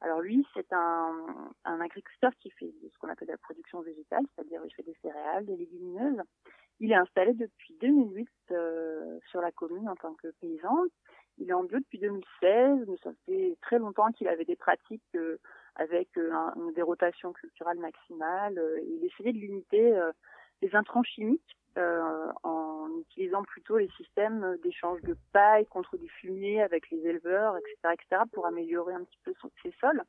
Alors 0.00 0.20
lui, 0.20 0.46
c'est 0.54 0.72
un, 0.72 1.52
un 1.64 1.80
agriculteur 1.80 2.32
qui 2.40 2.50
fait 2.50 2.72
ce 2.92 2.98
qu'on 2.98 3.08
appelle 3.08 3.28
la 3.28 3.38
production 3.38 3.80
végétale, 3.82 4.24
c'est-à-dire 4.34 4.60
il 4.64 4.74
fait 4.74 4.82
des 4.82 4.96
céréales, 5.00 5.46
des 5.46 5.56
légumineuses. 5.56 6.22
Il 6.80 6.90
est 6.90 6.96
installé 6.96 7.32
depuis 7.34 7.76
2008 7.80 8.28
euh, 8.50 9.18
sur 9.30 9.40
la 9.40 9.52
commune 9.52 9.88
en 9.88 9.94
tant 9.94 10.14
que 10.14 10.28
paysan. 10.40 10.76
Il 11.38 11.48
est 11.50 11.54
en 11.54 11.64
bio 11.64 11.78
depuis 11.78 11.98
2016, 11.98 12.86
mais 12.88 12.96
ça 13.02 13.10
fait 13.26 13.56
très 13.62 13.78
longtemps 13.78 14.12
qu'il 14.12 14.28
avait 14.28 14.44
des 14.44 14.56
pratiques 14.56 15.02
euh, 15.16 15.38
avec 15.76 16.08
un, 16.16 16.54
des 16.74 16.82
rotations 16.82 17.32
culturelles 17.32 17.78
maximales. 17.78 18.60
il 18.86 19.04
essayait 19.04 19.32
de 19.32 19.38
limiter 19.38 19.98
les 20.60 20.74
intrants 20.74 21.02
chimiques 21.02 21.56
en 21.76 22.88
utilisant 23.00 23.42
plutôt 23.42 23.78
les 23.78 23.88
systèmes 23.96 24.58
d'échange 24.62 25.00
de 25.00 25.16
paille 25.32 25.64
contre 25.64 25.96
du 25.96 26.10
fumier 26.10 26.60
avec 26.60 26.90
les 26.90 26.98
éleveurs, 27.06 27.56
etc., 27.56 27.94
etc., 27.94 28.22
pour 28.32 28.44
améliorer 28.44 28.92
un 28.92 29.04
petit 29.04 29.18
peu 29.24 29.32
ses 29.62 29.72
sols. 29.80 30.04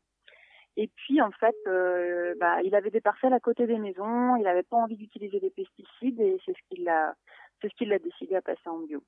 Et 0.75 0.87
puis 0.87 1.21
en 1.21 1.31
fait, 1.31 1.55
euh, 1.67 2.33
bah, 2.39 2.61
il 2.63 2.73
avait 2.75 2.89
des 2.89 3.01
parcelles 3.01 3.33
à 3.33 3.39
côté 3.39 3.67
des 3.67 3.77
maisons, 3.77 4.35
il 4.37 4.43
n'avait 4.43 4.63
pas 4.63 4.77
envie 4.77 4.97
d'utiliser 4.97 5.39
des 5.39 5.51
pesticides 5.51 6.19
et 6.19 6.39
c'est 6.45 6.53
ce 6.53 6.61
qu'il 6.69 6.89
a, 6.89 7.15
c'est 7.61 7.69
ce 7.69 7.75
qu'il 7.75 7.93
a 7.93 7.99
décidé 7.99 8.35
à 8.35 8.41
passer 8.41 8.67
en 8.67 8.79
bio. 8.79 9.03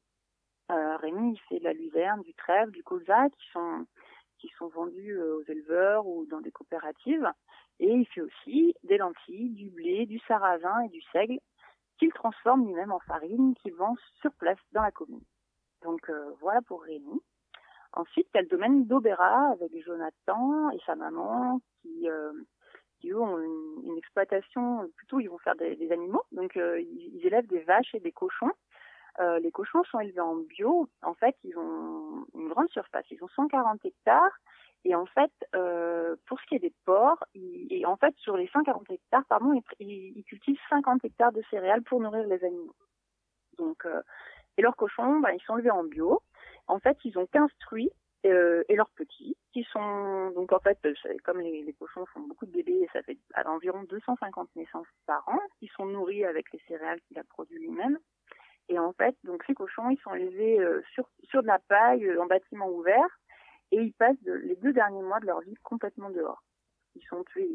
Euh, 0.72 0.97
Rémi, 0.97 1.34
il 1.34 1.39
fait 1.47 1.59
de 1.59 1.63
la 1.63 1.74
luzerne, 1.74 2.22
du 2.22 2.34
trèfle, 2.34 2.72
du 2.72 2.84
colza 2.84 3.30
qui 3.30 3.47
sont 3.51 3.86
qui 4.39 4.49
sont 4.57 4.68
vendus 4.68 5.18
euh, 5.18 5.38
aux 5.38 5.43
éleveurs 5.43 6.05
ou 6.05 6.26
dans 6.26 6.41
des 6.41 6.51
coopératives. 6.51 7.32
Et 7.80 7.89
il 7.89 8.05
fait 8.07 8.22
aussi 8.22 8.76
des 8.84 8.97
lentilles, 8.97 9.49
du 9.51 9.70
blé, 9.70 10.05
du 10.05 10.20
sarrasin 10.28 10.82
et 10.82 10.89
du 10.89 11.01
seigle 11.11 11.39
qu'il 11.97 12.11
transforme 12.11 12.66
lui-même 12.66 12.91
en 12.91 12.99
farine 12.99 13.55
qu'il 13.55 13.74
vend 13.74 13.95
sur 14.22 14.32
place 14.34 14.57
dans 14.74 14.82
la 14.82 14.91
commune. 14.91 15.24
Donc 15.84 16.09
euh, 16.09 16.32
voilà 16.41 16.61
pour 16.61 16.84
Rémi. 16.84 17.22
Ensuite, 17.93 18.28
il 18.34 18.38
y 18.38 18.39
a 18.39 18.43
le 18.43 18.49
domaine 18.49 18.86
d'Aubera 18.86 19.51
avec 19.51 19.72
Jonathan 19.84 20.70
et 20.72 20.80
sa 20.86 20.95
maman 20.95 21.61
qui, 21.82 22.09
euh, 22.09 22.34
qui 22.99 23.11
eux, 23.11 23.20
ont 23.20 23.39
une, 23.39 23.86
une, 23.86 23.97
exploitation, 23.97 24.89
plutôt 24.97 25.22
ils 25.22 25.30
vont 25.30 25.38
faire 25.38 25.55
des, 25.55 25.76
des 25.78 25.91
animaux, 25.91 26.24
donc 26.34 26.57
euh, 26.57 26.82
ils, 26.82 27.16
ils, 27.16 27.26
élèvent 27.26 27.47
des 27.47 27.61
vaches 27.61 27.95
et 27.95 28.01
des 28.01 28.11
cochons. 28.11 28.51
Euh, 29.20 29.39
les 29.39 29.51
cochons 29.51 29.84
sont 29.86 29.99
élevés 29.99 30.20
en 30.20 30.36
bio. 30.36 30.89
En 31.01 31.13
fait, 31.13 31.36
ils 31.43 31.57
ont 31.57 32.26
une 32.34 32.49
grande 32.49 32.70
surface. 32.70 33.05
Ils 33.11 33.24
ont 33.24 33.30
140 33.30 33.84
hectares. 33.86 34.39
Et 34.86 34.93
en 34.93 35.07
fait, 35.07 35.32
euh, 35.55 36.16
pour 36.28 36.39
ce 36.39 36.45
qui 36.45 36.55
est 36.55 36.59
des 36.59 36.74
porcs, 36.86 37.24
ils, 37.34 37.68
et 37.72 37.86
en 37.86 37.97
fait, 37.97 38.16
sur 38.18 38.38
les 38.38 38.47
140 38.47 38.89
hectares, 38.91 39.26
pardon, 39.28 39.59
ils, 39.80 40.16
ils, 40.16 40.24
cultivent 40.26 40.59
50 40.70 41.03
hectares 41.03 41.32
de 41.32 41.41
céréales 41.49 41.82
pour 41.82 41.99
nourrir 41.99 42.28
les 42.28 42.43
animaux. 42.43 42.76
Donc, 43.57 43.84
euh, 43.86 44.01
et 44.57 44.61
leurs 44.61 44.76
cochons, 44.76 45.20
bah, 45.22 45.34
ils 45.34 45.41
sont 45.41 45.57
élevés 45.57 45.72
en 45.72 45.84
bio. 45.84 46.22
En 46.68 46.80
fait, 46.80 46.97
ils 47.03 47.18
ont 47.18 47.26
15 47.26 47.49
truies 47.61 47.91
euh, 48.28 48.63
et 48.70 48.76
leurs 48.76 48.89
petits, 48.91 49.36
qui 49.53 49.63
sont 49.72 50.32
donc 50.32 50.53
en 50.53 50.59
fait, 50.59 50.80
comme 51.24 51.39
les, 51.39 51.63
les, 51.63 51.74
cochons 51.74 52.05
font 52.07 52.22
beaucoup 52.22 52.45
de 52.45 52.51
bébés, 52.51 52.82
et 52.82 52.89
ça 52.93 53.01
fait 53.03 53.18
à 53.34 53.49
environ 53.49 53.84
250 53.84 54.49
naissances 54.55 54.88
par 55.05 55.28
an, 55.28 55.39
ils 55.61 55.70
sont 55.70 55.86
nourris 55.86 56.26
avec 56.26 56.51
les 56.51 56.61
céréales 56.68 57.01
qu'il 57.01 57.18
a 57.20 57.24
produit 57.24 57.59
lui-même. 57.59 57.99
Et 58.70 58.80
en 58.80 58.93
fait, 58.93 59.16
donc 59.24 59.43
ces 59.45 59.53
cochons, 59.53 59.89
ils 59.89 59.99
sont 59.99 60.13
élevés 60.13 60.59
euh, 60.59 60.82
sur 60.93 61.07
sur 61.24 61.41
de 61.41 61.47
la 61.47 61.59
paille 61.59 62.05
euh, 62.05 62.22
en 62.22 62.26
bâtiment 62.26 62.70
ouvert, 62.70 63.20
et 63.72 63.78
ils 63.78 63.93
passent 63.93 64.22
de, 64.24 64.34
les 64.34 64.55
deux 64.55 64.74
derniers 64.74 65.03
mois 65.03 65.20
de 65.20 65.28
leur 65.28 65.41
vie 65.41 65.55
complètement 65.63 66.09
dehors. 66.09 66.43
Ils 66.95 67.05
sont 67.05 67.24
tués 67.26 67.49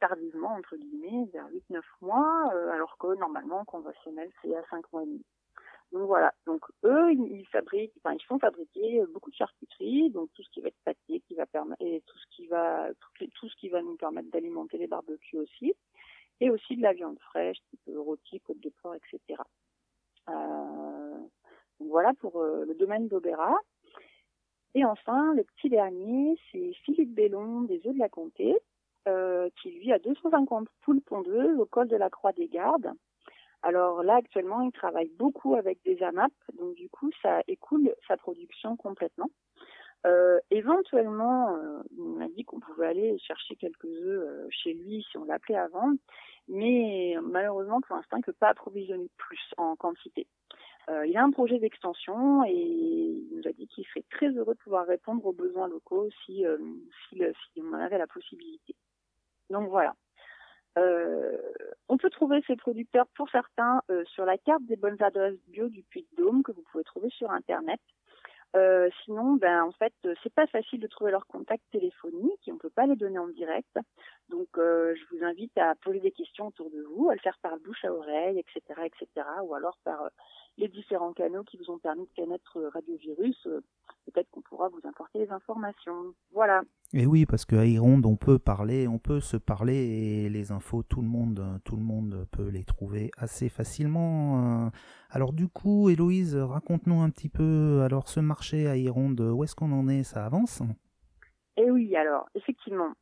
tardivement 0.00 0.54
entre 0.54 0.76
guillemets, 0.76 1.28
vers 1.32 1.48
8-9 1.70 1.80
mois, 2.00 2.50
euh, 2.54 2.70
alors 2.70 2.96
que 2.98 3.16
normalement 3.18 3.64
conventionnel 3.64 4.30
c'est 4.42 4.54
à 4.56 4.64
5 4.70 4.92
mois 4.92 5.02
et 5.02 5.06
demi. 5.06 5.24
Donc 5.92 6.06
voilà. 6.06 6.34
Donc 6.44 6.64
eux, 6.84 7.12
ils 7.12 7.46
fabriquent, 7.46 7.94
enfin 7.98 8.14
ils 8.14 8.24
font 8.24 8.38
fabriquer 8.38 9.04
beaucoup 9.12 9.30
de 9.30 9.36
charcuterie, 9.36 10.10
donc 10.10 10.28
tout 10.34 10.42
ce 10.42 10.50
qui 10.50 10.60
va 10.60 10.68
être 10.68 10.82
pâté, 10.84 11.20
qui 11.20 11.34
va 11.34 11.46
permettre, 11.46 11.82
et 11.82 12.02
tout 12.04 12.18
ce 12.18 12.36
qui 12.36 12.46
va, 12.48 12.88
tout 13.18 13.48
ce 13.48 13.56
qui 13.56 13.68
va 13.68 13.80
nous 13.80 13.96
permettre 13.96 14.30
d'alimenter 14.30 14.76
les 14.76 14.88
barbecues 14.88 15.38
aussi, 15.38 15.72
et 16.40 16.50
aussi 16.50 16.76
de 16.76 16.82
la 16.82 16.92
viande 16.92 17.18
fraîche, 17.20 17.58
type 17.70 17.90
rôti, 17.96 18.40
côte 18.40 18.60
de 18.60 18.72
porc, 18.82 18.96
etc. 18.96 19.40
Euh, 20.28 21.18
voilà 21.80 22.12
pour 22.20 22.40
euh, 22.40 22.64
le 22.66 22.74
domaine 22.74 23.08
d'Aubera. 23.08 23.56
Et 24.74 24.84
enfin, 24.84 25.34
le 25.34 25.44
petit 25.44 25.68
dernier, 25.68 26.38
c'est 26.50 26.72
Philippe 26.84 27.14
Bellon 27.14 27.62
des 27.62 27.80
Eaux 27.86 27.92
de 27.92 27.98
la 27.98 28.08
Comté, 28.08 28.56
euh, 29.08 29.48
qui 29.60 29.70
lui 29.70 29.92
a 29.92 29.98
250 29.98 30.68
poules 30.82 31.00
pondeuses 31.00 31.58
au 31.58 31.66
col 31.66 31.88
de 31.88 31.96
la 31.96 32.10
Croix 32.10 32.32
des 32.32 32.48
Gardes. 32.48 32.92
Alors 33.62 34.02
là, 34.02 34.16
actuellement, 34.16 34.60
il 34.60 34.72
travaille 34.72 35.10
beaucoup 35.18 35.56
avec 35.56 35.82
des 35.84 36.02
AMAP, 36.02 36.32
donc 36.58 36.74
du 36.74 36.88
coup, 36.88 37.10
ça 37.22 37.40
écoule 37.48 37.92
sa 38.06 38.16
production 38.16 38.76
complètement. 38.76 39.30
Euh, 40.06 40.38
éventuellement, 40.50 41.56
euh, 41.56 41.82
il 41.96 42.04
m'a 42.04 42.28
dit 42.28 42.44
qu'on 42.44 42.60
pouvait 42.60 42.86
aller 42.86 43.18
chercher 43.18 43.56
quelques 43.56 43.84
œufs 43.84 44.28
euh, 44.28 44.46
chez 44.50 44.72
lui 44.72 45.04
si 45.10 45.18
on 45.18 45.24
l'appelait 45.24 45.66
vendre, 45.68 45.98
mais 46.46 47.16
malheureusement, 47.22 47.80
pour 47.80 47.96
l'instant, 47.96 48.16
il 48.16 48.20
ne 48.20 48.24
peut 48.24 48.32
pas 48.32 48.50
approvisionner 48.50 49.10
plus 49.16 49.40
en 49.56 49.76
quantité. 49.76 50.26
Euh, 50.88 51.06
il 51.06 51.16
a 51.16 51.22
un 51.22 51.30
projet 51.30 51.58
d'extension 51.58 52.44
et 52.44 52.52
il 52.52 53.28
nous 53.36 53.46
a 53.46 53.52
dit 53.52 53.66
qu'il 53.66 53.84
serait 53.86 54.04
très 54.10 54.28
heureux 54.28 54.54
de 54.54 54.60
pouvoir 54.60 54.86
répondre 54.86 55.26
aux 55.26 55.32
besoins 55.32 55.68
locaux 55.68 56.08
si, 56.24 56.46
euh, 56.46 56.56
si, 57.08 57.20
si 57.52 57.60
on 57.60 57.74
en 57.74 57.80
avait 57.80 57.98
la 57.98 58.06
possibilité. 58.06 58.74
Donc 59.50 59.68
voilà. 59.68 59.94
Euh, 60.78 61.36
on 61.88 61.96
peut 61.96 62.10
trouver 62.10 62.42
ces 62.46 62.56
producteurs 62.56 63.06
pour 63.16 63.28
certains 63.30 63.82
euh, 63.90 64.04
sur 64.06 64.24
la 64.24 64.38
carte 64.38 64.64
des 64.64 64.76
bonnes 64.76 65.02
adresses 65.02 65.38
bio 65.48 65.68
du 65.68 65.82
Puy-de-Dôme 65.82 66.42
que 66.42 66.52
vous 66.52 66.62
pouvez 66.70 66.84
trouver 66.84 67.10
sur 67.10 67.30
internet. 67.30 67.80
Euh, 68.56 68.88
sinon, 69.04 69.34
ben 69.34 69.62
en 69.62 69.72
fait, 69.72 69.92
c'est 70.22 70.32
pas 70.32 70.46
facile 70.46 70.80
de 70.80 70.86
trouver 70.86 71.10
leurs 71.10 71.26
contacts 71.26 71.68
téléphoniques 71.70 72.48
et 72.48 72.52
on 72.52 72.58
peut 72.58 72.70
pas 72.70 72.86
les 72.86 72.96
donner 72.96 73.18
en 73.18 73.28
direct. 73.28 73.78
Donc, 74.30 74.48
euh, 74.56 74.94
je 74.94 75.16
vous 75.16 75.24
invite 75.24 75.56
à 75.58 75.74
poser 75.74 76.00
des 76.00 76.12
questions 76.12 76.46
autour 76.46 76.70
de 76.70 76.82
vous, 76.82 77.10
à 77.10 77.14
le 77.14 77.20
faire 77.20 77.38
par 77.42 77.58
bouche 77.58 77.84
à 77.84 77.92
oreille, 77.92 78.38
etc., 78.38 78.82
etc., 78.86 79.26
ou 79.44 79.54
alors 79.54 79.76
par 79.84 80.02
euh, 80.02 80.08
les 80.58 80.68
différents 80.68 81.12
canaux 81.12 81.44
qui 81.44 81.56
vous 81.56 81.70
ont 81.72 81.78
permis 81.78 82.04
de 82.04 82.22
connaître 82.22 82.60
Radio 82.74 82.96
Virus. 82.96 83.48
Peut-être 84.06 84.28
qu'on 84.30 84.42
pourra 84.42 84.68
vous 84.68 84.80
apporter 84.88 85.20
les 85.20 85.30
informations. 85.30 86.14
Voilà. 86.32 86.62
Et 86.92 87.06
oui, 87.06 87.26
parce 87.26 87.44
qu'à 87.44 87.64
Ironde, 87.64 88.06
on 88.06 88.16
peut 88.16 88.38
parler, 88.38 88.88
on 88.88 88.98
peut 88.98 89.20
se 89.20 89.36
parler 89.36 89.76
et 89.76 90.28
les 90.28 90.50
infos, 90.50 90.82
tout 90.82 91.00
le 91.00 91.08
monde, 91.08 91.60
tout 91.64 91.76
le 91.76 91.82
monde 91.82 92.26
peut 92.32 92.48
les 92.48 92.64
trouver 92.64 93.10
assez 93.16 93.48
facilement. 93.48 94.70
Alors 95.10 95.32
du 95.32 95.48
coup, 95.48 95.90
Héloïse, 95.90 96.34
raconte-nous 96.36 97.00
un 97.00 97.10
petit 97.10 97.28
peu, 97.28 97.82
alors 97.82 98.08
ce 98.08 98.20
marché 98.20 98.66
à 98.66 98.76
Ironde, 98.76 99.20
où 99.20 99.44
est-ce 99.44 99.54
qu'on 99.54 99.72
en 99.72 99.88
est? 99.88 100.02
Ça 100.02 100.24
avance? 100.24 100.62
Eh 101.56 101.70
oui, 101.70 101.94
alors 101.96 102.28
effectivement, 102.34 102.92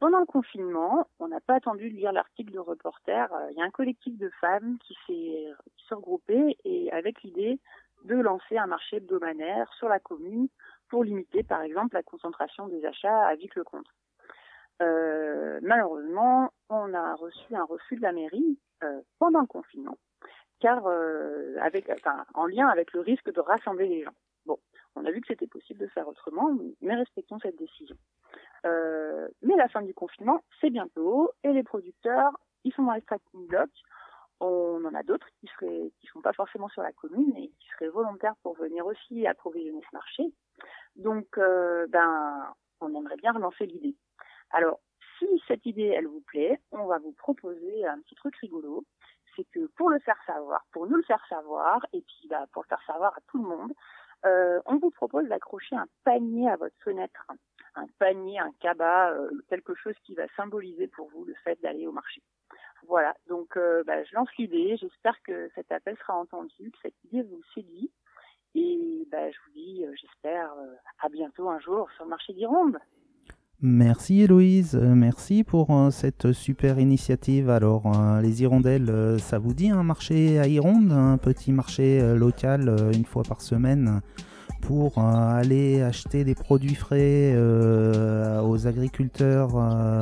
pendant 0.00 0.20
le 0.20 0.26
confinement, 0.26 1.08
on 1.18 1.28
n'a 1.28 1.40
pas 1.40 1.54
attendu 1.54 1.90
de 1.90 1.96
lire 1.96 2.12
l'article 2.12 2.52
de 2.52 2.58
reporter. 2.58 3.28
Il 3.50 3.56
y 3.56 3.62
a 3.62 3.64
un 3.64 3.70
collectif 3.70 4.16
de 4.18 4.30
femmes 4.40 4.78
qui 4.80 4.96
s'est 5.06 5.94
regroupé 5.94 6.56
et 6.64 6.92
avec 6.92 7.22
l'idée 7.22 7.58
de 8.04 8.16
lancer 8.16 8.58
un 8.58 8.66
marché 8.66 8.96
hebdomadaire 8.96 9.72
sur 9.74 9.88
la 9.88 9.98
commune 9.98 10.48
pour 10.88 11.04
limiter, 11.04 11.42
par 11.42 11.62
exemple, 11.62 11.94
la 11.94 12.02
concentration 12.02 12.68
des 12.68 12.84
achats 12.84 13.26
à 13.26 13.34
Vic-le-Comte. 13.34 13.86
Euh, 14.82 15.60
malheureusement, 15.62 16.52
on 16.68 16.92
a 16.94 17.14
reçu 17.14 17.54
un 17.54 17.64
refus 17.64 17.96
de 17.96 18.02
la 18.02 18.12
mairie 18.12 18.58
euh, 18.82 19.00
pendant 19.18 19.40
le 19.40 19.46
confinement, 19.46 19.96
car 20.60 20.86
euh, 20.86 21.56
avec, 21.60 21.88
enfin, 21.90 22.24
en 22.34 22.46
lien 22.46 22.68
avec 22.68 22.92
le 22.92 23.00
risque 23.00 23.32
de 23.32 23.40
rassembler 23.40 23.88
les 23.88 24.02
gens. 24.02 24.14
Bon, 24.46 24.58
on 24.96 25.04
a 25.04 25.10
vu 25.10 25.20
que 25.20 25.28
c'était 25.28 25.46
possible 25.46 25.80
de 25.80 25.86
faire 25.88 26.08
autrement, 26.08 26.50
mais 26.80 26.94
respectons 26.94 27.38
cette 27.40 27.56
décision. 27.56 27.96
Euh, 28.66 29.28
mais 29.42 29.56
la 29.56 29.68
fin 29.68 29.82
du 29.82 29.94
confinement, 29.94 30.42
c'est 30.60 30.70
bientôt, 30.70 31.30
et 31.42 31.52
les 31.52 31.62
producteurs, 31.62 32.32
ils 32.64 32.72
sont 32.72 32.84
dans 32.84 32.94
les 32.94 33.02
tracking 33.02 33.46
blocks. 33.46 33.82
On 34.40 34.84
en 34.84 34.94
a 34.94 35.02
d'autres 35.02 35.28
qui 35.40 35.46
seraient, 35.46 35.92
qui 36.00 36.06
sont 36.08 36.20
pas 36.20 36.32
forcément 36.32 36.68
sur 36.68 36.82
la 36.82 36.92
commune 36.92 37.36
et 37.36 37.48
qui 37.48 37.68
seraient 37.74 37.88
volontaires 37.88 38.34
pour 38.42 38.54
venir 38.56 38.84
aussi 38.86 39.26
approvisionner 39.26 39.80
ce 39.88 39.96
marché. 39.96 40.32
Donc, 40.96 41.38
euh, 41.38 41.86
ben, 41.88 42.54
on 42.80 42.94
aimerait 42.94 43.16
bien 43.16 43.32
relancer 43.32 43.66
l'idée. 43.66 43.96
Alors, 44.50 44.80
si 45.18 45.26
cette 45.46 45.64
idée, 45.66 45.92
elle 45.96 46.06
vous 46.06 46.22
plaît, 46.22 46.60
on 46.72 46.86
va 46.86 46.98
vous 46.98 47.12
proposer 47.12 47.86
un 47.86 47.98
petit 48.00 48.14
truc 48.14 48.34
rigolo. 48.36 48.84
C'est 49.36 49.44
que 49.50 49.66
pour 49.76 49.90
le 49.90 49.98
faire 50.00 50.18
savoir, 50.26 50.64
pour 50.72 50.86
nous 50.86 50.96
le 50.96 51.02
faire 51.02 51.24
savoir, 51.28 51.84
et 51.92 52.02
puis 52.02 52.28
bah, 52.28 52.46
pour 52.52 52.62
le 52.62 52.68
faire 52.68 52.82
savoir 52.86 53.12
à 53.16 53.20
tout 53.28 53.42
le 53.42 53.48
monde, 53.48 53.72
euh, 54.24 54.60
on 54.66 54.76
vous 54.76 54.90
propose 54.90 55.28
d'accrocher 55.28 55.76
un 55.76 55.86
panier 56.04 56.48
à 56.48 56.56
votre 56.56 56.76
fenêtre. 56.82 57.26
Un 57.74 57.86
panier, 57.98 58.38
un 58.38 58.52
cabas, 58.60 59.12
euh, 59.12 59.30
quelque 59.48 59.74
chose 59.74 59.94
qui 60.04 60.14
va 60.14 60.26
symboliser 60.36 60.86
pour 60.88 61.08
vous 61.10 61.24
le 61.24 61.34
fait 61.44 61.60
d'aller 61.60 61.86
au 61.86 61.92
marché. 61.92 62.22
Voilà, 62.86 63.14
donc 63.28 63.56
euh, 63.56 63.82
bah, 63.84 64.04
je 64.04 64.14
lance 64.14 64.28
l'idée, 64.38 64.76
j'espère 64.76 65.20
que 65.22 65.50
cet 65.54 65.72
appel 65.72 65.96
sera 65.98 66.16
entendu, 66.16 66.70
que 66.70 66.78
cette 66.82 67.04
idée 67.04 67.22
vous 67.22 67.42
séduit. 67.54 67.90
Et 68.54 69.06
bah, 69.10 69.30
je 69.30 69.36
vous 69.44 69.52
dis, 69.52 69.84
j'espère, 70.00 70.54
à 71.00 71.08
bientôt 71.08 71.48
un 71.50 71.58
jour 71.58 71.90
sur 71.92 72.04
le 72.04 72.10
marché 72.10 72.32
d'Ironde. 72.32 72.78
Merci 73.62 74.20
Héloïse, 74.20 74.74
merci 74.74 75.44
pour 75.44 75.70
euh, 75.70 75.90
cette 75.90 76.32
super 76.32 76.78
initiative. 76.78 77.48
Alors 77.48 77.84
euh, 77.86 78.20
les 78.20 78.42
hirondelles, 78.42 78.90
euh, 78.90 79.18
ça 79.18 79.38
vous 79.38 79.54
dit 79.54 79.70
un 79.70 79.82
marché 79.82 80.38
à 80.38 80.48
Ironde, 80.48 80.92
un 80.92 81.16
petit 81.16 81.52
marché 81.52 82.14
local 82.16 82.74
une 82.92 83.04
fois 83.04 83.22
par 83.22 83.40
semaine 83.40 84.00
pour 84.60 84.98
aller 84.98 85.82
acheter 85.82 86.24
des 86.24 86.34
produits 86.34 86.74
frais 86.74 87.36
aux 88.42 88.66
agriculteurs, 88.66 89.54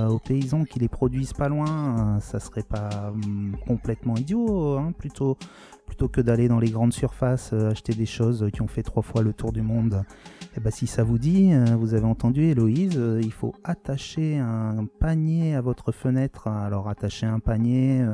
aux 0.08 0.18
paysans 0.18 0.64
qui 0.64 0.78
les 0.78 0.88
produisent 0.88 1.32
pas 1.32 1.48
loin, 1.48 2.18
ça 2.20 2.38
serait 2.38 2.62
pas 2.62 3.10
hum, 3.12 3.56
complètement 3.66 4.16
idiot, 4.16 4.78
hein, 4.78 4.92
plutôt 4.96 5.36
plutôt 5.86 6.08
que 6.08 6.20
d'aller 6.20 6.48
dans 6.48 6.58
les 6.58 6.70
grandes 6.70 6.92
surfaces 6.92 7.50
euh, 7.52 7.70
acheter 7.70 7.92
des 7.92 8.06
choses 8.06 8.48
qui 8.52 8.62
ont 8.62 8.66
fait 8.66 8.82
trois 8.82 9.02
fois 9.02 9.22
le 9.22 9.32
tour 9.32 9.52
du 9.52 9.62
monde. 9.62 10.02
Et 10.56 10.60
ben 10.60 10.70
si 10.70 10.86
ça 10.86 11.02
vous 11.02 11.18
dit, 11.18 11.52
euh, 11.52 11.76
vous 11.76 11.94
avez 11.94 12.06
entendu 12.06 12.44
Héloïse, 12.44 12.96
euh, 12.96 13.20
il 13.22 13.32
faut 13.32 13.54
attacher 13.64 14.38
un 14.38 14.86
panier 15.00 15.54
à 15.54 15.60
votre 15.60 15.92
fenêtre. 15.92 16.48
Alors 16.48 16.88
attacher 16.88 17.26
un 17.26 17.40
panier, 17.40 18.06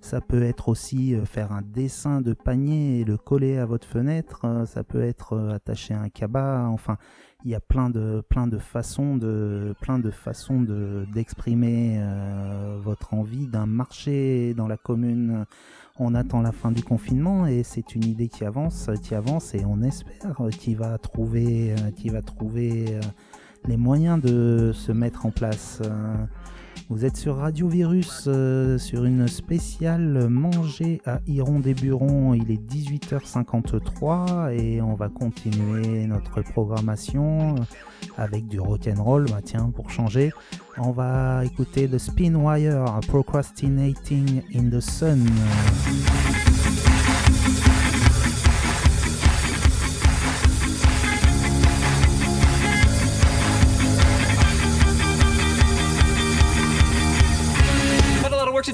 ça 0.00 0.20
peut 0.20 0.42
être 0.42 0.68
aussi 0.68 1.16
faire 1.24 1.52
un 1.52 1.62
dessin 1.62 2.20
de 2.20 2.32
panier 2.32 3.00
et 3.00 3.04
le 3.04 3.16
coller 3.16 3.58
à 3.58 3.66
votre 3.66 3.86
fenêtre. 3.86 4.64
Ça 4.66 4.84
peut 4.84 5.02
être 5.02 5.36
attacher 5.52 5.94
un 5.94 6.08
cabas. 6.08 6.66
Enfin, 6.68 6.96
il 7.44 7.50
y 7.50 7.54
a 7.54 7.60
plein 7.60 7.90
de 7.90 8.22
plein 8.28 8.46
de 8.46 8.58
façons 8.58 9.16
de 9.16 9.74
plein 9.80 9.98
de 9.98 10.10
façons 10.10 10.60
de 10.60 11.06
d'exprimer 11.12 12.00
votre 12.82 13.14
envie 13.14 13.46
d'un 13.46 13.66
marché 13.66 14.54
dans 14.54 14.68
la 14.68 14.76
commune. 14.76 15.46
On 16.00 16.14
attend 16.14 16.42
la 16.42 16.52
fin 16.52 16.70
du 16.70 16.84
confinement 16.84 17.46
et 17.46 17.64
c'est 17.64 17.96
une 17.96 18.04
idée 18.04 18.28
qui 18.28 18.44
avance, 18.44 18.88
qui 19.02 19.16
avance 19.16 19.54
et 19.54 19.64
on 19.64 19.82
espère 19.82 20.40
qu'il 20.56 20.76
va 20.76 20.96
trouver, 20.96 21.72
euh, 21.72 21.90
qu'il 21.90 22.12
va 22.12 22.22
trouver 22.22 22.94
euh, 22.94 23.00
les 23.66 23.76
moyens 23.76 24.20
de 24.20 24.70
se 24.72 24.92
mettre 24.92 25.26
en 25.26 25.30
place. 25.30 25.82
Vous 26.90 27.04
êtes 27.04 27.18
sur 27.18 27.36
Radio 27.36 27.68
Virus, 27.68 28.24
euh, 28.28 28.78
sur 28.78 29.04
une 29.04 29.28
spéciale 29.28 30.28
manger 30.30 31.02
à 31.04 31.20
Iron 31.26 31.60
des 31.60 31.74
Burons. 31.74 32.32
Il 32.32 32.50
est 32.50 32.56
18h53 32.56 34.54
et 34.54 34.80
on 34.80 34.94
va 34.94 35.10
continuer 35.10 36.06
notre 36.06 36.40
programmation 36.40 37.56
avec 38.16 38.48
du 38.48 38.58
rock'n'roll. 38.58 39.26
Bah 39.26 39.40
tiens, 39.44 39.70
pour 39.74 39.90
changer, 39.90 40.32
on 40.78 40.92
va 40.92 41.44
écouter 41.44 41.86
The 41.88 41.98
Spin 41.98 42.34
Wire, 42.34 43.00
Procrastinating 43.06 44.40
in 44.54 44.70
the 44.70 44.80
Sun. 44.80 45.26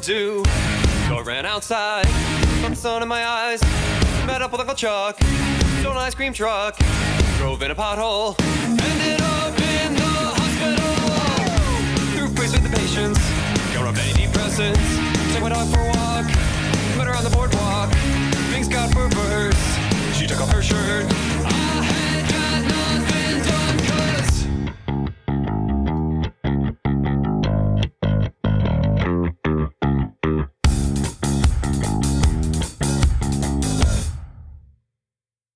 Do, 0.06 0.42
so 1.08 1.16
I 1.16 1.22
ran 1.24 1.46
outside. 1.46 2.04
Got 2.60 2.70
the 2.70 2.76
sun 2.76 3.02
in 3.02 3.08
my 3.08 3.24
eyes, 3.26 3.62
met 4.26 4.42
up 4.42 4.52
with 4.52 4.60
Uncle 4.60 4.76
Chuck, 4.76 5.16
stole 5.80 5.92
an 5.92 5.98
ice 5.98 6.14
cream 6.14 6.34
truck, 6.34 6.76
drove 7.38 7.62
in 7.62 7.70
a 7.70 7.74
pothole, 7.74 8.38
ended 8.68 9.20
up 9.22 9.58
in 9.58 9.94
the 9.94 10.14
hospital. 10.36 10.94
Through 12.16 12.28
face 12.36 12.52
with 12.52 12.70
the 12.70 12.76
patients, 12.76 13.18
got 13.72 13.86
on 13.86 13.94
antidepressants, 13.94 15.32
took 15.32 15.42
my 15.42 15.48
dog 15.48 15.68
for 15.72 15.80
a 15.80 15.86
walk, 15.86 16.26
met 16.98 17.06
her 17.06 17.14
on 17.14 17.24
the 17.24 17.30
boardwalk. 17.30 17.90
Things 18.52 18.68
got 18.68 18.90
perverse. 18.90 19.56
She 20.14 20.26
took 20.26 20.40
off 20.40 20.52
her 20.52 20.62
shirt. 20.62 21.06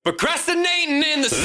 Procrastinating 0.09 1.03
in 1.03 1.21
the 1.21 1.29
sun. 1.29 1.45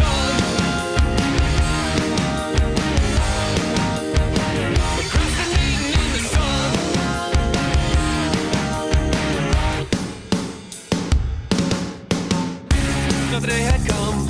The. 13.32 13.48
Day 13.48 13.60
had 13.60 13.86
come, 13.86 14.26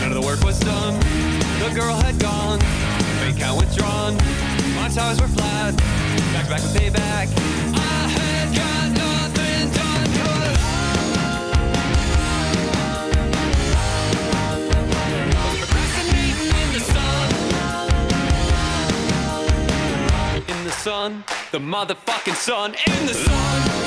none 0.00 0.08
of 0.08 0.14
the 0.14 0.22
work 0.22 0.42
was 0.42 0.58
done. 0.60 0.98
The 1.60 1.78
girl 1.78 1.94
had 1.96 2.18
gone, 2.18 2.58
bank 3.20 3.36
account 3.36 3.60
withdrawn. 3.60 4.14
My 4.74 4.88
tires 4.88 5.20
were 5.20 5.28
flat, 5.28 5.76
back 6.32 6.44
to 6.44 6.50
back 6.50 6.62
with 6.62 6.74
payback. 6.74 7.65
Sun, 20.86 21.24
the 21.50 21.58
motherfucking 21.58 22.36
sun, 22.36 22.76
in 22.86 23.06
the 23.08 23.14
sun. 23.14 23.85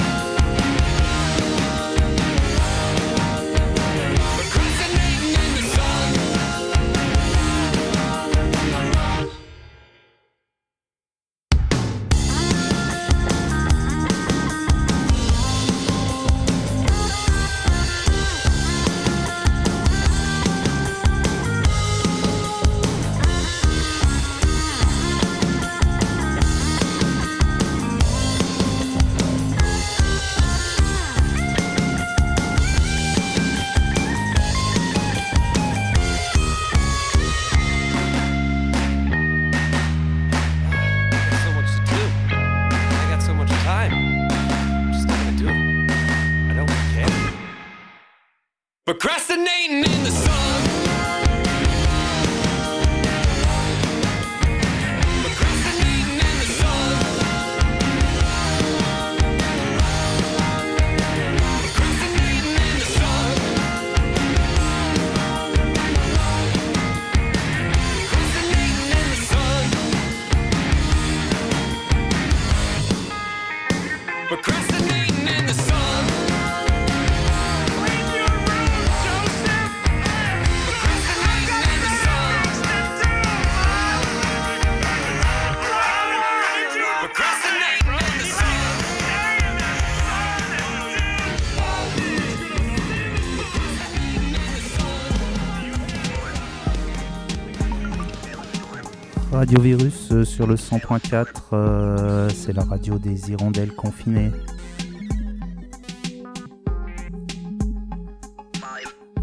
Radio 99.50 99.64
Virus 99.64 100.12
euh, 100.12 100.24
sur 100.26 100.46
le 100.46 100.54
100.4, 100.54 101.26
euh, 101.54 102.30
c'est 102.30 102.54
la 102.54 102.64
radio 102.64 103.00
des 103.00 103.32
hirondelles 103.32 103.74
confinées. 103.74 104.30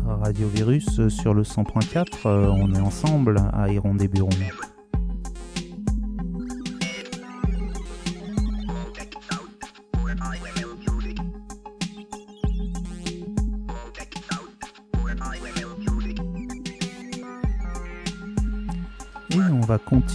Radio 0.05 0.49
Virus 0.49 0.99
euh, 0.99 1.09
sur 1.09 1.33
le 1.33 1.45
100.4, 1.45 2.27
euh, 2.27 2.49
on 2.49 2.74
est 2.74 2.81
ensemble 2.81 3.41
à 3.53 3.68
Hirondé 3.68 4.09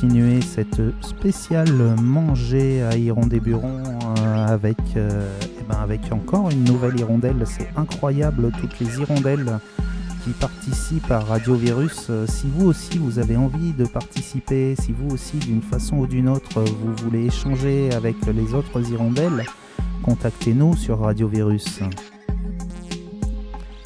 continuer 0.02 0.42
cette 0.42 0.82
spéciale 1.02 1.96
manger 2.02 2.82
à 2.82 2.98
Hirondé 2.98 3.40
Buron 3.40 3.84
euh, 4.18 4.48
avec, 4.48 4.80
euh, 4.96 5.30
eh 5.60 5.64
ben 5.70 5.78
avec 5.78 6.12
encore 6.12 6.50
une 6.50 6.64
nouvelle 6.64 7.00
hirondelle. 7.00 7.44
C'est 7.46 7.70
incroyable 7.76 8.52
toutes 8.60 8.80
les 8.80 9.00
hirondelles 9.00 9.60
qui 10.24 10.32
participent 10.32 11.12
à 11.12 11.20
Radio 11.20 11.54
Virus. 11.54 12.08
Euh, 12.10 12.26
Si 12.26 12.48
vous 12.48 12.66
aussi 12.66 12.98
vous 12.98 13.20
avez 13.20 13.38
envie 13.38 13.74
de 13.74 13.86
participer, 13.86 14.76
si 14.76 14.92
vous 14.92 15.14
aussi 15.14 15.38
d'une 15.38 15.62
façon 15.62 15.98
ou 15.98 16.08
d'une 16.08 16.30
autre 16.30 16.64
vous 16.64 16.96
voulez 17.04 17.28
échanger 17.28 17.92
avec 17.94 18.16
les 18.26 18.56
autres 18.56 18.82
hirondelles, 18.92 19.46
contactez-nous 20.02 20.76
sur 20.78 21.02
Radio 21.02 21.28
Virus. 21.28 21.80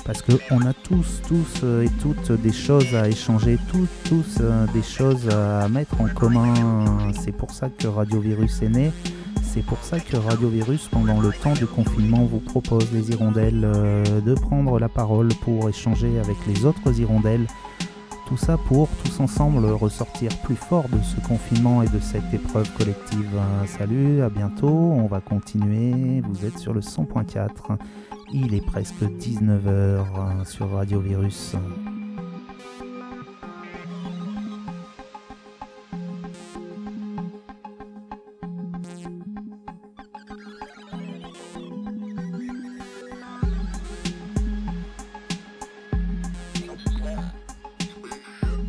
Parce 0.06 0.22
qu'on 0.22 0.62
a 0.62 0.74
tous, 0.74 1.22
tous 1.28 1.62
euh, 1.64 1.84
et 1.84 1.90
toutes 2.02 2.32
des 2.32 2.54
choses 2.54 2.94
à 2.94 3.10
échanger, 3.10 3.58
tous, 3.72 3.88
tous 4.08 4.38
euh, 4.40 4.68
des 4.72 4.84
choses 4.84 5.28
à 5.30 5.68
mettre 5.68 6.00
en 6.00 6.08
commun. 6.08 6.54
C'est 7.20 7.32
pour 7.32 7.52
ça 7.52 7.70
que 7.70 7.88
Radio 7.88 8.22
Virus 8.22 8.62
est 8.62 8.70
né. 8.70 8.92
C'est 9.42 9.66
pour 9.66 9.84
ça 9.84 10.00
que 10.00 10.16
Radio 10.16 10.48
Virus, 10.48 10.88
pendant 10.92 11.20
le 11.20 11.32
temps 11.32 11.54
du 11.54 11.66
confinement, 11.66 12.24
vous 12.26 12.40
propose 12.40 12.92
les 12.92 13.10
hirondelles 13.12 13.64
euh, 13.66 14.22
de 14.22 14.36
prendre 14.36 14.80
la 14.80 14.90
parole 14.90 15.30
pour 15.42 15.68
échanger 15.70 16.20
avec 16.20 16.38
les 16.46 16.66
autres 16.66 17.00
hirondelles. 17.00 17.48
Tout 18.28 18.38
ça 18.38 18.58
pour 18.58 18.90
tous 19.04 19.20
ensemble 19.20 19.66
ressortir 19.66 20.32
plus 20.44 20.56
fort 20.56 20.86
de 20.90 21.02
ce 21.04 21.20
confinement 21.28 21.82
et 21.84 21.88
de 21.88 22.00
cette 22.00 22.34
épreuve 22.34 22.72
collective. 22.76 23.40
Salut, 23.68 24.22
à 24.22 24.30
bientôt, 24.30 24.68
on 24.68 25.06
va 25.06 25.20
continuer. 25.20 26.22
Vous 26.22 26.44
êtes 26.46 26.58
sur 26.58 26.74
le 26.74 26.82
100.4. 26.82 27.78
Il 28.34 28.54
est 28.54 28.66
presque 28.66 29.04
19h 29.04 30.46
sur 30.46 30.72
Radio 30.72 31.00
Virus. 31.00 31.56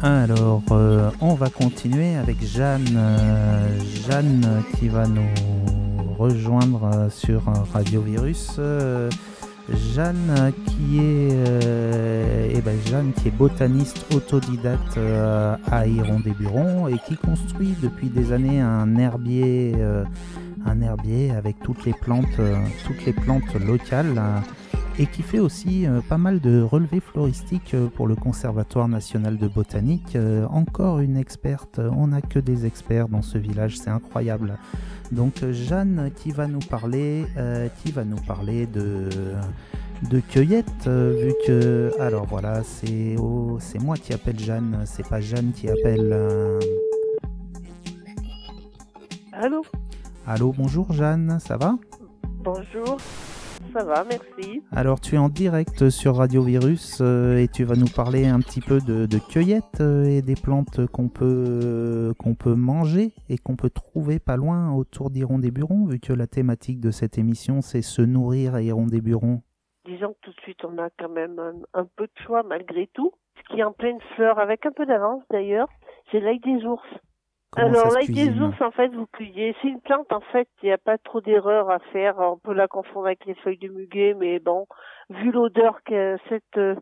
Alors, 0.02 0.62
euh, 0.70 1.10
on 1.20 1.34
va 1.34 1.50
continuer 1.50 2.14
avec 2.16 2.40
Jeanne. 2.44 2.94
euh, 2.96 3.80
Jeanne 4.08 4.62
qui 4.78 4.88
va 4.88 5.06
nous 5.06 5.26
rejoindre 6.16 6.84
euh, 6.94 7.10
sur 7.10 7.42
Radio 7.72 8.02
Virus. 8.02 8.60
Jeanne 9.72 10.52
qui 10.64 10.98
est, 10.98 11.30
euh, 11.32 12.52
eh 12.54 12.60
ben, 12.60 12.76
Jeanne 12.86 13.12
qui 13.12 13.28
est 13.28 13.36
botaniste 13.36 14.06
autodidacte 14.14 14.96
euh, 14.96 15.56
à 15.70 15.86
Iron-des-Burons 15.86 16.88
et 16.88 16.98
qui 17.06 17.16
construit 17.16 17.74
depuis 17.82 18.08
des 18.08 18.32
années 18.32 18.60
un 18.60 18.96
herbier, 18.96 19.72
euh, 19.76 20.04
un 20.64 20.80
herbier 20.80 21.32
avec 21.32 21.58
toutes 21.60 21.84
les 21.84 21.94
plantes, 21.94 22.26
euh, 22.38 22.56
toutes 22.86 23.04
les 23.04 23.12
plantes 23.12 23.54
locales. 23.54 24.20
et 24.98 25.04
qui 25.04 25.20
fait 25.20 25.40
aussi 25.40 25.86
pas 26.08 26.16
mal 26.16 26.40
de 26.40 26.62
relevés 26.62 27.00
floristiques 27.00 27.76
pour 27.96 28.06
le 28.06 28.14
Conservatoire 28.14 28.88
national 28.88 29.36
de 29.36 29.46
botanique. 29.46 30.16
Encore 30.48 31.00
une 31.00 31.18
experte, 31.18 31.78
on 31.78 32.06
n'a 32.06 32.22
que 32.22 32.38
des 32.38 32.64
experts 32.64 33.08
dans 33.08 33.20
ce 33.20 33.36
village, 33.36 33.76
c'est 33.76 33.90
incroyable. 33.90 34.56
Donc 35.12 35.42
euh, 35.42 35.52
Jeanne 35.52 36.10
qui 36.16 36.30
va 36.32 36.46
nous 36.46 36.58
parler, 36.58 37.26
euh, 37.36 37.68
qui 37.82 37.92
va 37.92 38.04
nous 38.04 38.16
parler 38.20 38.66
de 38.66 39.08
de 40.10 40.20
cueillette, 40.20 40.66
euh, 40.88 41.14
vu 41.22 41.32
que 41.46 41.92
alors 42.00 42.26
voilà, 42.26 42.62
c'est 42.64 43.16
oh, 43.18 43.56
c'est 43.60 43.78
moi 43.80 43.96
qui 43.96 44.12
appelle 44.12 44.38
Jeanne, 44.38 44.82
c'est 44.84 45.08
pas 45.08 45.20
Jeanne 45.20 45.52
qui 45.52 45.68
appelle. 45.70 46.10
euh, 46.12 46.60
Allô? 49.32 49.62
Allô, 50.26 50.52
bonjour 50.56 50.92
Jeanne, 50.92 51.38
ça 51.40 51.56
va? 51.56 51.76
Bonjour. 52.42 52.98
Ça 53.76 53.84
va, 53.84 54.04
merci. 54.04 54.62
Alors 54.72 55.00
tu 55.02 55.16
es 55.16 55.18
en 55.18 55.28
direct 55.28 55.90
sur 55.90 56.16
Radio 56.16 56.40
Virus 56.42 57.02
euh, 57.02 57.36
et 57.36 57.46
tu 57.46 57.64
vas 57.64 57.74
nous 57.74 57.92
parler 57.94 58.26
un 58.26 58.40
petit 58.40 58.62
peu 58.62 58.78
de, 58.80 59.04
de 59.04 59.18
cueillette 59.18 59.82
euh, 59.82 60.04
et 60.04 60.22
des 60.22 60.34
plantes 60.34 60.86
qu'on 60.86 61.10
peut 61.10 62.14
qu'on 62.18 62.34
peut 62.34 62.54
manger 62.54 63.12
et 63.28 63.36
qu'on 63.36 63.54
peut 63.54 63.68
trouver 63.68 64.18
pas 64.18 64.38
loin 64.38 64.72
autour 64.72 65.10
d'Iron 65.10 65.38
des 65.38 65.50
Burons, 65.50 65.84
vu 65.84 66.00
que 66.00 66.14
la 66.14 66.26
thématique 66.26 66.80
de 66.80 66.90
cette 66.90 67.18
émission 67.18 67.60
c'est 67.60 67.82
se 67.82 68.00
nourrir 68.00 68.54
à 68.54 68.62
Iron 68.62 68.86
des 68.86 69.02
Burons. 69.02 69.42
Disons 69.84 70.14
que 70.14 70.18
tout 70.22 70.30
de 70.30 70.40
suite, 70.40 70.64
on 70.64 70.78
a 70.78 70.88
quand 70.98 71.10
même 71.10 71.38
un, 71.38 71.52
un 71.74 71.84
peu 71.84 72.04
de 72.04 72.24
choix 72.24 72.42
malgré 72.44 72.86
tout. 72.94 73.12
Ce 73.36 73.54
qui 73.54 73.60
est 73.60 73.64
en 73.64 73.72
pleine 73.72 74.00
fleur, 74.14 74.38
avec 74.38 74.64
un 74.64 74.72
peu 74.72 74.86
d'avance 74.86 75.22
d'ailleurs, 75.30 75.68
c'est 76.10 76.20
l'ail 76.20 76.40
des 76.40 76.64
ours. 76.64 76.88
Comment 77.56 77.68
Alors, 77.68 77.90
l'ail 77.92 78.08
des 78.08 78.38
ours, 78.38 78.60
en 78.60 78.70
fait, 78.70 78.88
vous 78.88 79.06
cueillez. 79.06 79.56
C'est 79.62 79.68
une 79.68 79.80
plante, 79.80 80.12
en 80.12 80.20
fait, 80.20 80.46
il 80.62 80.66
n'y 80.66 80.72
a 80.72 80.78
pas 80.78 80.98
trop 80.98 81.22
d'erreurs 81.22 81.70
à 81.70 81.78
faire. 81.78 82.18
On 82.18 82.36
peut 82.36 82.52
la 82.52 82.68
confondre 82.68 83.06
avec 83.06 83.24
les 83.24 83.34
feuilles 83.36 83.56
de 83.56 83.68
muguet, 83.68 84.12
mais 84.12 84.40
bon, 84.40 84.66
vu 85.08 85.32
l'odeur 85.32 85.82
que 85.84 86.18
cette 86.28 86.58
euh, 86.58 86.74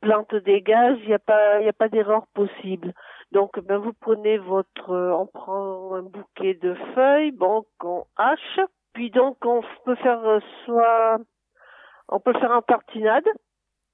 plante 0.00 0.34
dégage, 0.34 0.98
il 1.02 1.08
n'y 1.08 1.14
a 1.14 1.18
pas, 1.18 1.60
il 1.60 1.68
a 1.68 1.74
pas 1.74 1.90
d'erreur 1.90 2.26
possible. 2.28 2.94
Donc, 3.32 3.60
ben, 3.60 3.76
vous 3.76 3.92
prenez 3.92 4.38
votre, 4.38 4.90
euh, 4.90 5.12
on 5.12 5.26
prend 5.26 5.94
un 5.96 6.02
bouquet 6.02 6.54
de 6.54 6.74
feuilles, 6.94 7.32
bon, 7.32 7.66
qu'on 7.78 8.06
hache. 8.16 8.60
Puis 8.94 9.10
donc, 9.10 9.36
on 9.44 9.62
peut 9.84 9.96
faire 9.96 10.24
euh, 10.24 10.40
soit, 10.64 11.18
on 12.08 12.20
peut 12.20 12.32
le 12.32 12.40
faire 12.40 12.52
en 12.52 12.62
tartinade. 12.62 13.28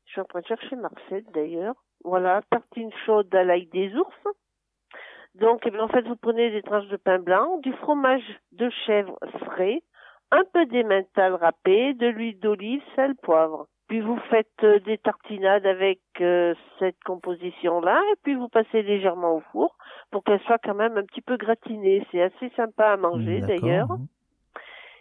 Je 0.07 0.13
suis 0.13 0.21
en 0.21 0.25
train 0.25 0.41
de 0.41 0.47
chercher 0.47 0.77
ma 0.77 0.89
recette 0.89 1.33
d'ailleurs. 1.35 1.75
Voilà, 2.05 2.43
tartine 2.49 2.93
chaude 3.05 3.35
à 3.35 3.43
l'ail 3.43 3.67
des 3.67 3.93
ours. 3.97 4.17
Donc, 5.41 5.67
eh 5.67 5.81
en 5.81 5.89
fait, 5.89 6.07
vous 6.07 6.17
prenez 6.17 6.51
des 6.51 6.63
tranches 6.63 6.89
de 6.89 6.97
pain 6.97 7.19
blanc, 7.19 7.59
du 7.59 7.73
fromage 7.75 8.23
de 8.53 8.69
chèvre 8.87 9.17
frais, 9.45 9.83
un 10.31 10.43
peu 10.53 10.67
d'emmental 10.67 11.35
râpé, 11.35 11.95
de 11.95 12.07
l'huile 12.07 12.39
d'olive, 12.41 12.83
sel, 12.97 13.15
poivre. 13.23 13.67
Puis 13.89 14.01
vous 14.01 14.19
faites 14.29 14.65
euh, 14.65 14.79
des 14.81 14.99
tartinades 14.99 15.65
avec 15.65 16.01
euh, 16.21 16.55
cette 16.79 17.03
composition-là, 17.05 18.03
et 18.13 18.17
puis 18.23 18.35
vous 18.35 18.49
passez 18.49 18.83
légèrement 18.83 19.37
au 19.37 19.41
four 19.53 19.77
pour 20.11 20.25
qu'elle 20.25 20.41
soit 20.41 20.59
quand 20.59 20.75
même 20.75 20.99
un 20.99 21.05
petit 21.05 21.23
peu 21.23 21.37
gratinée. 21.37 22.07
C'est 22.11 22.21
assez 22.21 22.51
sympa 22.57 22.93
à 22.93 22.97
manger 22.97 23.41
d'ailleurs. 23.41 23.89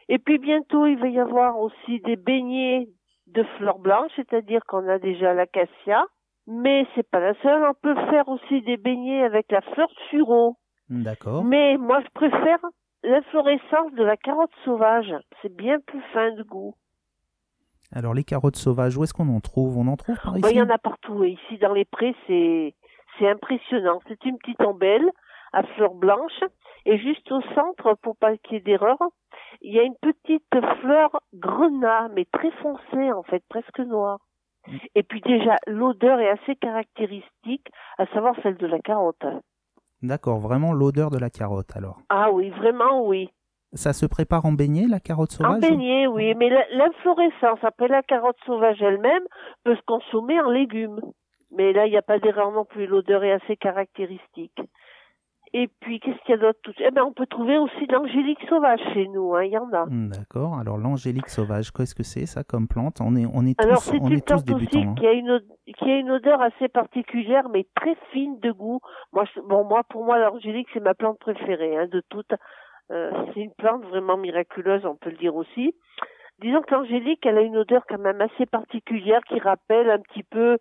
Et 0.07 0.19
puis 0.19 0.38
bientôt, 0.38 0.85
il 0.85 0.97
va 0.97 1.07
y 1.07 1.19
avoir 1.19 1.59
aussi 1.59 1.99
des 2.01 2.15
beignets 2.15 2.88
de 3.27 3.43
fleurs 3.57 3.79
blanches, 3.79 4.11
c'est-à-dire 4.15 4.61
qu'on 4.65 4.88
a 4.88 4.99
déjà 4.99 5.33
l'acacia, 5.33 6.05
mais 6.47 6.87
c'est 6.95 7.07
pas 7.09 7.19
la 7.19 7.33
seule. 7.41 7.63
On 7.63 7.73
peut 7.73 7.95
faire 8.09 8.27
aussi 8.29 8.61
des 8.61 8.77
beignets 8.77 9.23
avec 9.23 9.51
la 9.51 9.61
fleur 9.61 9.87
de 9.87 10.09
sureau. 10.09 10.57
D'accord. 10.89 11.43
Mais 11.43 11.77
moi, 11.77 11.99
je 12.01 12.09
préfère 12.13 12.59
l'inflorescence 13.03 13.93
de 13.93 14.03
la 14.03 14.17
carotte 14.17 14.51
sauvage. 14.63 15.13
C'est 15.41 15.55
bien 15.55 15.79
plus 15.85 16.01
fin 16.13 16.31
de 16.31 16.43
goût. 16.43 16.75
Alors 17.93 18.13
les 18.13 18.23
carottes 18.23 18.57
sauvages, 18.57 18.97
où 18.97 19.03
est-ce 19.03 19.13
qu'on 19.13 19.29
en 19.29 19.39
trouve? 19.39 19.77
On 19.77 19.87
en 19.87 19.95
trouve 19.95 20.17
par 20.21 20.33
Bah, 20.33 20.39
ici? 20.39 20.55
Il 20.55 20.57
y 20.57 20.61
en 20.61 20.69
a 20.69 20.77
partout. 20.77 21.23
Et 21.23 21.31
ici, 21.31 21.57
dans 21.57 21.73
les 21.73 21.85
prés, 21.85 22.15
c'est 22.27 22.75
c'est 23.17 23.29
impressionnant. 23.29 23.99
C'est 24.07 24.23
une 24.25 24.37
petite 24.37 24.61
ombelle 24.61 25.09
à 25.53 25.63
fleurs 25.63 25.93
blanches. 25.95 26.43
Et 26.85 26.97
juste 26.99 27.29
au 27.31 27.41
centre, 27.53 27.95
pour 28.01 28.15
pas 28.15 28.37
qu'il 28.37 28.53
y 28.53 28.55
ait 28.57 28.61
d'erreur, 28.61 28.97
il 29.61 29.73
y 29.73 29.79
a 29.79 29.83
une 29.83 29.95
petite 30.01 30.43
fleur 30.81 31.19
grenat, 31.33 32.07
mais 32.15 32.25
très 32.25 32.51
foncée, 32.51 33.11
en 33.11 33.23
fait, 33.23 33.43
presque 33.49 33.79
noire. 33.79 34.19
Et 34.95 35.03
puis 35.03 35.22
déjà, 35.22 35.55
l'odeur 35.68 36.20
est 36.20 36.30
assez 36.30 36.55
caractéristique, 36.55 37.68
à 37.97 38.05
savoir 38.07 38.36
celle 38.43 38.57
de 38.57 38.68
la 38.68 38.80
carotte. 38.80 39.26
D'accord, 40.01 40.39
vraiment 40.39 40.74
l'odeur 40.74 41.09
de 41.09 41.18
la 41.18 41.30
carotte 41.30 41.76
alors. 41.76 41.99
Ah 42.09 42.32
oui, 42.32 42.49
vraiment 42.51 43.05
oui. 43.05 43.30
Ça 43.74 43.93
se 43.93 44.05
prépare 44.05 44.45
en 44.45 44.53
beignet 44.53 44.86
la 44.88 44.99
carotte 44.99 45.32
sauvage 45.32 45.57
En 45.57 45.59
beignet, 45.59 46.07
oui, 46.07 46.34
mais 46.36 46.49
l'inflorescence, 46.72 47.59
après 47.63 47.88
la 47.88 48.01
carotte 48.01 48.38
sauvage 48.45 48.82
elle-même, 48.82 49.24
peut 49.63 49.76
se 49.76 49.82
consommer 49.86 50.39
en 50.39 50.49
légumes. 50.49 51.01
Mais 51.51 51.74
là, 51.74 51.86
il 51.86 51.91
n'y 51.91 51.97
a 51.97 52.01
pas 52.01 52.20
d'erreur 52.20 52.51
non 52.51 52.65
plus, 52.65 52.88
l'odeur 52.88 53.24
est 53.24 53.32
assez 53.32 53.55
caractéristique. 53.57 54.59
Et 55.59 55.69
puis, 55.79 55.99
qu'est-ce 55.99 56.19
qu'il 56.25 56.31
y 56.31 56.33
a 56.33 56.37
d'autre 56.37 56.59
Eh 56.79 56.91
ben, 56.91 57.03
on 57.03 57.13
peut 57.13 57.25
trouver 57.25 57.57
aussi 57.57 57.85
l'angélique 57.87 58.37
sauvage 58.47 58.79
chez 58.93 59.07
nous, 59.07 59.33
hein, 59.33 59.43
il 59.43 59.51
y 59.51 59.57
en 59.57 59.71
a. 59.73 59.85
Hmm, 59.85 60.09
D'accord, 60.09 60.59
alors 60.59 60.77
l'angélique 60.77 61.29
sauvage, 61.29 61.71
qu'est-ce 61.71 61.95
que 61.95 62.03
c'est 62.03 62.25
ça 62.27 62.43
comme 62.43 62.67
plante? 62.67 62.97
On 63.01 63.15
est, 63.15 63.25
on 63.33 63.43
est 63.45 63.59
Alors, 63.59 63.77
tous, 63.77 63.91
c'est 63.91 63.99
on 64.01 64.07
une 64.07 64.17
est 64.17 64.27
tous 64.27 64.43
plante 64.43 64.61
aussi 64.61 64.77
hein. 64.79 64.93
qui 64.99 65.07
a, 65.07 65.13
une, 65.13 65.41
qui 65.77 65.89
a 65.89 65.97
une 65.97 66.11
odeur 66.11 66.41
assez 66.41 66.67
particulière, 66.67 67.49
mais 67.49 67.65
très 67.75 67.95
fine 68.11 68.37
de 68.39 68.51
goût. 68.51 68.81
Moi, 69.13 69.23
je- 69.33 69.41
bon, 69.41 69.63
moi, 69.63 69.81
pour 69.89 70.05
moi, 70.05 70.19
l'angélique, 70.19 70.67
c'est 70.73 70.79
ma 70.79 70.93
plante 70.93 71.17
préférée, 71.19 71.75
hein, 71.77 71.87
de 71.91 72.03
toutes. 72.09 72.33
Euh, 72.91 73.11
c'est 73.33 73.39
une 73.41 73.53
plante 73.53 73.83
vraiment 73.85 74.17
miraculeuse, 74.17 74.85
on 74.85 74.95
peut 74.95 75.09
le 75.09 75.17
dire 75.17 75.35
aussi. 75.35 75.73
Disons 76.39 76.61
que 76.61 76.75
l'angélique, 76.75 77.25
elle 77.25 77.37
a 77.39 77.41
une 77.41 77.57
odeur 77.57 77.81
quand 77.89 77.97
même 77.99 78.21
assez 78.21 78.45
particulière 78.45 79.21
qui 79.27 79.39
rappelle 79.39 79.89
un 79.89 79.99
petit 79.99 80.23
peu 80.23 80.57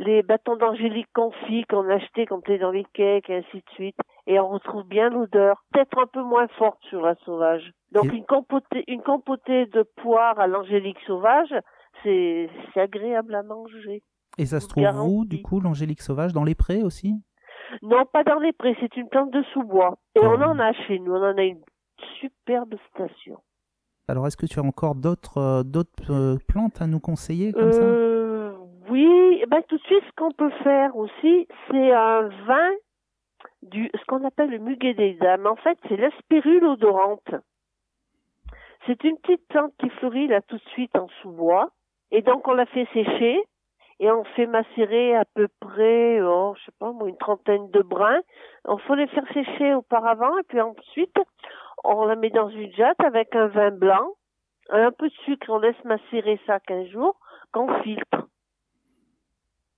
les 0.00 0.22
bâtons 0.22 0.54
d'angélique 0.54 1.08
confits 1.12 1.64
qu'on 1.68 1.88
achetait 1.90 2.24
quand 2.26 2.36
on 2.36 2.40
était 2.40 2.58
dans 2.58 2.70
les 2.70 2.86
cakes 2.94 3.28
et 3.28 3.38
ainsi 3.38 3.56
de 3.56 3.70
suite. 3.74 3.96
Et 4.30 4.38
on 4.38 4.48
retrouve 4.48 4.86
bien 4.86 5.08
l'odeur, 5.08 5.64
peut-être 5.72 5.98
un 5.98 6.06
peu 6.06 6.22
moins 6.22 6.48
forte 6.58 6.78
sur 6.90 7.00
la 7.00 7.14
sauvage. 7.24 7.72
Donc 7.92 8.12
une 8.12 8.26
compotée, 8.26 8.84
une 8.86 9.00
compotée 9.00 9.64
de 9.64 9.82
poire 10.02 10.38
à 10.38 10.46
l'angélique 10.46 10.98
sauvage, 11.06 11.54
c'est 12.02 12.50
agréable 12.76 13.34
à 13.34 13.42
manger. 13.42 14.02
Et 14.36 14.44
ça 14.44 14.60
se 14.60 14.68
trouve 14.68 14.84
où, 14.84 15.24
du 15.24 15.40
coup, 15.40 15.60
l'angélique 15.60 16.02
sauvage? 16.02 16.34
Dans 16.34 16.44
les 16.44 16.54
prés 16.54 16.82
aussi? 16.82 17.14
Non, 17.80 18.04
pas 18.04 18.22
dans 18.22 18.38
les 18.38 18.52
prés, 18.52 18.76
c'est 18.80 18.94
une 18.98 19.08
plante 19.08 19.30
de 19.30 19.42
sous-bois. 19.54 19.96
Et 20.14 20.20
on 20.20 20.42
en 20.42 20.58
a 20.58 20.74
chez 20.74 20.98
nous, 20.98 21.12
on 21.12 21.24
en 21.24 21.36
a 21.38 21.42
une 21.42 21.62
superbe 22.20 22.74
station. 22.90 23.38
Alors, 24.08 24.26
est-ce 24.26 24.36
que 24.36 24.46
tu 24.46 24.60
as 24.60 24.62
encore 24.62 24.94
d'autres 24.94 25.38
euh, 25.38 25.62
d'autres 25.62 26.12
euh, 26.12 26.36
plantes 26.46 26.82
à 26.82 26.86
nous 26.86 27.00
conseiller 27.00 27.52
comme 27.52 27.72
ça? 27.72 27.82
Euh, 27.82 28.52
oui, 28.90 29.40
eh 29.42 29.46
ben 29.46 29.62
tout 29.68 29.76
de 29.76 29.82
suite, 29.84 30.04
ce 30.06 30.12
qu'on 30.16 30.32
peut 30.32 30.52
faire 30.62 30.96
aussi, 30.96 31.48
c'est 31.70 31.92
un 31.92 32.28
vin 32.46 32.70
du, 33.70 33.90
ce 33.94 34.04
qu'on 34.06 34.24
appelle 34.24 34.50
le 34.50 34.58
muguet 34.58 34.94
des 34.94 35.14
dames. 35.14 35.46
En 35.46 35.56
fait, 35.56 35.78
c'est 35.88 35.96
l'aspirule 35.96 36.64
odorante. 36.64 37.34
C'est 38.86 39.02
une 39.04 39.18
petite 39.18 39.46
plante 39.48 39.72
qui 39.78 39.88
fleurit 39.90 40.28
là 40.28 40.40
tout 40.42 40.56
de 40.56 40.68
suite 40.72 40.96
en 40.96 41.08
sous-bois. 41.20 41.70
Et 42.10 42.22
donc, 42.22 42.48
on 42.48 42.54
la 42.54 42.66
fait 42.66 42.88
sécher. 42.92 43.42
et 44.00 44.10
on 44.10 44.24
fait 44.24 44.46
macérer 44.46 45.16
à 45.16 45.24
peu 45.34 45.48
près, 45.60 46.20
oh, 46.22 46.54
je 46.56 46.64
sais 46.66 46.76
pas 46.78 46.92
une 47.06 47.18
trentaine 47.18 47.68
de 47.70 47.82
brins. 47.82 48.20
On 48.64 48.78
faut 48.78 48.94
les 48.94 49.08
faire 49.08 49.26
sécher 49.32 49.74
auparavant 49.74 50.38
et 50.38 50.44
puis 50.44 50.60
ensuite 50.60 51.18
on 51.84 52.04
la 52.06 52.16
met 52.16 52.30
dans 52.30 52.48
une 52.48 52.72
jatte 52.72 53.02
avec 53.04 53.34
un 53.34 53.46
vin 53.48 53.70
blanc, 53.70 54.14
un 54.70 54.92
peu 54.92 55.08
de 55.08 55.14
sucre, 55.24 55.46
on 55.48 55.58
laisse 55.58 55.82
macérer 55.84 56.40
ça 56.46 56.60
15 56.60 56.88
jours, 56.88 57.16
qu'on 57.52 57.82
filtre. 57.82 58.27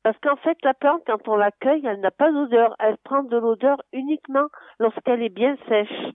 Parce 0.02 0.18
qu'en 0.18 0.36
fait, 0.36 0.56
la 0.62 0.74
plante, 0.74 1.02
quand 1.06 1.28
on 1.28 1.36
l'accueille, 1.36 1.84
elle 1.86 2.00
n'a 2.00 2.10
pas 2.10 2.32
d'odeur. 2.32 2.74
Elle 2.78 2.96
prend 2.98 3.22
de 3.22 3.36
l'odeur 3.36 3.82
uniquement 3.92 4.46
lorsqu'elle 4.78 5.22
est 5.22 5.28
bien 5.34 5.56
sèche. 5.68 6.12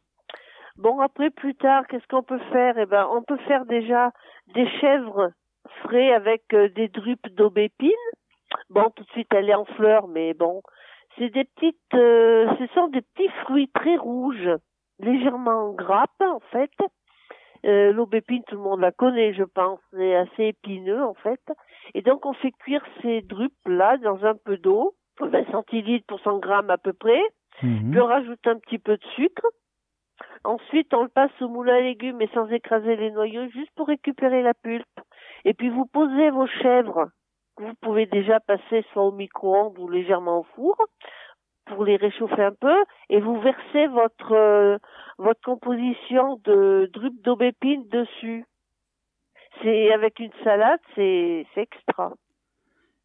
Bon, 0.77 0.99
après, 0.99 1.29
plus 1.29 1.55
tard, 1.55 1.85
qu'est-ce 1.87 2.07
qu'on 2.07 2.23
peut 2.23 2.41
faire? 2.51 2.77
Eh 2.77 2.85
ben, 2.85 3.07
on 3.11 3.21
peut 3.21 3.37
faire 3.47 3.65
déjà 3.65 4.11
des 4.53 4.67
chèvres 4.79 5.31
frais 5.83 6.13
avec 6.13 6.53
euh, 6.53 6.69
des 6.69 6.87
drupes 6.87 7.27
d'aubépine. 7.29 7.91
Bon, 8.69 8.89
tout 8.95 9.03
de 9.03 9.09
suite, 9.09 9.33
elle 9.33 9.49
est 9.49 9.55
en 9.55 9.65
fleurs, 9.65 10.07
mais 10.07 10.33
bon, 10.33 10.61
c'est 11.17 11.29
des 11.29 11.45
petites, 11.45 11.93
euh, 11.93 12.47
ce 12.59 12.67
sont 12.73 12.87
des 12.87 13.01
petits 13.01 13.29
fruits 13.43 13.69
très 13.69 13.95
rouges, 13.95 14.49
légèrement 14.99 15.71
grappes 15.71 16.21
en 16.21 16.39
fait. 16.51 16.71
Euh, 17.65 17.91
L'aubépine, 17.91 18.43
tout 18.47 18.55
le 18.55 18.61
monde 18.61 18.81
la 18.81 18.91
connaît, 18.91 19.33
je 19.33 19.43
pense, 19.43 19.79
c'est 19.91 20.15
assez 20.15 20.45
épineux 20.45 21.03
en 21.03 21.13
fait. 21.13 21.41
Et 21.93 22.01
donc, 22.01 22.25
on 22.25 22.33
fait 22.33 22.51
cuire 22.51 22.83
ces 23.01 23.21
drupes 23.21 23.53
là 23.65 23.97
dans 23.97 24.23
un 24.25 24.35
peu 24.35 24.57
d'eau, 24.57 24.95
20 25.19 25.51
centilitres 25.51 26.05
pour 26.07 26.19
100 26.19 26.39
grammes 26.39 26.69
à 26.69 26.77
peu 26.77 26.93
près. 26.93 27.21
Mhm. 27.61 27.91
Puis 27.91 28.01
on 28.01 28.05
rajoute 28.05 28.45
un 28.47 28.59
petit 28.59 28.79
peu 28.79 28.97
de 28.97 29.05
sucre. 29.15 29.45
Ensuite, 30.43 30.93
on 30.93 31.03
le 31.03 31.09
passe 31.09 31.31
au 31.41 31.47
moule 31.47 31.69
à 31.69 31.81
légumes, 31.81 32.17
mais 32.17 32.29
sans 32.33 32.47
écraser 32.49 32.95
les 32.95 33.11
noyaux, 33.11 33.47
juste 33.49 33.71
pour 33.75 33.87
récupérer 33.87 34.41
la 34.41 34.53
pulpe. 34.53 34.85
Et 35.43 35.53
puis 35.53 35.69
vous 35.69 35.85
posez 35.85 36.29
vos 36.29 36.47
chèvres, 36.47 37.09
que 37.57 37.63
vous 37.63 37.73
pouvez 37.81 38.05
déjà 38.05 38.39
passer 38.39 38.85
soit 38.91 39.03
au 39.03 39.11
micro-ondes 39.11 39.77
ou 39.79 39.89
légèrement 39.89 40.39
au 40.39 40.43
four, 40.55 40.75
pour 41.65 41.83
les 41.85 41.95
réchauffer 41.97 42.43
un 42.43 42.53
peu, 42.53 42.75
et 43.09 43.19
vous 43.19 43.39
versez 43.41 43.87
votre 43.87 44.31
euh, 44.33 44.77
votre 45.17 45.41
composition 45.41 46.39
de 46.43 46.89
drupes 46.93 47.21
d'aubépine 47.23 47.87
dessus. 47.89 48.45
C'est 49.61 49.91
avec 49.93 50.19
une 50.19 50.31
salade, 50.43 50.79
c'est 50.95 51.45
c'est 51.53 51.61
extra. 51.61 52.13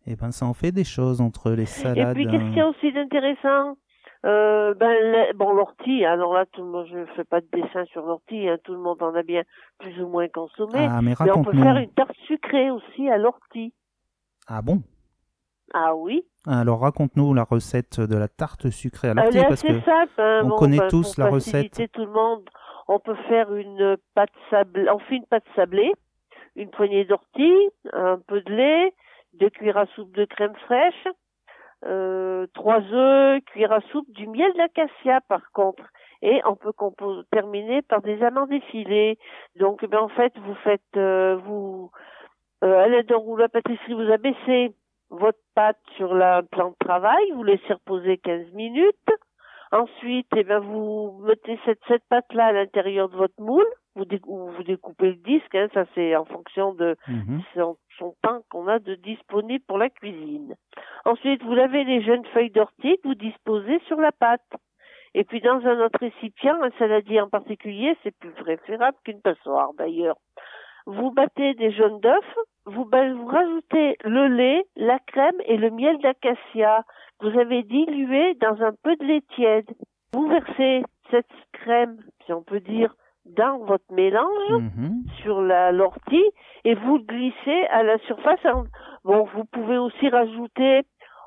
Eh 0.06 0.16
ben, 0.16 0.32
ça 0.32 0.46
en 0.46 0.54
fait 0.54 0.72
des 0.72 0.84
choses 0.84 1.20
entre 1.20 1.50
les 1.52 1.66
salades. 1.66 2.10
Et 2.10 2.14
puis 2.14 2.26
qu'est-ce 2.26 2.44
qu'il 2.48 2.56
y 2.56 2.60
a 2.60 2.68
aussi 2.68 2.92
d'intéressant? 2.92 3.76
Euh, 4.26 4.74
ben 4.74 4.90
le- 4.90 5.32
bon 5.34 5.52
l'ortie, 5.54 6.04
alors 6.04 6.34
là 6.34 6.44
tout 6.52 6.62
le 6.62 6.68
monde 6.68 6.86
je 6.90 7.06
fais 7.16 7.24
pas 7.24 7.40
de 7.40 7.46
dessin 7.52 7.86
sur 7.86 8.04
l'ortie, 8.04 8.48
hein, 8.48 8.58
tout 8.64 8.72
le 8.72 8.78
monde 8.78 9.02
en 9.02 9.14
a 9.14 9.22
bien 9.22 9.44
plus 9.78 9.98
ou 10.02 10.08
moins 10.08 10.28
consommé. 10.28 10.78
Ah, 10.78 11.00
mais 11.00 11.14
on 11.30 11.42
peut 11.44 11.52
faire 11.62 11.76
une 11.78 11.92
tarte 11.92 12.14
sucrée 12.26 12.70
aussi 12.70 13.08
à 13.08 13.16
l'ortie. 13.16 13.72
Ah 14.46 14.60
bon? 14.60 14.82
Ah 15.74 15.94
oui. 15.94 16.24
Alors 16.46 16.80
raconte-nous 16.80 17.34
la 17.34 17.44
recette 17.44 18.00
de 18.00 18.16
la 18.16 18.28
tarte 18.28 18.70
sucrée 18.70 19.08
à 19.08 19.14
l'ortie 19.14 19.38
est 19.38 19.48
parce 19.48 19.62
que 19.62 19.80
simple. 19.80 20.12
hein, 20.18 20.40
on 20.44 20.48
bon, 20.48 20.56
connaît 20.56 20.78
ben, 20.78 20.88
tous 20.88 21.18
la 21.18 21.28
recette. 21.28 21.92
tout 21.92 22.04
le 22.04 22.12
monde, 22.12 22.48
on 22.88 22.98
peut 22.98 23.16
faire 23.28 23.54
une 23.54 23.96
pâte 24.14 24.30
sablée, 24.50 24.88
on 24.90 24.98
fait 24.98 25.16
une 25.16 25.26
pâte 25.26 25.44
sablée, 25.54 25.92
une 26.56 26.70
poignée 26.70 27.04
d'ortie, 27.04 27.68
un 27.92 28.18
peu 28.26 28.40
de 28.40 28.52
lait, 28.52 28.92
deux 29.34 29.50
cuillères 29.50 29.78
à 29.78 29.86
soupe 29.94 30.12
de 30.16 30.24
crème 30.24 30.54
fraîche, 30.66 31.06
euh, 31.86 32.46
trois 32.54 32.80
œufs, 32.80 33.42
cuillère 33.44 33.72
à 33.72 33.80
soupe 33.92 34.10
du 34.10 34.26
miel 34.26 34.52
d'acacia 34.56 35.20
par 35.28 35.52
contre. 35.52 35.84
Et 36.22 36.42
on 36.44 36.54
peut 36.54 36.72
terminer 37.30 37.80
par 37.80 38.02
des 38.02 38.22
amandes 38.22 38.52
effilées. 38.52 39.18
Donc, 39.58 39.82
ben, 39.86 40.00
en 40.00 40.08
fait, 40.08 40.34
vous 40.38 40.54
faites, 40.64 40.82
euh, 40.96 41.36
vous, 41.36 41.90
euh, 42.62 42.78
à 42.78 42.88
l'aide 42.88 43.06
d'un 43.06 43.16
rouleau 43.16 43.44
à 43.44 43.48
pâtisserie, 43.48 43.94
vous 43.94 44.12
abaissez 44.12 44.74
votre 45.10 45.38
pâte 45.54 45.78
sur 45.96 46.14
la 46.14 46.42
plan 46.42 46.70
de 46.70 46.76
travail, 46.86 47.30
vous 47.34 47.42
laissez 47.44 47.72
reposer 47.72 48.18
15 48.18 48.52
minutes. 48.52 48.96
Ensuite, 49.72 50.26
eh 50.36 50.42
ben, 50.44 50.58
vous 50.58 51.20
mettez 51.24 51.58
cette, 51.64 51.80
cette 51.86 52.02
pâte-là 52.08 52.46
à 52.46 52.52
l'intérieur 52.52 53.08
de 53.08 53.16
votre 53.16 53.40
moule. 53.40 53.66
Vous, 53.94 54.04
vous 54.26 54.62
découpez 54.64 55.08
le 55.10 55.16
disque, 55.16 55.54
hein, 55.54 55.68
ça 55.74 55.84
c'est 55.94 56.14
en 56.16 56.24
fonction 56.24 56.74
de 56.74 56.96
Mhm. 57.08 57.42
son, 57.54 57.76
son 57.98 58.14
pain 58.22 58.40
qu'on 58.50 58.66
a 58.68 58.78
de 58.78 58.94
disponible 58.94 59.64
pour 59.66 59.78
la 59.78 59.90
cuisine. 59.90 60.54
Ensuite, 61.04 61.42
vous 61.42 61.54
lavez 61.54 61.84
les 61.84 62.02
jeunes 62.02 62.24
feuilles 62.26 62.50
d'ortie 62.50 62.98
que 62.98 63.08
vous 63.08 63.14
disposez 63.14 63.80
sur 63.86 64.00
la 64.00 64.12
pâte. 64.12 64.42
Et 65.14 65.24
puis 65.24 65.40
dans 65.40 65.64
un 65.66 65.80
autre 65.84 65.98
récipient, 66.00 66.62
un 66.62 66.70
saladier 66.78 67.20
en 67.20 67.28
particulier, 67.28 67.96
c'est 68.02 68.16
plus 68.16 68.30
préférable 68.30 68.96
qu'une 69.04 69.20
passoire 69.20 69.72
d'ailleurs. 69.76 70.16
Vous 70.86 71.10
battez 71.12 71.54
des 71.54 71.70
jaunes 71.72 72.00
d'œufs, 72.00 72.34
vous, 72.66 72.84
rajoutez 73.26 73.96
le 74.04 74.28
lait, 74.28 74.64
la 74.76 74.98
crème 74.98 75.40
et 75.46 75.56
le 75.56 75.70
miel 75.70 75.98
d'acacia 75.98 76.84
que 77.20 77.26
vous 77.28 77.38
avez 77.38 77.62
dilué 77.62 78.34
dans 78.34 78.62
un 78.62 78.72
peu 78.82 78.96
de 78.96 79.04
lait 79.04 79.22
tiède. 79.34 79.68
Vous 80.12 80.26
versez 80.28 80.82
cette 81.10 81.26
crème, 81.52 81.98
si 82.24 82.32
on 82.32 82.42
peut 82.42 82.60
dire, 82.60 82.94
dans 83.26 83.58
votre 83.58 83.92
mélange 83.92 84.50
Mhm. 84.50 85.02
sur 85.22 85.40
la 85.42 85.72
l'ortie 85.72 86.24
et 86.64 86.74
vous 86.74 86.96
le 86.98 87.04
glissez 87.04 87.62
à 87.70 87.82
la 87.82 87.98
surface. 87.98 88.40
Bon, 89.04 89.24
vous 89.34 89.44
pouvez 89.44 89.78
aussi 89.78 90.08
rajouter, 90.08 90.82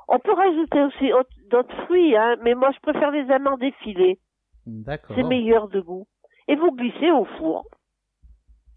on 0.08 0.20
peut 0.20 0.34
rajouter 0.34 0.82
aussi 0.84 1.14
autre- 1.14 1.30
d'autres 1.50 1.76
fruits, 1.86 2.16
hein, 2.18 2.36
mais 2.42 2.56
moi 2.56 2.72
je 2.72 2.80
préfère 2.80 3.12
les 3.12 3.30
amandes 3.32 3.62
effilées. 3.64 4.18
D'accord. 4.66 5.16
C'est 5.16 5.24
meilleur 5.24 5.68
de 5.70 5.80
goût. 5.82 6.06
Et 6.48 6.56
vous 6.56 6.72
glissez 6.72 7.12
au 7.12 7.26
four. 7.26 7.64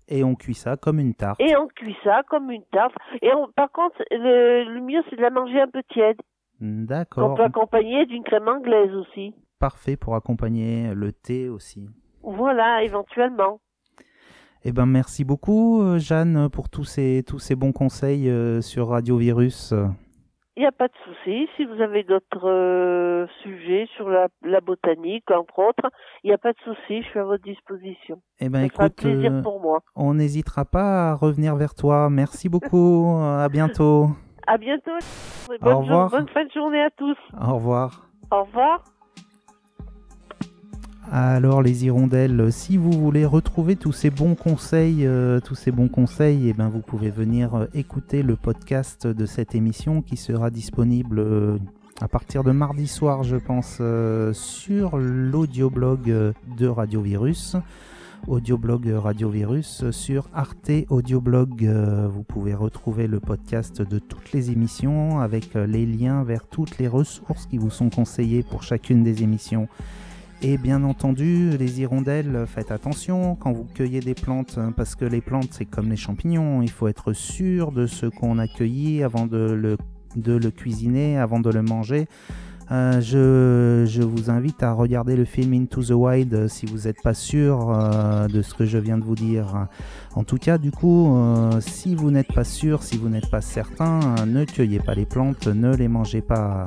Et 0.09 0.23
on 0.25 0.35
cuit 0.35 0.55
ça 0.55 0.77
comme 0.77 1.01
une 1.01 1.15
tarte. 1.15 1.41
Et 1.41 1.57
on 1.57 1.67
cuit 1.69 1.97
ça 2.05 2.23
comme 2.29 2.51
une 2.51 2.65
tarte. 2.73 2.95
Et 3.23 3.33
on- 3.35 3.49
par 3.55 3.71
contre, 3.73 3.97
le, 4.11 4.65
le 4.73 4.81
mieux 4.81 5.03
c'est 5.11 5.17
de 5.17 5.23
la 5.23 5.31
manger 5.31 5.61
un 5.61 5.69
peu 5.69 5.83
tiède. 5.93 6.17
On 6.61 6.85
D'accord. 6.85 7.35
peut 7.35 7.43
accompagner 7.43 8.07
d'une 8.07 8.23
crème 8.23 8.49
anglaise 8.49 8.95
aussi. 8.95 9.35
Parfait 9.59 9.97
pour 9.97 10.15
accompagner 10.15 10.95
le 10.95 11.13
thé 11.13 11.49
aussi. 11.49 11.89
Voilà, 12.23 12.83
éventuellement. 12.83 13.61
Eh 14.65 14.73
ben 14.73 14.87
merci 14.87 15.25
beaucoup 15.25 15.81
euh, 15.83 15.99
Jeanne 15.99 16.49
pour 16.51 16.69
tous 16.69 16.85
ces 16.85 17.23
tous 17.27 17.39
ces 17.39 17.55
bons 17.55 17.73
conseils 17.73 18.29
euh, 18.29 18.61
sur 18.61 18.89
Radio 18.89 19.17
Virus. 19.17 19.73
Il 20.57 20.61
n'y 20.61 20.67
a 20.67 20.73
pas 20.73 20.89
de 20.89 20.95
souci. 21.05 21.49
Si 21.57 21.65
vous 21.67 21.83
avez 21.83 22.03
d'autres 22.03 22.49
euh, 22.49 23.27
sujets 23.43 23.87
sur 23.97 24.09
la, 24.09 24.29
la 24.43 24.61
botanique, 24.63 25.31
entre 25.31 25.59
autres, 25.59 25.91
il 26.25 26.29
n'y 26.29 26.35
a 26.35 26.39
pas 26.39 26.53
de 26.53 26.59
souci. 26.65 27.03
Je 27.03 27.09
suis 27.09 27.19
à 27.19 27.25
votre 27.25 27.43
disposition. 27.45 28.23
Eh 28.41 28.49
ben 28.49 28.63
écoute, 28.65 28.95
plaisir 28.97 29.33
euh, 29.35 29.43
pour 29.43 29.61
moi. 29.61 29.81
on 29.95 30.15
n'hésitera 30.15 30.65
pas 30.65 31.11
à 31.11 31.15
revenir 31.15 31.57
vers 31.57 31.75
toi. 31.75 32.09
Merci 32.09 32.49
beaucoup. 32.49 33.07
à 33.21 33.49
bientôt. 33.51 34.09
À 34.47 34.57
bientôt. 34.57 34.93
Bonne, 35.49 35.59
jour- 35.61 35.81
revoir. 35.81 36.11
bonne 36.11 36.29
fin 36.29 36.45
de 36.45 36.51
journée 36.53 36.83
à 36.83 36.91
tous. 36.91 37.19
Au 37.39 37.55
revoir. 37.57 38.09
Au 38.31 38.43
revoir. 38.45 38.83
Alors 41.13 41.63
les 41.63 41.85
hirondelles, 41.85 42.53
si 42.53 42.77
vous 42.77 42.91
voulez 42.91 43.25
retrouver 43.25 43.77
tous 43.77 43.93
ces 43.93 44.11
bons 44.11 44.35
conseils, 44.35 45.07
euh, 45.07 45.39
tous 45.39 45.55
ces 45.55 45.71
bons 45.71 45.87
conseils, 45.87 46.49
eh 46.49 46.53
ben 46.53 46.69
vous 46.69 46.81
pouvez 46.81 47.11
venir 47.11 47.55
euh, 47.55 47.67
écouter 47.75 48.25
le 48.25 48.35
podcast 48.35 49.07
de 49.07 49.25
cette 49.25 49.55
émission 49.55 50.03
qui 50.03 50.17
sera 50.17 50.51
disponible 50.51 51.21
euh, 51.21 51.59
à 52.01 52.09
partir 52.09 52.43
de 52.43 52.51
mardi 52.51 52.89
soir, 52.89 53.23
je 53.23 53.37
pense, 53.37 53.81
sur 54.37 54.99
l'audioblog 54.99 56.35
de 56.59 56.67
Radio 56.67 57.01
Virus. 57.01 57.57
Audioblog 58.27 58.87
Radio 58.89 59.31
Virus 59.31 59.89
sur 59.93 60.29
Arte 60.35 60.73
Audioblog. 60.91 61.65
vous 62.13 62.23
pouvez 62.23 62.53
retrouver 62.53 63.07
le 63.07 63.21
podcast 63.21 63.81
de 63.81 63.99
toutes 63.99 64.33
les 64.33 64.51
émissions 64.51 65.21
avec 65.21 65.55
les 65.55 65.87
liens 65.87 66.23
vers 66.23 66.47
toutes 66.47 66.77
les 66.77 66.89
ressources 66.89 67.47
qui 67.47 67.57
vous 67.57 67.71
sont 67.71 67.89
conseillées 67.89 68.43
pour 68.43 68.63
chacune 68.63 69.03
des 69.03 69.23
émissions. 69.23 69.69
Et 70.43 70.59
bien 70.59 70.85
entendu, 70.85 71.57
les 71.57 71.81
hirondelles, 71.81 72.45
faites 72.47 72.71
attention 72.71 73.37
quand 73.37 73.53
vous 73.53 73.65
cueillez 73.65 74.01
des 74.01 74.15
plantes, 74.15 74.59
hein, 74.59 74.73
parce 74.77 74.95
que 74.95 75.07
les 75.07 75.23
plantes, 75.23 75.49
c'est 75.53 75.65
comme 75.65 75.89
les 75.89 75.97
champignons, 75.97 76.61
il 76.61 76.71
faut 76.71 76.89
être 76.89 77.15
sûr 77.15 77.73
de 77.73 77.87
ce 77.87 78.07
qu'on 78.07 78.39
a 78.39 78.47
cueilli 78.47 79.03
avant 79.03 79.27
de 79.27 79.77
le, 80.17 80.51
cuisiner, 80.51 81.19
avant 81.19 81.41
de 81.41 81.51
le 81.51 81.63
manger. 81.63 82.07
Euh, 82.71 83.01
je, 83.01 84.03
vous 84.03 84.29
invite 84.29 84.63
à 84.63 84.73
regarder 84.73 85.17
le 85.17 85.25
film 85.25 85.55
Into 85.55 85.85
the 85.85 85.91
Wild 85.91 86.35
euh, 86.35 86.49
si 86.49 86.67
vous 86.67 86.87
n'êtes 86.87 87.01
pas 87.01 87.15
sûr 87.15 87.71
euh, 87.71 88.27
de 88.27 88.43
ce 88.43 88.55
que 88.55 88.65
je 88.65 88.77
viens 88.77 88.99
de 88.99 89.05
vous 89.05 89.15
dire. 89.15 89.69
En 90.17 90.25
tout 90.25 90.37
cas, 90.37 90.59
du 90.59 90.71
coup, 90.71 91.17
si 91.61 91.95
vous 91.95 92.11
n'êtes 92.11 92.33
pas 92.33 92.45
sûr, 92.45 92.83
si 92.83 92.99
vous 92.99 93.09
n'êtes 93.09 93.31
pas 93.31 93.41
certain, 93.41 94.01
ne 94.27 94.45
cueillez 94.45 94.81
pas 94.81 94.95
les 94.95 95.07
plantes, 95.07 95.47
ne 95.47 95.75
les 95.75 95.89
mangez 95.89 96.21
pas. 96.21 96.65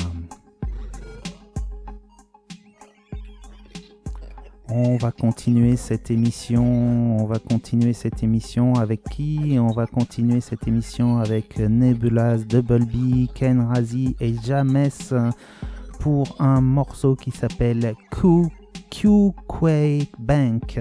On 4.71 4.97
va 4.97 5.11
continuer 5.11 5.75
cette 5.77 6.11
émission. 6.11 6.63
On 7.19 7.25
va 7.25 7.39
continuer 7.39 7.93
cette 7.93 8.21
émission 8.21 8.75
avec 8.75 9.03
qui? 9.09 9.57
On 9.59 9.71
va 9.71 9.87
continuer 9.87 10.41
cette 10.41 10.67
émission 10.67 11.17
avec 11.17 11.57
Nebulas, 11.57 12.39
Double 12.39 12.85
B, 12.85 13.27
Ken 13.33 13.61
Razi 13.61 14.15
et 14.19 14.35
James 14.43 14.89
pour 15.99 16.35
un 16.39 16.61
morceau 16.61 17.15
qui 17.15 17.31
s'appelle 17.31 17.95
Q 18.11 18.47
Q 18.91 19.31
Quake 19.47 20.11
Bank. 20.19 20.79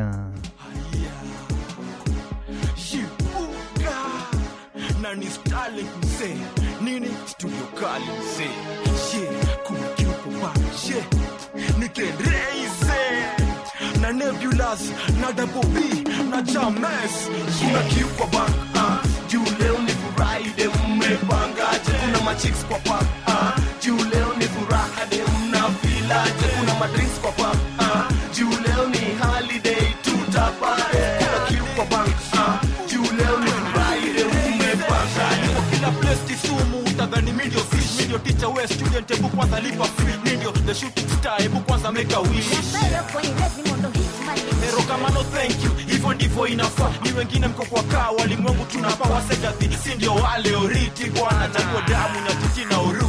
Na 14.08 14.14
nebulas 14.14 14.80
na 15.20 15.28
b 15.32 16.04
na 16.30 16.40
james 16.42 17.28
kuna 17.60 17.82
kiuko 17.92 18.26
ba 18.32 18.44
uh, 18.74 19.04
juu 19.28 19.44
leo 19.60 19.78
ni 19.84 19.92
friday 20.16 20.68
mmepangaje 20.88 21.92
kuna 22.00 22.20
machicks 22.24 22.64
kwa 22.68 22.78
uh, 22.98 23.52
juu 23.84 23.96
leo 23.96 24.32
ni 24.38 24.44
furaha 24.48 25.04
de 25.10 25.20
mnafilaje 25.22 26.46
kuna 26.58 26.74
madrinks 26.74 27.20
kwa 27.20 27.30
uh, 27.50 28.06
juu 28.36 28.48
leo 28.50 28.88
ni 28.88 29.07
ndio 38.08 38.18
fish 38.18 38.32
mi 38.32 38.32
teacher 38.32 38.48
we 38.48 38.66
student 38.66 39.08
hebu 39.10 39.28
kwanza 39.28 39.60
lipa 39.60 39.84
free. 39.84 40.14
Mi 40.24 40.36
ndio 40.36 40.52
the 40.52 40.74
shooting 40.74 41.08
star 41.18 41.38
hebu 41.42 41.60
kwanza 41.60 41.92
make 41.92 42.14
a 42.14 42.20
wish. 42.20 42.46
Mero 44.60 44.82
kama 44.88 45.08
no 45.10 45.22
thank 45.24 45.64
you 45.64 45.70
hivyo 45.86 46.14
ndivyo 46.14 46.46
inafaa. 46.46 46.90
Ni 47.04 47.12
wengine 47.12 47.46
mko 47.48 47.64
kwa 47.64 47.82
kaa 47.82 48.10
walimwengu 48.10 48.64
tunapa 48.64 49.08
wasegathi 49.08 49.68
si 49.82 49.94
ndio 49.94 50.14
wale 50.14 50.56
oriti 50.56 51.04
bwana 51.10 51.48
chagua 51.48 51.82
damu 51.82 52.20
na 52.20 52.34
titi 52.34 52.64
na 52.64 52.76
to 52.76 53.08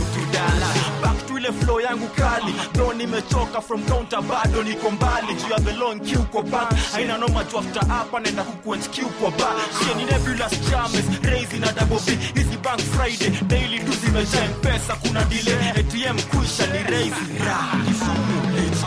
ile 1.49 1.57
flow 1.65 1.79
yangu 1.81 2.07
kali. 2.07 2.53
Do 2.73 2.93
nimechoka 2.93 3.61
from 3.61 3.83
counter 3.85 4.21
bado 4.21 4.63
niko 4.63 4.91
mbali. 4.91 5.33
Juu 5.33 5.49
ya 5.53 5.59
the 5.59 5.73
long 5.73 5.99
queue 5.99 6.25
kwa 6.31 6.43
back 6.43 6.73
haina 6.93 7.17
noma 7.17 7.43
tu 7.43 7.57
after 7.59 7.85
hapa 7.87 8.19
naenda 8.19 8.43
kuquench 8.43 8.87
queue 8.89 9.09
kwa 9.21 9.31
bar 9.31 9.55
sio 9.79 9.95
ni 9.95 10.03
nebulous 10.05 10.69
charms 10.69 11.05
raise 11.23 11.57
na 11.59 11.71
double 11.71 11.99
b. 12.05 12.17
Hizi 12.35 12.57
bank 12.57 12.79
friday 12.79 13.29
daily 13.47 13.79
tu 13.79 13.91
zimejaa 14.05 14.47
mpesa 14.57 14.95
kuna 14.95 15.23
delay. 15.25 15.69
Atm 15.69 16.21
kuisha 16.21 16.67
ni 16.67 16.83
raise 16.83 17.15
ra 17.45 17.57
kisumu 17.85 18.41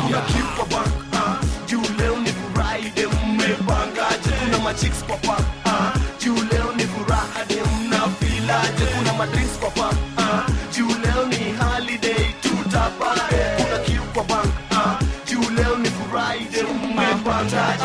kuna 0.07 0.21
queue 0.21 0.43
kwa 0.57 0.67
bank 0.67 0.93
ah, 1.15 1.37
juu 1.67 1.83
leo 1.99 2.17
ni 2.17 2.33
friday 2.55 3.07
mmepangaje 3.27 4.31
kuna 4.45 4.59
machicks 4.59 5.05
kwa 5.05 5.17
bank 5.17 5.47
ah, 5.65 5.93
juu 6.25 6.35
leo 6.35 6.73
ni 6.77 6.83
furaha 6.85 7.45
de 7.49 7.57
mnafilaje 7.79 8.85
kuna 8.99 9.13
madrinks 9.13 9.59
kwa 9.61 9.71
bank 9.71 9.99
ah, 10.19 10.47
juu 10.77 10.89
leo 10.89 11.27
ni 11.27 11.42
tutapare 12.73 13.57
kuna 13.57 13.79
kiu 13.79 14.03
kwa 14.15 14.25
bank 14.25 14.53
ah, 14.71 14.99
juu 15.27 15.51
leo 15.57 15.77
ni 15.79 15.89
friday 15.91 16.63
mmepangaje 16.63 17.85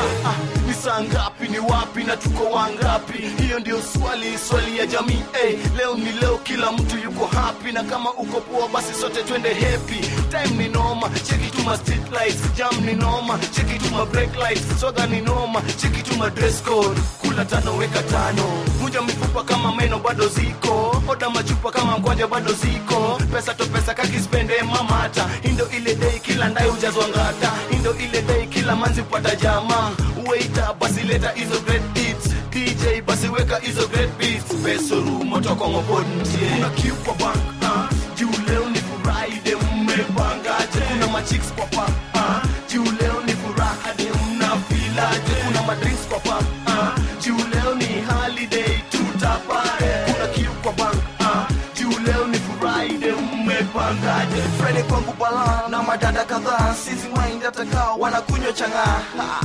wapi 1.88 2.03
na 2.03 2.17
tuko 2.17 2.43
wangapi? 2.51 3.17
Hiyo 3.43 3.59
ndio 3.59 3.77
swali 3.81 4.38
swali 4.49 4.77
ya 4.77 4.85
jamii 4.85 5.23
hey, 5.33 5.55
leo 5.77 5.95
ni 5.95 6.11
leo 6.21 6.38
kila 6.38 6.71
mtu 6.71 6.97
yuko 6.97 7.25
happy 7.27 7.71
na 7.71 7.83
kama 7.83 8.11
uko 8.11 8.41
poa 8.41 8.67
basi 8.69 8.93
sote 9.01 9.23
twende 9.23 9.53
happy. 9.53 9.99
Time 10.29 10.63
ni 10.63 10.69
noma 10.69 11.09
cheki 11.09 11.51
tu 11.57 11.63
ma 11.63 11.77
street 11.77 12.11
lights. 12.11 12.53
Jam 12.57 12.85
ni 12.85 12.93
noma 12.93 13.39
cheki 13.55 13.79
tu 13.79 13.95
ma 13.95 14.05
break 14.05 14.35
lights. 14.35 14.79
Soda 14.81 15.05
ni 15.07 15.21
noma 15.21 15.61
cheki 15.77 16.01
tu 16.03 16.17
ma 16.17 16.29
dress 16.29 16.61
code. 16.61 16.99
Kula 17.21 17.45
tano 17.45 17.77
weka 17.77 18.03
tano. 18.03 18.43
Vunja 18.79 19.01
mifupa 19.01 19.43
kama 19.43 19.75
meno 19.75 19.99
bado 19.99 20.27
ziko. 20.27 21.03
Oda 21.07 21.29
machupa 21.29 21.71
kama 21.71 21.97
mkwanja 21.97 22.27
bado 22.27 22.53
ziko. 22.53 23.21
Pesa 23.33 23.53
to 23.53 23.65
pesa 23.65 23.93
kakispende 23.93 24.61
mamata 24.63 25.29
indo 25.43 25.69
ile 25.77 25.95
day 25.95 26.19
kila 26.19 26.49
ndai 26.49 26.69
ujazwa 26.69 27.07
ngata. 27.07 27.51
Indo 27.71 27.95
ile 27.95 28.21
day 28.21 28.45
kila 28.47 28.75
manzi 28.75 29.01
pata 29.01 29.35
jama 29.35 29.91
waiter 30.30 30.75
basi 30.80 31.01
leta 31.03 31.30
hizo 31.30 31.59
great 31.65 31.84
beats. 31.93 32.28
Dj 32.51 33.01
basi 33.05 33.28
weka 33.30 33.57
hizo 33.59 33.88
great 33.88 34.09
beats. 34.17 34.53
Peso 34.63 34.95
moto 35.01 35.49
tokongo 35.49 35.82
podntie 35.82 36.49
kuna 36.55 36.69
kiu 36.69 36.95
kwa 36.95 37.13
bank 37.13 37.38
uh, 37.61 37.89
juu 38.17 38.32
leo 38.47 38.69
ni 38.69 38.80
friday 38.80 39.55
mmepangaje 39.75 40.80
kuna 40.91 41.07
machicks 41.07 41.53
kwa 41.53 41.65
pub 41.65 41.93
uh, 42.15 42.43
juu 42.73 42.84
leo 42.84 43.21
ni 43.25 43.34
furaha 43.34 43.93
de 43.97 44.03
mnafilaje 44.03 45.34
kuna 45.45 45.61
madrinks 45.61 46.07
kwa 46.09 46.19
pub 46.19 46.45
uh, 46.67 47.23
juu 47.25 47.38
leo 47.53 47.75
ni 47.75 47.86
holiday 48.01 48.80
tutapare. 48.91 50.13
Kuna 50.13 50.28
kiu 50.28 50.51
kwa 50.63 50.71
bank 50.73 50.95
uh, 51.19 51.55
juu 51.80 51.99
leo 52.05 52.28
ni 52.28 52.38
friday 52.38 53.11
mmepangaje 53.11 54.41
friday 54.59 54.84
kwangu 54.84 55.13
bala 55.19 55.63
na 55.69 55.84
madada 55.84 56.23
kadhaa 56.25 56.75
sisi 56.75 57.07
mind 57.07 57.45
atakao 57.45 57.99
wanakunywa 57.99 58.53
chang'aa 58.53 59.01
Ha. 59.17 59.41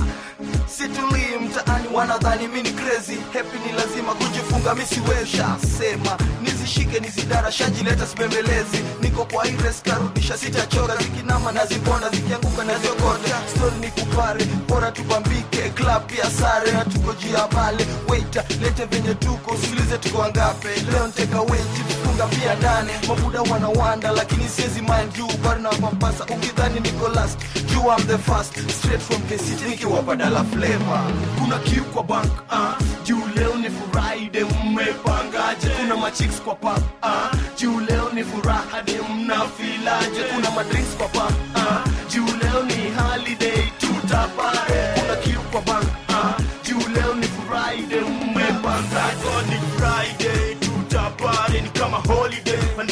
Situlii 0.78 1.36
mtaani 1.46 1.88
wanadhani 1.94 2.48
mi 2.48 2.62
ni 2.62 2.70
crazy. 2.70 3.16
Happy 3.32 3.58
ni 3.66 3.72
lazima 3.72 4.14
kujifunga 4.14 4.74
mi 4.74 4.82
siweza. 4.86 5.56
Sema 5.78 6.18
nizishike 6.42 7.00
nizidara 7.00 7.52
shajileta 7.52 8.06
sipembelezi, 8.06 8.78
niko 9.00 9.24
kwa 9.24 9.46
ires 9.48 9.82
karudisha 9.82 10.38
sitachoka. 10.38 10.96
Zikinama 10.96 11.52
nazipona 11.52 12.08
zikianguka 12.10 12.64
naziokota 12.64 13.36
stori 13.56 13.76
ni 13.80 13.86
kupare 13.88 14.44
bora 14.68 14.92
tupambike, 14.92 15.70
club 15.70 16.10
ya 16.18 16.30
sare 16.30 16.72
na 16.72 16.84
tuko 16.84 17.12
jia 17.12 17.46
bale 17.54 17.86
waita 18.08 18.44
lete 18.62 18.84
venye 18.84 19.14
tuko 19.14 19.50
usikilize 19.54 19.98
tuko 19.98 20.18
wangape 20.18 20.68
leo 20.92 21.06
nteka 21.06 21.40
weti 21.40 21.82
tufunga 22.12 22.26
pia 22.26 22.54
nane 22.54 22.92
mabuda 23.08 23.42
wanawanda 23.42 24.12
lakini 24.12 24.48
siezi 24.48 24.80
mind 24.80 25.12
juu 25.16 25.28
bari 25.44 25.62
na 25.62 25.68
papasa 25.68 26.24
ukidhani 26.24 26.80
niko 26.80 27.08
last. 27.08 27.38
Juu 27.66 27.80
I'm 27.90 28.06
the 28.06 28.18
first. 28.18 28.54
Straight 28.70 29.00
from 29.00 29.22
KCT 29.22 29.68
nikiwa 29.68 30.02
badala 30.02 30.44
flavor. 30.44 31.00
Kuna 31.40 31.58
kiu 31.58 31.84
kwa 31.84 32.02
bank 32.02 32.32
uh, 32.52 32.74
juu 33.04 33.20
leo 33.36 33.54
ni 33.56 33.70
friday 33.70 34.44
mmepangaje? 34.44 35.68
Kuna 35.80 35.96
machicks 35.96 36.40
kwa 36.42 36.54
pub 36.54 36.82
uh, 37.02 37.38
juu 37.60 37.80
leo 37.80 38.08
ni 38.14 38.24
furaha 38.24 38.82
de 38.82 38.92
mnafilaje? 39.14 40.22
Kuna 40.34 40.50
madrinks 40.50 40.96
kwa 40.98 41.08
pub 41.08 41.32
uh, 41.54 42.12
juu 42.12 42.26
leo 42.26 42.62
ni 42.62 42.94
holiday 43.00 43.62
tutapare 43.78 45.01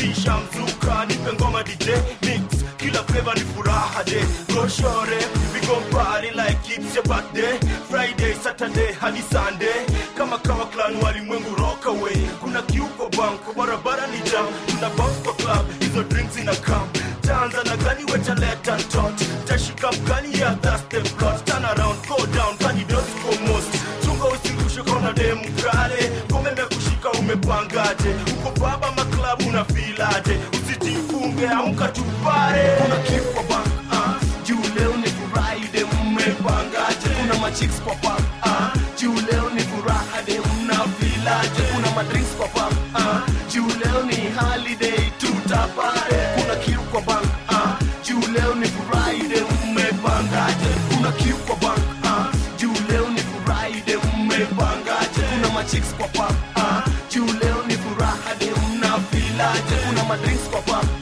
pandisha 0.00 0.36
mzuka 0.38 1.04
nipe 1.06 1.32
ngoma 1.32 1.62
dj 1.62 1.88
mix. 2.22 2.64
Kila 2.76 3.02
flavor 3.04 3.34
ni 3.34 3.40
furaha 3.40 4.04
de 4.04 4.20
goshore 4.54 5.20
we 5.52 5.60
go 5.66 5.80
party 5.90 6.30
like 6.34 6.58
it's 6.68 6.94
your 6.94 7.04
birthday. 7.04 7.58
Friday 7.88 8.32
saturday 8.34 8.92
hadi 8.92 9.20
sunday. 9.20 9.86
Kama 10.16 10.38
kawa 10.38 10.66
clan 10.66 10.94
walimwengu 11.02 11.54
rock 11.58 11.86
away. 11.86 12.16
Kuna 12.40 12.62
kiuko 12.62 13.08
bank 13.16 13.40
barabara 13.56 14.06
ni 14.06 14.18
jam. 14.30 14.46
Tuna 14.66 14.88
bounce 14.96 15.20
kwa 15.24 15.32
club 15.34 15.66
hizo 15.80 16.02
drinks 16.02 16.36
ina 16.38 16.54
come. 16.54 16.88
Tanza 17.22 17.64
na 17.64 17.76
gani 17.76 18.04
wetaleta 18.12 18.76
tot 18.76 19.16
tashika 19.46 19.90
gani 20.08 20.40
ya 20.40 20.54
that's 20.62 20.82
the 20.88 21.00
plot 21.16 21.46
turn 21.46 21.64
around 21.64 21.98
go 22.08 22.16
down 22.36 22.56
kani 22.58 22.84
don't 22.88 23.06
go 23.22 23.52
most. 23.52 23.70
Chunga 24.04 24.24
usirushe 24.24 24.82
kona 24.82 25.12
demu 25.12 25.44
kale. 25.62 26.10
Kumeme 26.32 26.56
mekushika 26.56 27.10
umepangaje? 27.10 28.14
Uko 28.38 28.50
baba 28.60 28.92
maklabu 29.38 29.74
filate 29.74 30.38
usitifunge 30.52 31.46
amka 31.48 31.88
tupare. 31.88 32.76
Kuna 32.82 32.96
kifo 32.96 33.42
ba 33.48 33.62
uh, 33.92 34.22
juu 34.44 34.60
leo 34.76 34.96
ni 34.96 35.06
friday 35.30 35.84
mmepangaje? 36.04 37.08
Kuna 37.20 37.34
machicks 37.40 37.80
kwa 37.82 37.94
pub 37.94 38.24
uh, 38.44 39.00
juu 39.00 39.14
leo 39.14 39.50
ni 39.54 39.60
furaha 39.60 40.22
de 40.26 40.40
mnafilaje? 40.40 41.62
Kuna 41.74 41.90
madrinks 41.90 42.34
kwa 42.36 42.48
pub 42.48 42.72
uh, 42.94 43.52
juu 43.52 43.66
leo 43.84 44.02
ni 44.02 44.16
holiday 44.38 45.10
tutapare. 45.18 46.20
Kuna 46.34 46.56
kiu 46.56 46.80
kwa 46.80 47.00
uh, 47.50 47.70
juu 48.08 48.20
leo 48.32 48.54
ni 48.54 48.66
friday 48.66 49.42
mmepangaje? 49.66 50.70
Kuna 50.96 51.12
kiu 51.12 51.36
kwa 51.36 51.56
uh, 52.04 52.34
juu 52.58 52.74
leo 52.88 53.08
ni 53.10 53.20
friday 53.44 53.96
mmepangaje? 54.18 55.22
Kuna 55.30 55.48
kwa 55.98 56.08
my 60.10 60.16
drinks 60.24 60.48
pop 60.48 60.68
up 60.70 60.99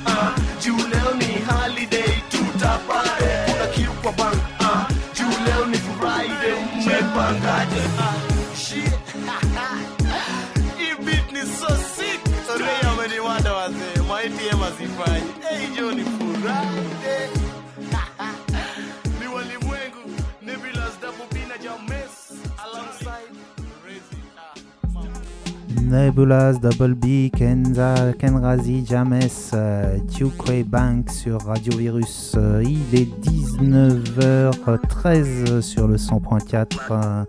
Nebulas, 25.88 26.60
Double 26.60 26.94
B, 26.94 27.30
Kenza, 27.30 28.12
Kenrazi, 28.18 28.84
James, 28.86 29.22
euh, 29.54 29.96
Tukwe 30.14 30.62
Bank 30.62 31.10
sur 31.10 31.40
Radio 31.40 31.78
Virus. 31.78 32.34
Euh, 32.36 32.62
il 32.62 32.94
est 32.94 33.08
19h13 33.26 35.62
sur 35.62 35.88
le 35.88 35.96
100.4 35.96 36.66
euh, 36.90 37.24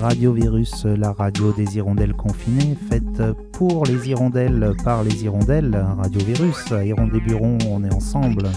Radio 0.00 0.32
Virus, 0.32 0.84
la 0.84 1.12
radio 1.12 1.52
des 1.52 1.76
hirondelles 1.76 2.14
confinées, 2.14 2.76
faite 2.90 3.22
pour 3.52 3.86
les 3.86 4.08
hirondelles 4.08 4.72
par 4.82 5.04
les 5.04 5.22
hirondelles. 5.22 5.86
Radio 5.98 6.18
Virus, 6.26 6.70
Hirondéburon, 6.70 7.58
on 7.70 7.84
est 7.84 7.94
ensemble. 7.94 8.48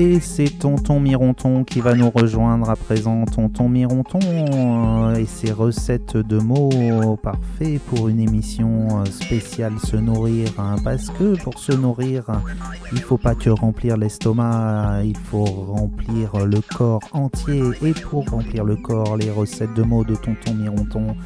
Et 0.00 0.20
c'est 0.20 0.60
Tonton 0.60 1.00
Mironton 1.00 1.64
qui 1.64 1.80
va 1.80 1.96
nous 1.96 2.08
rejoindre 2.08 2.70
à 2.70 2.76
présent. 2.76 3.24
Tonton 3.24 3.68
Mironton 3.68 4.20
euh, 4.22 5.16
et 5.16 5.26
ses 5.26 5.50
recettes 5.50 6.16
de 6.16 6.38
mots 6.38 7.16
parfaits 7.20 7.80
pour 7.82 8.08
une 8.08 8.20
émission 8.20 9.00
euh, 9.00 9.04
spéciale 9.06 9.72
se 9.84 9.96
nourrir. 9.96 10.50
hein, 10.56 10.76
parce 10.84 11.10
que 11.10 11.36
pour 11.42 11.58
se 11.58 11.72
nourrir, 11.72 12.26
il 12.92 13.00
faut 13.00 13.16
pas 13.16 13.34
que 13.34 13.50
remplir 13.50 13.96
l'estomac, 13.96 15.02
il 15.02 15.16
faut 15.16 15.44
remplir 15.44 16.46
le 16.46 16.60
corps 16.60 17.02
entier. 17.10 17.64
Et 17.82 17.92
pour 17.92 18.24
remplir 18.30 18.62
le 18.62 18.76
corps, 18.76 19.16
les 19.16 19.32
recettes 19.32 19.74
de 19.74 19.82
mots 19.82 20.04
de 20.04 20.14
Tonton 20.14 20.54
Mironton. 20.54 21.16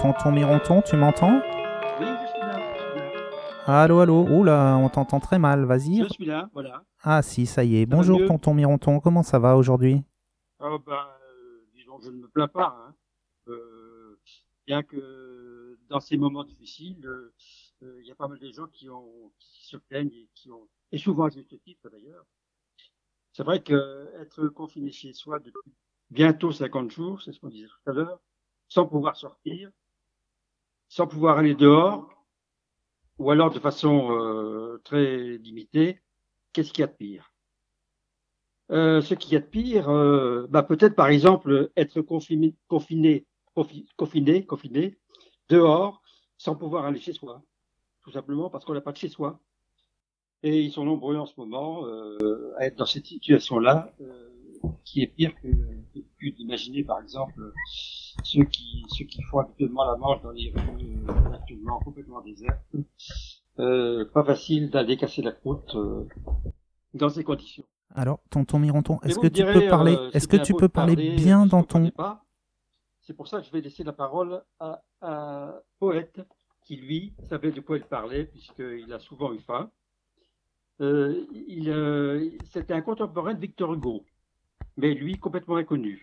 Tonton 0.00 0.32
Mironton, 0.32 0.80
tu 0.80 0.96
m'entends? 0.96 1.42
Oui, 2.00 2.06
je 2.06 2.26
suis 2.26 2.40
là. 2.40 2.58
Allô, 3.66 4.00
allô, 4.00 4.26
oula, 4.30 4.78
on 4.78 4.88
t'entend 4.88 5.20
très 5.20 5.38
mal, 5.38 5.66
vas-y. 5.66 6.02
Je 6.04 6.08
suis 6.08 6.24
là, 6.24 6.48
voilà. 6.54 6.84
Ah 7.02 7.20
si, 7.20 7.44
ça 7.44 7.64
y 7.64 7.76
est. 7.76 7.86
Bonjour 7.86 8.18
tonton 8.26 8.54
Mironton, 8.54 9.00
comment 9.00 9.22
ça 9.22 9.38
va 9.38 9.56
aujourd'hui? 9.56 10.02
Oh, 10.58 10.78
ben, 10.86 10.92
euh, 10.94 11.66
disons, 11.74 12.00
je 12.00 12.08
ne 12.08 12.16
me 12.16 12.28
plains 12.28 12.48
pas. 12.48 12.74
Hein. 12.78 12.94
Euh, 13.48 14.18
bien 14.66 14.82
que 14.82 15.78
dans 15.90 16.00
ces 16.00 16.16
moments 16.16 16.44
difficiles, 16.44 17.04
euh, 17.04 17.34
euh, 17.82 18.00
il 18.00 18.06
y 18.06 18.10
a 18.10 18.14
pas 18.14 18.28
mal 18.28 18.38
de 18.38 18.50
gens 18.50 18.68
qui, 18.68 18.88
ont, 18.88 19.30
qui 19.38 19.66
se 19.66 19.76
plaignent 19.76 20.12
et 20.14 20.30
qui 20.34 20.50
ont, 20.50 20.66
et 20.92 20.98
souvent 20.98 21.24
à 21.24 21.30
juste 21.30 21.62
titre 21.62 21.90
d'ailleurs. 21.90 22.24
C'est 23.32 23.42
vrai 23.42 23.62
que 23.62 24.08
être 24.18 24.48
confiné 24.48 24.92
chez 24.92 25.12
soi 25.12 25.40
depuis 25.40 25.74
bientôt 26.08 26.52
50 26.52 26.90
jours, 26.90 27.20
c'est 27.20 27.32
ce 27.32 27.40
qu'on 27.40 27.48
disait 27.48 27.66
tout 27.66 27.90
à 27.90 27.92
l'heure, 27.92 28.20
sans 28.68 28.86
pouvoir 28.86 29.16
sortir, 29.16 29.70
sans 30.90 31.06
pouvoir 31.06 31.38
aller 31.38 31.54
dehors, 31.54 32.10
ou 33.18 33.30
alors 33.30 33.50
de 33.50 33.60
façon 33.60 34.10
euh, 34.10 34.80
très 34.84 35.38
limitée, 35.38 36.00
qu'est-ce 36.52 36.72
qu'il 36.72 36.82
y 36.82 36.84
a 36.84 36.88
de 36.88 36.92
pire? 36.92 37.32
Euh, 38.72 39.00
Ce 39.00 39.14
qu'il 39.14 39.32
y 39.32 39.36
a 39.36 39.40
de 39.40 39.46
pire, 39.46 39.88
euh, 39.88 40.46
bah, 40.48 40.64
peut-être 40.64 40.96
par 40.96 41.06
exemple 41.06 41.70
être 41.76 42.00
confiné, 42.02 42.56
confiné, 42.66 43.24
confi- 43.56 43.86
confiné, 43.96 44.44
confiné, 44.44 44.98
dehors, 45.48 46.02
sans 46.36 46.56
pouvoir 46.56 46.84
aller 46.86 47.00
chez 47.00 47.12
soi, 47.12 47.40
tout 48.02 48.10
simplement 48.10 48.50
parce 48.50 48.64
qu'on 48.64 48.74
n'a 48.74 48.80
pas 48.80 48.92
de 48.92 48.96
chez 48.98 49.08
soi. 49.08 49.38
Et 50.42 50.60
ils 50.60 50.72
sont 50.72 50.84
nombreux 50.84 51.16
en 51.16 51.26
ce 51.26 51.34
moment 51.36 51.86
euh, 51.86 52.52
à 52.58 52.66
être 52.66 52.76
dans 52.76 52.86
cette 52.86 53.06
situation-là, 53.06 53.92
euh, 54.00 54.28
qui 54.84 55.02
est 55.02 55.06
pire 55.06 55.34
que, 55.42 55.48
que 55.48 56.36
d'imaginer 56.36 56.84
par 56.84 57.00
exemple 57.00 57.52
ceux 58.22 58.44
qui 58.44 58.84
ceux 58.88 59.04
qui 59.04 59.22
font 59.22 59.40
habituellement 59.40 59.84
la 59.84 59.96
manche 59.96 60.22
dans 60.22 60.32
les 60.32 60.52
rues 60.54 61.04
euh, 61.08 61.32
actuellement 61.32 61.78
complètement 61.80 62.20
désertes. 62.20 62.60
Euh, 63.58 64.04
pas 64.12 64.24
facile 64.24 64.70
d'aller 64.70 64.96
casser 64.96 65.22
la 65.22 65.32
croûte 65.32 65.74
euh, 65.74 66.06
dans 66.94 67.08
ces 67.08 67.24
conditions. 67.24 67.64
Alors, 67.94 68.20
tonton 68.30 68.58
Mironton, 68.58 69.00
est-ce 69.02 69.18
que 69.18 69.26
tu 69.26 69.32
direz, 69.34 69.52
peux 69.52 69.68
parler 69.68 69.96
Est-ce 70.12 70.28
que 70.28 70.36
bien 70.36 70.44
tu 70.44 70.54
peux 70.54 70.68
parler 70.68 71.16
bien 71.16 71.46
dans 71.46 71.64
ton. 71.64 71.90
C'est 73.00 73.14
pour 73.14 73.26
ça 73.26 73.40
que 73.40 73.46
je 73.46 73.50
vais 73.50 73.60
laisser 73.60 73.82
la 73.82 73.92
parole 73.92 74.42
à 74.60 74.82
un 75.02 75.54
poète 75.80 76.20
qui, 76.64 76.76
lui, 76.76 77.14
savait 77.28 77.50
de 77.50 77.60
quoi 77.60 77.78
il 77.78 77.82
parlait, 77.82 78.26
puisqu'il 78.26 78.92
a 78.92 79.00
souvent 79.00 79.32
eu 79.32 79.40
faim. 79.40 79.70
Euh, 80.80 81.26
il, 81.32 81.68
euh, 81.68 82.30
C'était 82.52 82.72
un 82.72 82.80
contemporain 82.80 83.34
de 83.34 83.40
Victor 83.40 83.74
Hugo, 83.74 84.04
mais 84.76 84.94
lui 84.94 85.18
complètement 85.18 85.56
inconnu. 85.56 86.00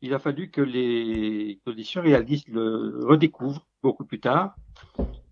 Il 0.00 0.14
a 0.14 0.18
fallu 0.18 0.50
que 0.50 0.60
les, 0.60 1.60
que 1.64 1.70
les 1.70 1.84
surréalistes 1.84 2.48
le 2.48 3.00
redécouvrent 3.04 3.66
beaucoup 3.82 4.04
plus 4.04 4.20
tard. 4.20 4.56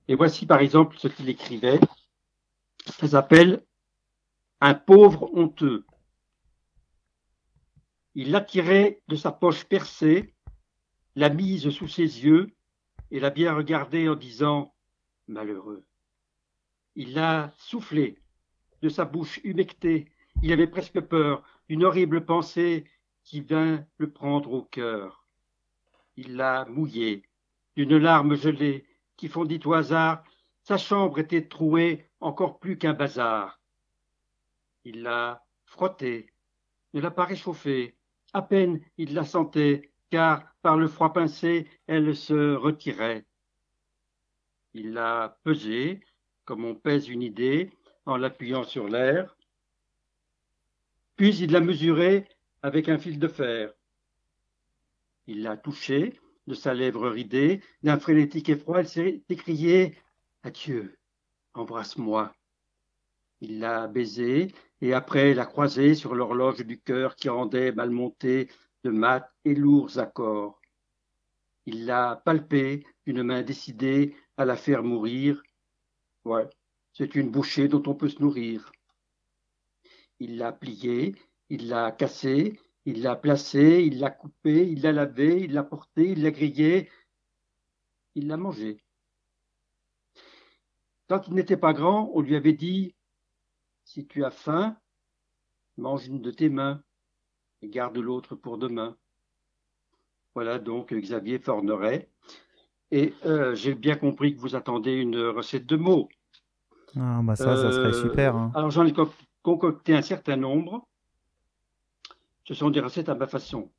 Et 0.09 0.15
voici 0.15 0.47
par 0.47 0.61
exemple 0.61 0.97
ce 0.99 1.09
qu'il 1.09 1.29
écrivait. 1.29 1.81
Ça 2.87 3.09
s'appelle 3.09 3.65
Un 4.61 4.75
pauvre 4.75 5.31
honteux. 5.35 5.85
Il 8.15 8.31
l'a 8.33 8.41
tiré 8.41 9.03
de 9.09 9.17
sa 9.17 9.31
poche 9.31 9.65
percée, 9.65 10.35
l'a 11.15 11.29
mise 11.29 11.71
sous 11.71 11.89
ses 11.89 12.25
yeux 12.25 12.51
et 13.11 13.21
l'a 13.21 13.31
bien 13.31 13.55
regardé 13.55 14.09
en 14.09 14.17
disant 14.17 14.75
Malheureux. 15.29 15.85
Il 16.97 17.15
l'a 17.15 17.53
soufflé 17.57 18.19
de 18.83 18.89
sa 18.89 19.05
bouche 19.05 19.41
humectée. 19.45 20.11
Il 20.43 20.53
avait 20.53 20.67
presque 20.67 21.01
peur 21.01 21.43
d'une 21.69 21.85
horrible 21.85 22.25
pensée 22.25 22.85
qui 23.25 23.43
vint 23.43 23.85
le 23.99 24.11
prendre 24.11 24.53
au 24.53 24.63
cœur. 24.63 25.27
Il 26.17 26.37
l'a 26.37 26.65
mouillé 26.65 27.29
d'une 27.77 27.99
larme 27.99 28.35
gelée 28.37 28.87
qui 29.17 29.29
fondit 29.29 29.61
au 29.65 29.75
hasard. 29.75 30.25
Sa 30.63 30.79
chambre 30.79 31.19
était 31.19 31.47
trouée 31.47 32.07
encore 32.21 32.59
plus 32.59 32.79
qu'un 32.79 32.95
bazar. 32.95 33.61
Il 34.85 35.03
l'a 35.03 35.45
frottée, 35.67 36.33
ne 36.95 37.01
l'a 37.01 37.11
pas 37.11 37.27
réchauffée. 37.27 37.97
À 38.33 38.41
peine 38.41 38.81
il 38.97 39.13
la 39.13 39.25
sentait, 39.25 39.91
car 40.09 40.43
par 40.63 40.79
le 40.79 40.89
froid 40.89 41.13
pincé, 41.13 41.69
elle 41.87 42.17
se 42.17 42.55
retirait. 42.55 43.27
Il 44.73 44.93
l'a 44.93 45.39
pesée, 45.45 46.01
comme 46.47 46.65
on 46.65 46.75
pèse 46.75 47.09
une 47.09 47.23
idée, 47.23 47.71
en 48.07 48.17
l'appuyant 48.17 48.65
sur 48.65 48.89
l'air. 48.89 49.37
Puis 51.21 51.37
il 51.37 51.53
l'a 51.53 51.61
mesurée 51.61 52.27
avec 52.63 52.89
un 52.89 52.97
fil 52.97 53.19
de 53.19 53.29
fer. 53.29 53.75
Il 55.27 55.43
l'a 55.43 55.59
touchée 55.59 56.19
de 56.47 56.55
sa 56.55 56.73
lèvre 56.73 57.11
ridée, 57.11 57.61
d'un 57.83 57.99
frénétique 57.99 58.49
effroi, 58.49 58.81
elle 58.81 58.89
s'est 58.89 59.23
écriée 59.29 59.99
Adieu, 60.45 60.97
embrasse-moi. 61.53 62.33
Il 63.43 63.59
l'a 63.59 63.87
baisée 63.87 64.55
et 64.81 64.95
après 64.95 65.35
l'a 65.35 65.45
croisée 65.45 65.95
sur 65.95 66.15
l'horloge 66.15 66.65
du 66.65 66.81
cœur 66.81 67.17
qui 67.17 67.29
rendait 67.29 67.73
mal 67.73 67.91
montés 67.91 68.49
de 68.83 68.89
mat 68.89 69.31
et 69.45 69.55
lourds 69.55 69.99
accords. 69.99 70.59
Il 71.67 71.85
l'a 71.85 72.23
palpée 72.25 72.87
d'une 73.07 73.23
main 73.25 73.43
décidée 73.43 74.17
à 74.39 74.47
la 74.47 74.57
faire 74.57 74.83
mourir. 74.83 75.43
Ouais, 76.25 76.49
c'est 76.95 77.15
une 77.15 77.31
bouchée 77.31 77.69
dont 77.69 77.83
on 77.87 77.95
peut 77.95 78.09
se 78.09 78.23
nourrir. 78.23 78.73
Il 80.21 80.37
l'a 80.37 80.53
pliée, 80.53 81.17
il 81.49 81.69
l'a 81.69 81.91
cassée, 81.91 82.61
il 82.85 83.03
l'a 83.03 83.17
placée, 83.17 83.83
il 83.85 83.99
l'a 83.99 84.11
coupée, 84.11 84.69
il 84.71 84.83
l'a 84.83 84.93
lavée, 84.93 85.41
il 85.41 85.53
l'a 85.53 85.65
portée, 85.65 86.11
il 86.11 86.23
l'a 86.23 86.31
grillée, 86.31 86.89
il 88.15 88.29
l'a 88.29 88.37
mangée. 88.37 88.85
Quand 91.09 91.27
il 91.27 91.35
n'était 91.35 91.57
pas 91.57 91.73
grand, 91.73 92.11
on 92.15 92.21
lui 92.21 92.37
avait 92.37 92.53
dit 92.53 92.95
Si 93.85 94.07
tu 94.07 94.25
as 94.25 94.31
faim, 94.31 94.77
mange 95.77 96.07
une 96.07 96.21
de 96.23 96.31
tes 96.31 96.49
mains 96.49 96.83
et 97.63 97.69
garde 97.69 97.99
l'autre 97.99 98.37
pour 98.37 98.59
demain. 98.59 98.97
Voilà 100.35 100.59
donc 100.59 100.93
Xavier 100.95 101.39
Forneret. 101.39 102.09
Et 102.93 103.13
euh, 103.25 103.55
j'ai 103.55 103.75
bien 103.75 103.97
compris 103.97 104.35
que 104.35 104.41
vous 104.41 104.55
attendez 104.55 104.93
une 104.93 105.19
recette 105.19 105.67
de 105.67 105.77
mots. 105.77 106.09
Ah 106.97 107.21
bah 107.23 107.37
ça, 107.37 107.57
ça 107.57 107.73
serait 107.73 107.93
Euh, 107.93 107.93
super. 107.93 108.37
hein. 108.37 108.51
Alors 108.55 108.71
j'en 108.71 108.85
ai 108.85 108.93
co- 108.93 109.11
concocté 109.43 109.95
un 109.95 110.03
certain 110.03 110.37
nombre. 110.37 110.87
Ce 112.45 112.55
sont 112.55 112.71
des 112.71 112.81
recettes 112.81 113.09
à 113.09 113.15
ma 113.15 113.27
façon. 113.27 113.71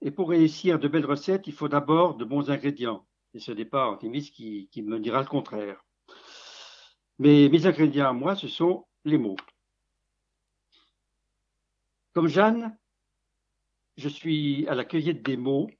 Et 0.00 0.10
pour 0.10 0.30
réussir 0.30 0.78
de 0.78 0.88
belles 0.88 1.06
recettes, 1.06 1.46
il 1.46 1.52
faut 1.52 1.68
d'abord 1.68 2.14
de 2.16 2.24
bons 2.24 2.50
ingrédients. 2.50 3.06
Et 3.34 3.40
ce 3.40 3.52
n'est 3.52 3.64
pas 3.64 3.84
Artemis 3.84 4.30
qui, 4.30 4.68
qui 4.70 4.82
me 4.82 4.98
dira 4.98 5.20
le 5.20 5.28
contraire. 5.28 5.84
Mais 7.18 7.48
mes 7.50 7.66
ingrédients 7.66 8.08
à 8.08 8.12
moi, 8.12 8.34
ce 8.34 8.48
sont 8.48 8.86
les 9.04 9.18
mots. 9.18 9.36
Comme 12.12 12.28
Jeanne, 12.28 12.76
je 13.96 14.08
suis 14.08 14.66
à 14.68 14.74
la 14.74 14.84
cueillette 14.84 15.22
des 15.22 15.36
mots 15.36 15.70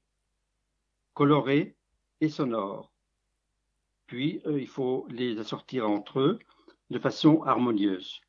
colorés 1.13 1.75
et 2.21 2.29
sonores. 2.29 2.93
Puis, 4.05 4.41
euh, 4.45 4.59
il 4.59 4.67
faut 4.67 5.05
les 5.09 5.39
assortir 5.39 5.89
entre 5.89 6.19
eux 6.19 6.39
de 6.91 6.99
façon 6.99 7.41
harmonieuse. 7.43 8.21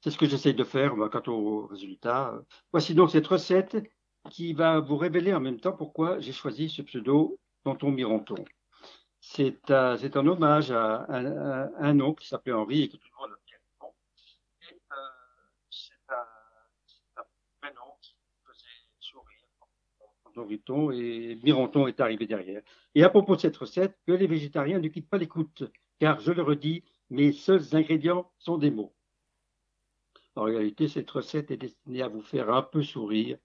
C'est 0.00 0.10
ce 0.10 0.18
que 0.18 0.26
j'essaie 0.26 0.54
de 0.54 0.64
faire 0.64 0.94
quant 1.10 1.32
au 1.32 1.66
résultat. 1.66 2.40
Voici 2.72 2.94
donc 2.94 3.10
cette 3.10 3.26
recette 3.26 3.76
qui 4.30 4.52
va 4.54 4.80
vous 4.80 4.96
révéler 4.96 5.34
en 5.34 5.40
même 5.40 5.60
temps 5.60 5.72
pourquoi 5.72 6.20
j'ai 6.20 6.32
choisi 6.32 6.68
ce 6.68 6.82
pseudo 6.82 7.38
Tonton 7.64 7.90
Mironton. 7.90 8.44
C'est 9.20 9.70
un, 9.70 10.26
hommage 10.26 10.70
à 10.70 11.04
un, 11.10 12.00
oncle 12.00 12.22
qui 12.22 12.28
s'appelait 12.28 12.52
Henri 12.52 12.82
et 12.82 12.88
qui 12.88 12.96
est 12.96 13.00
toujours 13.00 13.24
à 13.24 13.28
la 13.28 13.36
piano. 13.44 13.94
Et 14.62 14.80
euh, 14.92 14.94
c'est 15.70 15.92
un, 16.08 17.68
un 17.68 17.72
qui 18.00 18.14
faisait 18.46 18.64
sourire 19.00 19.48
Tonton 20.24 20.46
Mironton 20.46 20.90
et 20.92 21.38
Mironton 21.42 21.88
est 21.88 22.00
arrivé 22.00 22.26
derrière. 22.26 22.62
Et 22.94 23.02
à 23.02 23.10
propos 23.10 23.34
de 23.34 23.40
cette 23.40 23.56
recette, 23.56 23.98
que 24.06 24.12
les 24.12 24.28
végétariens 24.28 24.78
ne 24.78 24.88
quittent 24.88 25.10
pas 25.10 25.18
l'écoute, 25.18 25.64
car 25.98 26.20
je 26.20 26.32
le 26.32 26.42
redis, 26.42 26.84
mes 27.10 27.32
seuls 27.32 27.74
ingrédients 27.74 28.30
sont 28.38 28.58
des 28.58 28.70
mots. 28.70 28.94
En 30.36 30.44
réalité, 30.44 30.88
cette 30.88 31.10
recette 31.10 31.50
est 31.50 31.56
destinée 31.56 32.02
à 32.02 32.08
vous 32.08 32.22
faire 32.22 32.50
un 32.50 32.62
peu 32.62 32.82
sourire 32.82 33.38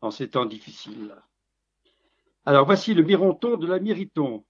en 0.00 0.10
ces 0.10 0.30
temps 0.30 0.46
difficiles. 0.46 1.14
Alors 2.44 2.66
voici 2.66 2.94
le 2.94 3.02
mironton 3.02 3.56
de 3.56 3.66
la 3.66 3.78
miriton. 3.78 4.44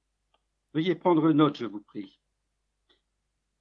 Veuillez 0.73 0.95
prendre 0.95 1.33
note, 1.33 1.59
je 1.59 1.67
vous 1.67 1.83
prie. 1.83 2.21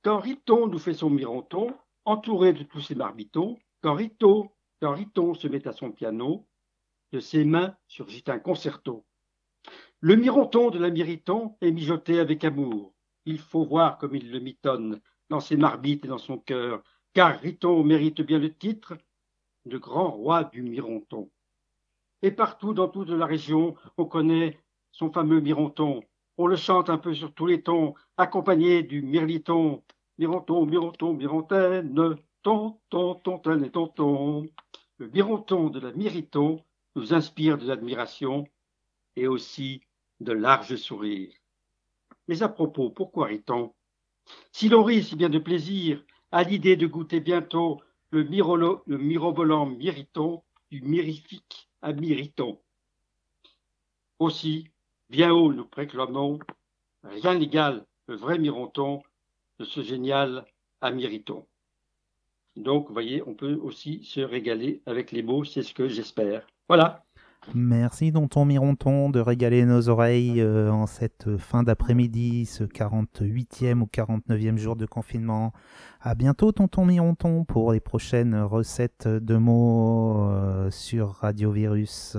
Quand 0.04 0.20
Riton 0.20 0.68
nous 0.68 0.80
fait 0.80 0.94
son 0.94 1.10
mironton, 1.10 1.76
entouré 2.06 2.54
de 2.54 2.64
tous 2.64 2.80
ses 2.80 2.96
marbitons, 2.96 3.60
quand 3.82 3.96
Riton, 3.96 4.50
quand 4.80 4.94
Riton 4.94 5.34
se 5.34 5.48
met 5.48 5.68
à 5.68 5.74
son 5.74 5.92
piano, 5.92 6.48
de 7.12 7.20
ses 7.20 7.44
mains 7.44 7.76
surgit 7.88 8.24
un 8.28 8.40
concerto. 8.40 9.06
Le 10.00 10.16
mironton 10.16 10.70
de 10.70 10.80
la 10.80 10.90
miriton 10.90 11.58
est 11.60 11.72
mijoté 11.72 12.20
avec 12.20 12.46
amour. 12.46 12.94
Il 13.26 13.40
faut 13.40 13.64
voir 13.64 13.98
comme 13.98 14.16
il 14.16 14.32
le 14.32 14.40
mitonne 14.40 15.02
dans 15.30 15.40
ses 15.40 15.58
marbites 15.58 16.06
et 16.06 16.08
dans 16.08 16.18
son 16.18 16.38
cœur, 16.38 16.84
car 17.14 17.40
Riton 17.40 17.84
mérite 17.84 18.22
bien 18.22 18.40
le 18.40 18.54
titre 18.54 18.98
de 19.66 19.78
grand 19.78 20.12
roi 20.12 20.44
du 20.46 20.62
mironton. 20.62 21.30
Et 22.22 22.32
partout 22.32 22.74
dans 22.74 22.90
toute 22.90 23.10
la 23.10 23.26
région, 23.26 23.76
on 23.98 24.06
connaît 24.06 24.60
son 24.92 25.12
fameux 25.12 25.40
mironton. 25.40 26.02
On 26.38 26.48
le 26.48 26.56
chante 26.56 26.90
un 26.90 26.98
peu 26.98 27.14
sur 27.14 27.34
tous 27.34 27.46
les 27.46 27.62
tons, 27.62 27.94
accompagné 28.18 28.84
du 28.84 29.02
mirliton. 29.02 29.84
Mironton, 30.18 30.66
mironton, 30.66 31.14
mirontaine, 31.14 32.16
ton, 32.44 32.80
ton, 32.90 33.16
tontaine 33.16 33.64
et 33.64 33.72
tonton. 33.72 34.46
Le 34.98 35.08
mironton 35.08 35.70
de 35.70 35.80
la 35.80 35.92
miriton 35.94 36.64
nous 36.96 37.14
inspire 37.14 37.58
de 37.58 37.68
l'admiration 37.68 38.46
et 39.16 39.28
aussi 39.28 39.82
de 40.20 40.34
larges 40.34 40.76
sourires. 40.76 41.34
Mais 42.30 42.44
à 42.44 42.48
propos, 42.48 42.92
pourquoi 42.92 43.26
rit-on? 43.26 43.74
Si 44.52 44.70
l'on 44.70 44.84
rit 44.84 45.04
si 45.04 45.16
bien 45.16 45.30
de 45.30 45.40
plaisir 45.40 46.04
à 46.32 46.44
l'idée 46.44 46.76
de 46.76 46.86
goûter 46.86 47.20
bientôt 47.20 47.82
le, 48.12 48.24
mirolo, 48.24 48.84
mirobolant 48.86 49.66
miriton 49.66 50.44
du 50.70 50.84
mirifique 50.84 51.72
à. 51.82 51.92
Aussi, 54.20 54.70
bien 55.10 55.34
haut 55.34 55.52
nous 55.52 55.66
préclamons, 55.66 56.38
rien 57.04 57.34
n'égale 57.34 57.84
le 58.06 58.16
vrai 58.16 58.38
mironton 58.38 59.02
de 59.58 59.66
ce 59.66 59.82
génial 59.82 60.46
Amiriton. 60.82 61.48
Donc, 62.56 62.90
vous 62.90 62.94
voyez, 62.94 63.24
on 63.28 63.34
peut 63.34 63.56
aussi 63.56 64.04
se 64.04 64.20
régaler 64.20 64.84
avec 64.86 65.12
les 65.12 65.24
mots, 65.24 65.46
c'est 65.46 65.64
ce 65.64 65.74
que 65.74 65.88
j'espère. 65.88 66.46
Voilà. 66.68 67.04
Merci 67.56 68.12
Tonton 68.12 68.46
Mironton 68.46 69.10
de 69.10 69.20
régaler 69.20 69.66
nos 69.66 69.90
oreilles 69.90 70.42
euh, 70.42 70.70
en 70.72 70.86
cette 70.86 71.38
fin 71.38 71.64
d'après-midi, 71.64 72.46
ce 72.46 72.64
48e 72.64 73.82
ou 73.82 73.90
49e 73.92 74.58
jour 74.58 74.76
de 74.76 74.86
confinement. 74.86 75.52
À 76.02 76.16
bientôt 76.16 76.52
Tonton 76.52 76.86
Mironton 76.86 77.46
pour 77.46 77.72
les 77.72 77.80
prochaines 77.80 78.36
recettes 78.36 79.08
de 79.08 79.38
mots 79.38 80.30
euh, 80.30 80.70
sur 80.70 81.14
Radio 81.14 81.52
Virus. 81.52 82.16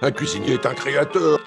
Un 0.00 0.12
cuisinier 0.12 0.54
est 0.54 0.66
un 0.66 0.74
créateur. 0.74 1.40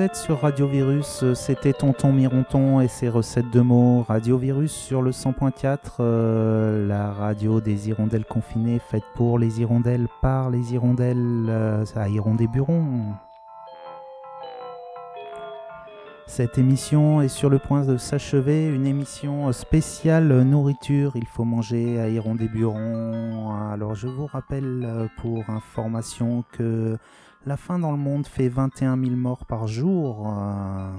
Êtes 0.00 0.16
sur 0.16 0.40
Radio 0.40 0.66
Virus, 0.66 1.24
c'était 1.34 1.74
Tonton 1.74 2.10
Mironton 2.10 2.80
et 2.80 2.88
ses 2.88 3.10
recettes 3.10 3.50
de 3.50 3.60
mots. 3.60 4.02
Radio 4.08 4.38
Virus 4.38 4.72
sur 4.72 5.02
le 5.02 5.10
100.4, 5.10 5.78
euh, 6.00 6.86
la 6.86 7.12
radio 7.12 7.60
des 7.60 7.90
hirondelles 7.90 8.24
confinées, 8.24 8.78
faite 8.78 9.04
pour 9.14 9.38
les 9.38 9.60
hirondelles, 9.60 10.08
par 10.22 10.48
les 10.48 10.72
hirondelles, 10.72 11.46
euh, 11.50 11.84
à 11.96 12.08
Hirondé-Buron. 12.08 13.12
Cette 16.26 16.56
émission 16.56 17.20
est 17.20 17.28
sur 17.28 17.50
le 17.50 17.58
point 17.58 17.84
de 17.84 17.98
s'achever, 17.98 18.68
une 18.68 18.86
émission 18.86 19.52
spéciale 19.52 20.28
nourriture. 20.44 21.12
Il 21.16 21.26
faut 21.26 21.44
manger 21.44 22.00
à 22.00 22.08
Hirondé-Buron. 22.08 23.50
Alors 23.70 23.96
je 23.96 24.06
vous 24.06 24.26
rappelle 24.26 24.82
euh, 24.82 25.08
pour 25.18 25.50
information 25.50 26.42
que 26.52 26.96
la 27.46 27.56
faim 27.56 27.78
dans 27.78 27.92
le 27.92 27.98
monde 27.98 28.26
fait 28.26 28.48
21 28.48 28.98
000 29.02 29.16
morts 29.16 29.46
par 29.46 29.66
jour. 29.66 30.28
Euh. 30.28 30.90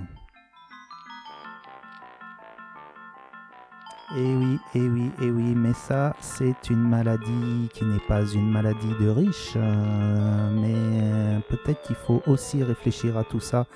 Et 4.17 4.35
oui, 4.35 4.59
et 4.75 4.81
oui, 4.81 5.09
et 5.21 5.29
oui, 5.29 5.55
mais 5.55 5.73
ça, 5.73 6.13
c'est 6.19 6.69
une 6.69 6.81
maladie 6.81 7.69
qui 7.73 7.85
n'est 7.85 8.05
pas 8.07 8.25
une 8.25 8.49
maladie 8.51 8.93
de 8.99 9.07
riches. 9.07 9.53
euh, 9.55 10.51
mais 10.53 10.73
euh, 10.75 11.39
peut-être 11.47 11.81
qu'il 11.83 11.95
faut 11.95 12.21
aussi 12.27 12.61
réfléchir 12.61 13.17
à 13.17 13.23
tout 13.23 13.39
ça 13.39 13.67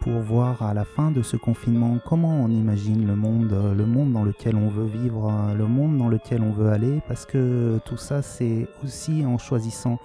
pour 0.00 0.20
voir 0.20 0.62
à 0.62 0.74
la 0.74 0.84
fin 0.84 1.10
de 1.10 1.22
ce 1.22 1.36
confinement 1.36 1.96
comment 2.04 2.42
on 2.42 2.48
imagine 2.48 3.06
le 3.06 3.14
monde, 3.14 3.52
le 3.52 3.86
monde 3.86 4.12
dans 4.12 4.24
lequel 4.24 4.56
on 4.56 4.68
veut 4.68 4.84
vivre, 4.84 5.32
le 5.56 5.66
monde 5.66 5.96
dans 5.96 6.08
lequel 6.08 6.42
on 6.42 6.50
veut 6.50 6.68
aller, 6.68 7.00
parce 7.06 7.24
que 7.24 7.78
tout 7.86 7.96
ça, 7.96 8.20
c'est 8.20 8.66
aussi 8.84 9.24
en 9.24 9.38
choisissant 9.38 10.00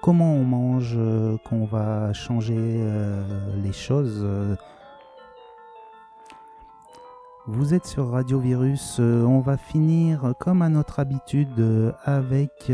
comment 0.00 0.34
on 0.34 0.44
mange 0.44 0.94
euh, 0.96 1.36
qu'on 1.44 1.64
va 1.64 2.12
changer 2.12 2.56
euh, 2.56 3.22
les 3.62 3.72
choses. 3.72 4.20
euh. 4.24 4.56
Vous 7.46 7.74
êtes 7.74 7.86
sur 7.86 8.10
Radio 8.10 8.38
Virus, 8.38 9.00
on 9.00 9.40
va 9.40 9.56
finir 9.56 10.34
comme 10.38 10.62
à 10.62 10.68
notre 10.68 11.00
habitude 11.00 11.48
avec, 12.04 12.70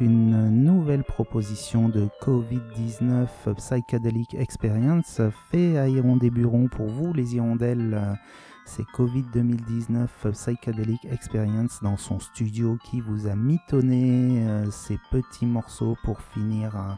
une 0.00 0.48
nouvelle 0.64 1.04
proposition 1.04 1.88
de 1.88 2.08
Covid-19 2.20 3.26
Psychedelic 3.56 4.34
Experience 4.34 5.20
fait 5.52 5.78
à 5.78 5.86
Hirondé-Buron 5.86 6.66
pour 6.68 6.86
vous 6.86 7.12
les 7.12 7.36
hirondelles. 7.36 8.18
Euh, 8.66 8.66
C'est 8.66 8.84
Covid 8.84 9.24
2019 9.32 10.26
Psychedelic 10.32 11.04
Experience 11.04 11.80
dans 11.82 11.96
son 11.96 12.20
studio 12.20 12.78
qui 12.84 13.00
vous 13.00 13.26
a 13.26 13.34
mitonné 13.34 14.46
euh, 14.46 14.70
ces 14.70 14.98
petits 15.10 15.46
morceaux 15.46 15.96
pour 16.04 16.20
finir. 16.20 16.76
euh, 16.76 16.94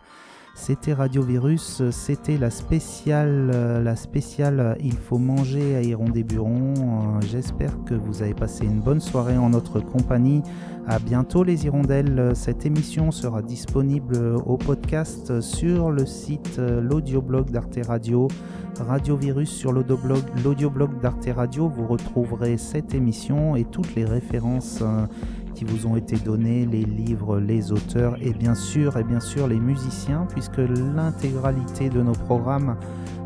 c'était 0.54 0.92
Radio 0.92 1.22
Virus, 1.22 1.82
c'était 1.90 2.36
la 2.36 2.50
spéciale, 2.50 3.50
euh, 3.54 3.94
euh, 4.40 4.74
Il 4.80 4.96
faut 4.96 5.18
manger 5.18 5.76
à 5.76 5.82
Hirondé-Buron. 5.82 6.74
Euh, 6.76 7.20
J'espère 7.30 7.72
que 7.84 7.94
vous 7.94 8.22
avez 8.22 8.34
passé 8.34 8.66
une 8.66 8.80
bonne 8.80 9.00
soirée 9.00 9.38
en 9.38 9.50
notre 9.50 9.80
compagnie. 9.80 10.42
À 10.86 10.98
bientôt 10.98 11.42
les 11.42 11.64
hirondelles. 11.64 12.32
Cette 12.34 12.66
émission 12.66 13.10
sera 13.12 13.40
disponible 13.40 14.16
au 14.44 14.56
podcast 14.56 15.40
sur 15.40 15.90
le 15.90 16.04
site 16.06 16.58
l'audioblog 16.58 17.50
d'Arte 17.50 17.78
Radio. 17.86 18.28
Radio 18.80 19.16
Virus 19.16 19.50
sur 19.50 19.72
l'audioblog 19.72 20.22
l'audioblog 20.44 21.00
d'Arte 21.00 21.28
Radio. 21.34 21.68
Vous 21.68 21.86
retrouverez 21.86 22.58
cette 22.58 22.94
émission 22.94 23.54
et 23.54 23.64
toutes 23.64 23.94
les 23.94 24.04
références 24.04 24.82
vous 25.64 25.86
ont 25.86 25.96
été 25.96 26.16
donnés, 26.16 26.66
les 26.66 26.84
livres, 26.84 27.38
les 27.38 27.72
auteurs 27.72 28.16
et 28.20 28.32
bien 28.32 28.54
sûr, 28.54 28.96
et 28.96 29.04
bien 29.04 29.20
sûr 29.20 29.48
les 29.48 29.60
musiciens, 29.60 30.26
puisque 30.30 30.58
l'intégralité 30.58 31.88
de 31.88 32.02
nos 32.02 32.12
programmes 32.12 32.76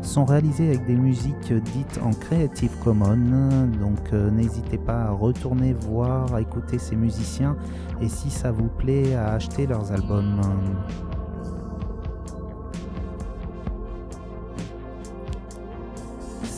sont 0.01 0.25
réalisés 0.25 0.69
avec 0.69 0.85
des 0.85 0.95
musiques 0.95 1.53
dites 1.53 1.99
en 2.03 2.11
Creative 2.11 2.71
Commons. 2.83 3.67
Donc 3.79 4.13
euh, 4.13 4.31
n'hésitez 4.31 4.77
pas 4.77 5.03
à 5.03 5.11
retourner 5.11 5.73
voir, 5.73 6.33
à 6.33 6.41
écouter 6.41 6.79
ces 6.79 6.95
musiciens 6.95 7.55
et 8.01 8.07
si 8.07 8.29
ça 8.29 8.51
vous 8.51 8.69
plaît, 8.69 9.15
à 9.15 9.33
acheter 9.33 9.67
leurs 9.67 9.91
albums. 9.91 10.41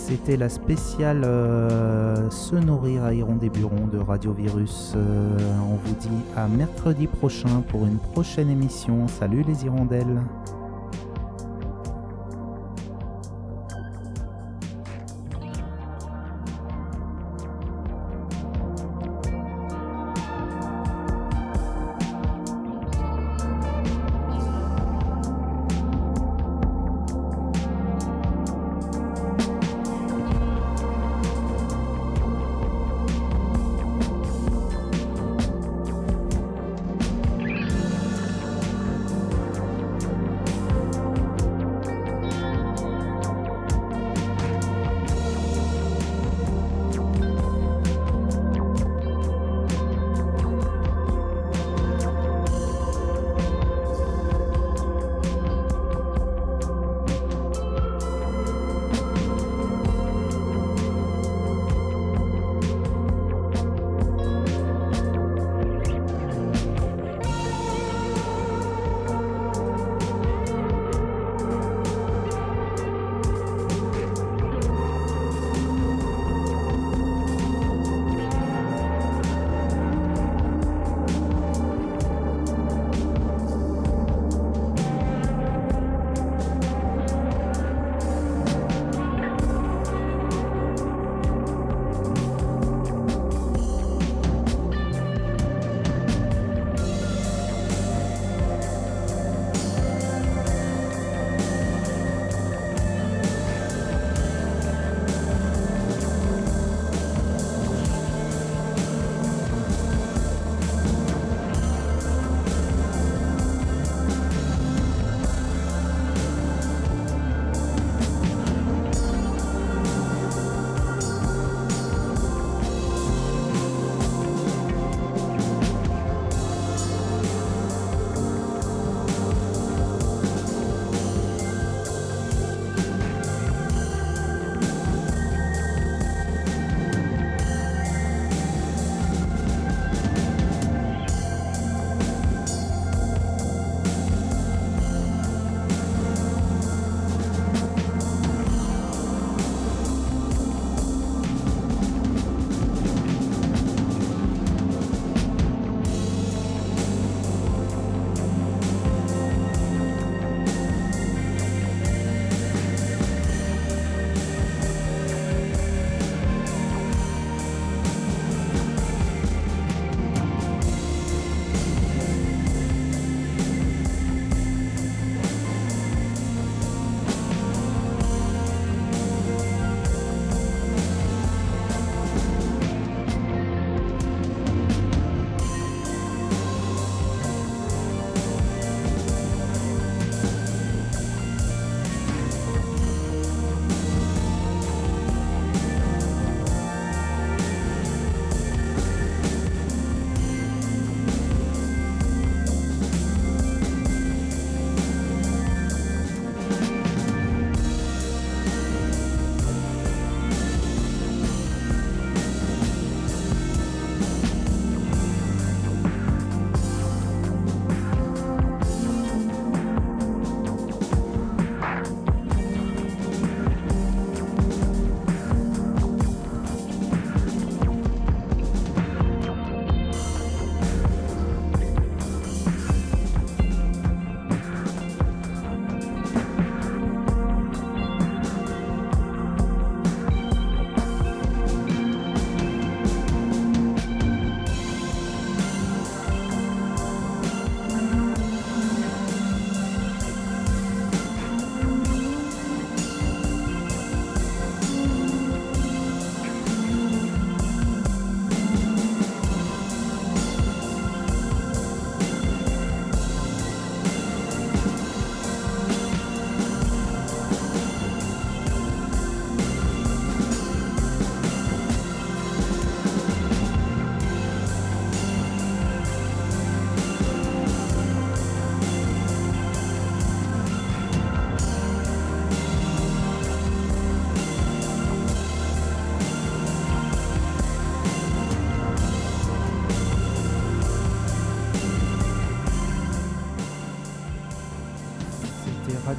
C'était 0.09 0.37
la 0.37 0.49
spéciale 0.49 1.21
euh, 1.23 2.31
Se 2.31 2.55
nourrir 2.55 3.03
à 3.03 3.13
Iron 3.13 3.35
des 3.35 3.49
Burons 3.49 3.85
de 3.85 3.99
Radio 3.99 4.33
Virus. 4.33 4.93
Euh, 4.95 5.37
on 5.61 5.75
vous 5.75 5.93
dit 5.99 6.09
à 6.35 6.47
mercredi 6.47 7.05
prochain 7.05 7.61
pour 7.67 7.85
une 7.85 7.99
prochaine 7.99 8.49
émission. 8.49 9.07
Salut 9.07 9.43
les 9.47 9.65
hirondelles 9.65 10.19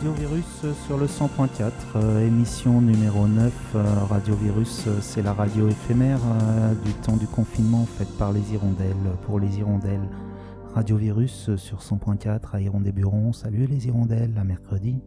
Radio 0.01 0.14
Virus 0.14 0.64
sur 0.86 0.97
le 0.97 1.05
100.4, 1.05 1.72
euh, 1.97 2.27
émission 2.27 2.81
numéro 2.81 3.28
9. 3.28 3.52
euh, 3.74 3.85
Radio 4.09 4.35
Virus, 4.35 4.85
euh, 4.86 4.97
c'est 5.02 5.20
la 5.20 5.35
radio 5.35 5.68
éphémère 5.68 6.20
du 6.82 6.94
temps 6.94 7.18
du 7.18 7.27
confinement 7.27 7.85
faite 7.85 8.09
par 8.16 8.32
les 8.32 8.55
hirondelles, 8.55 8.97
pour 9.27 9.39
les 9.39 9.59
hirondelles. 9.59 10.09
Radio 10.74 10.97
Virus 10.97 11.55
sur 11.56 11.81
100.4 11.81 12.40
à 12.55 12.62
Hirondé-Buron. 12.62 13.35
Salut 13.35 13.66
les 13.66 13.89
hirondelles, 13.89 14.32
à 14.40 14.44
mercredi. 14.44 15.02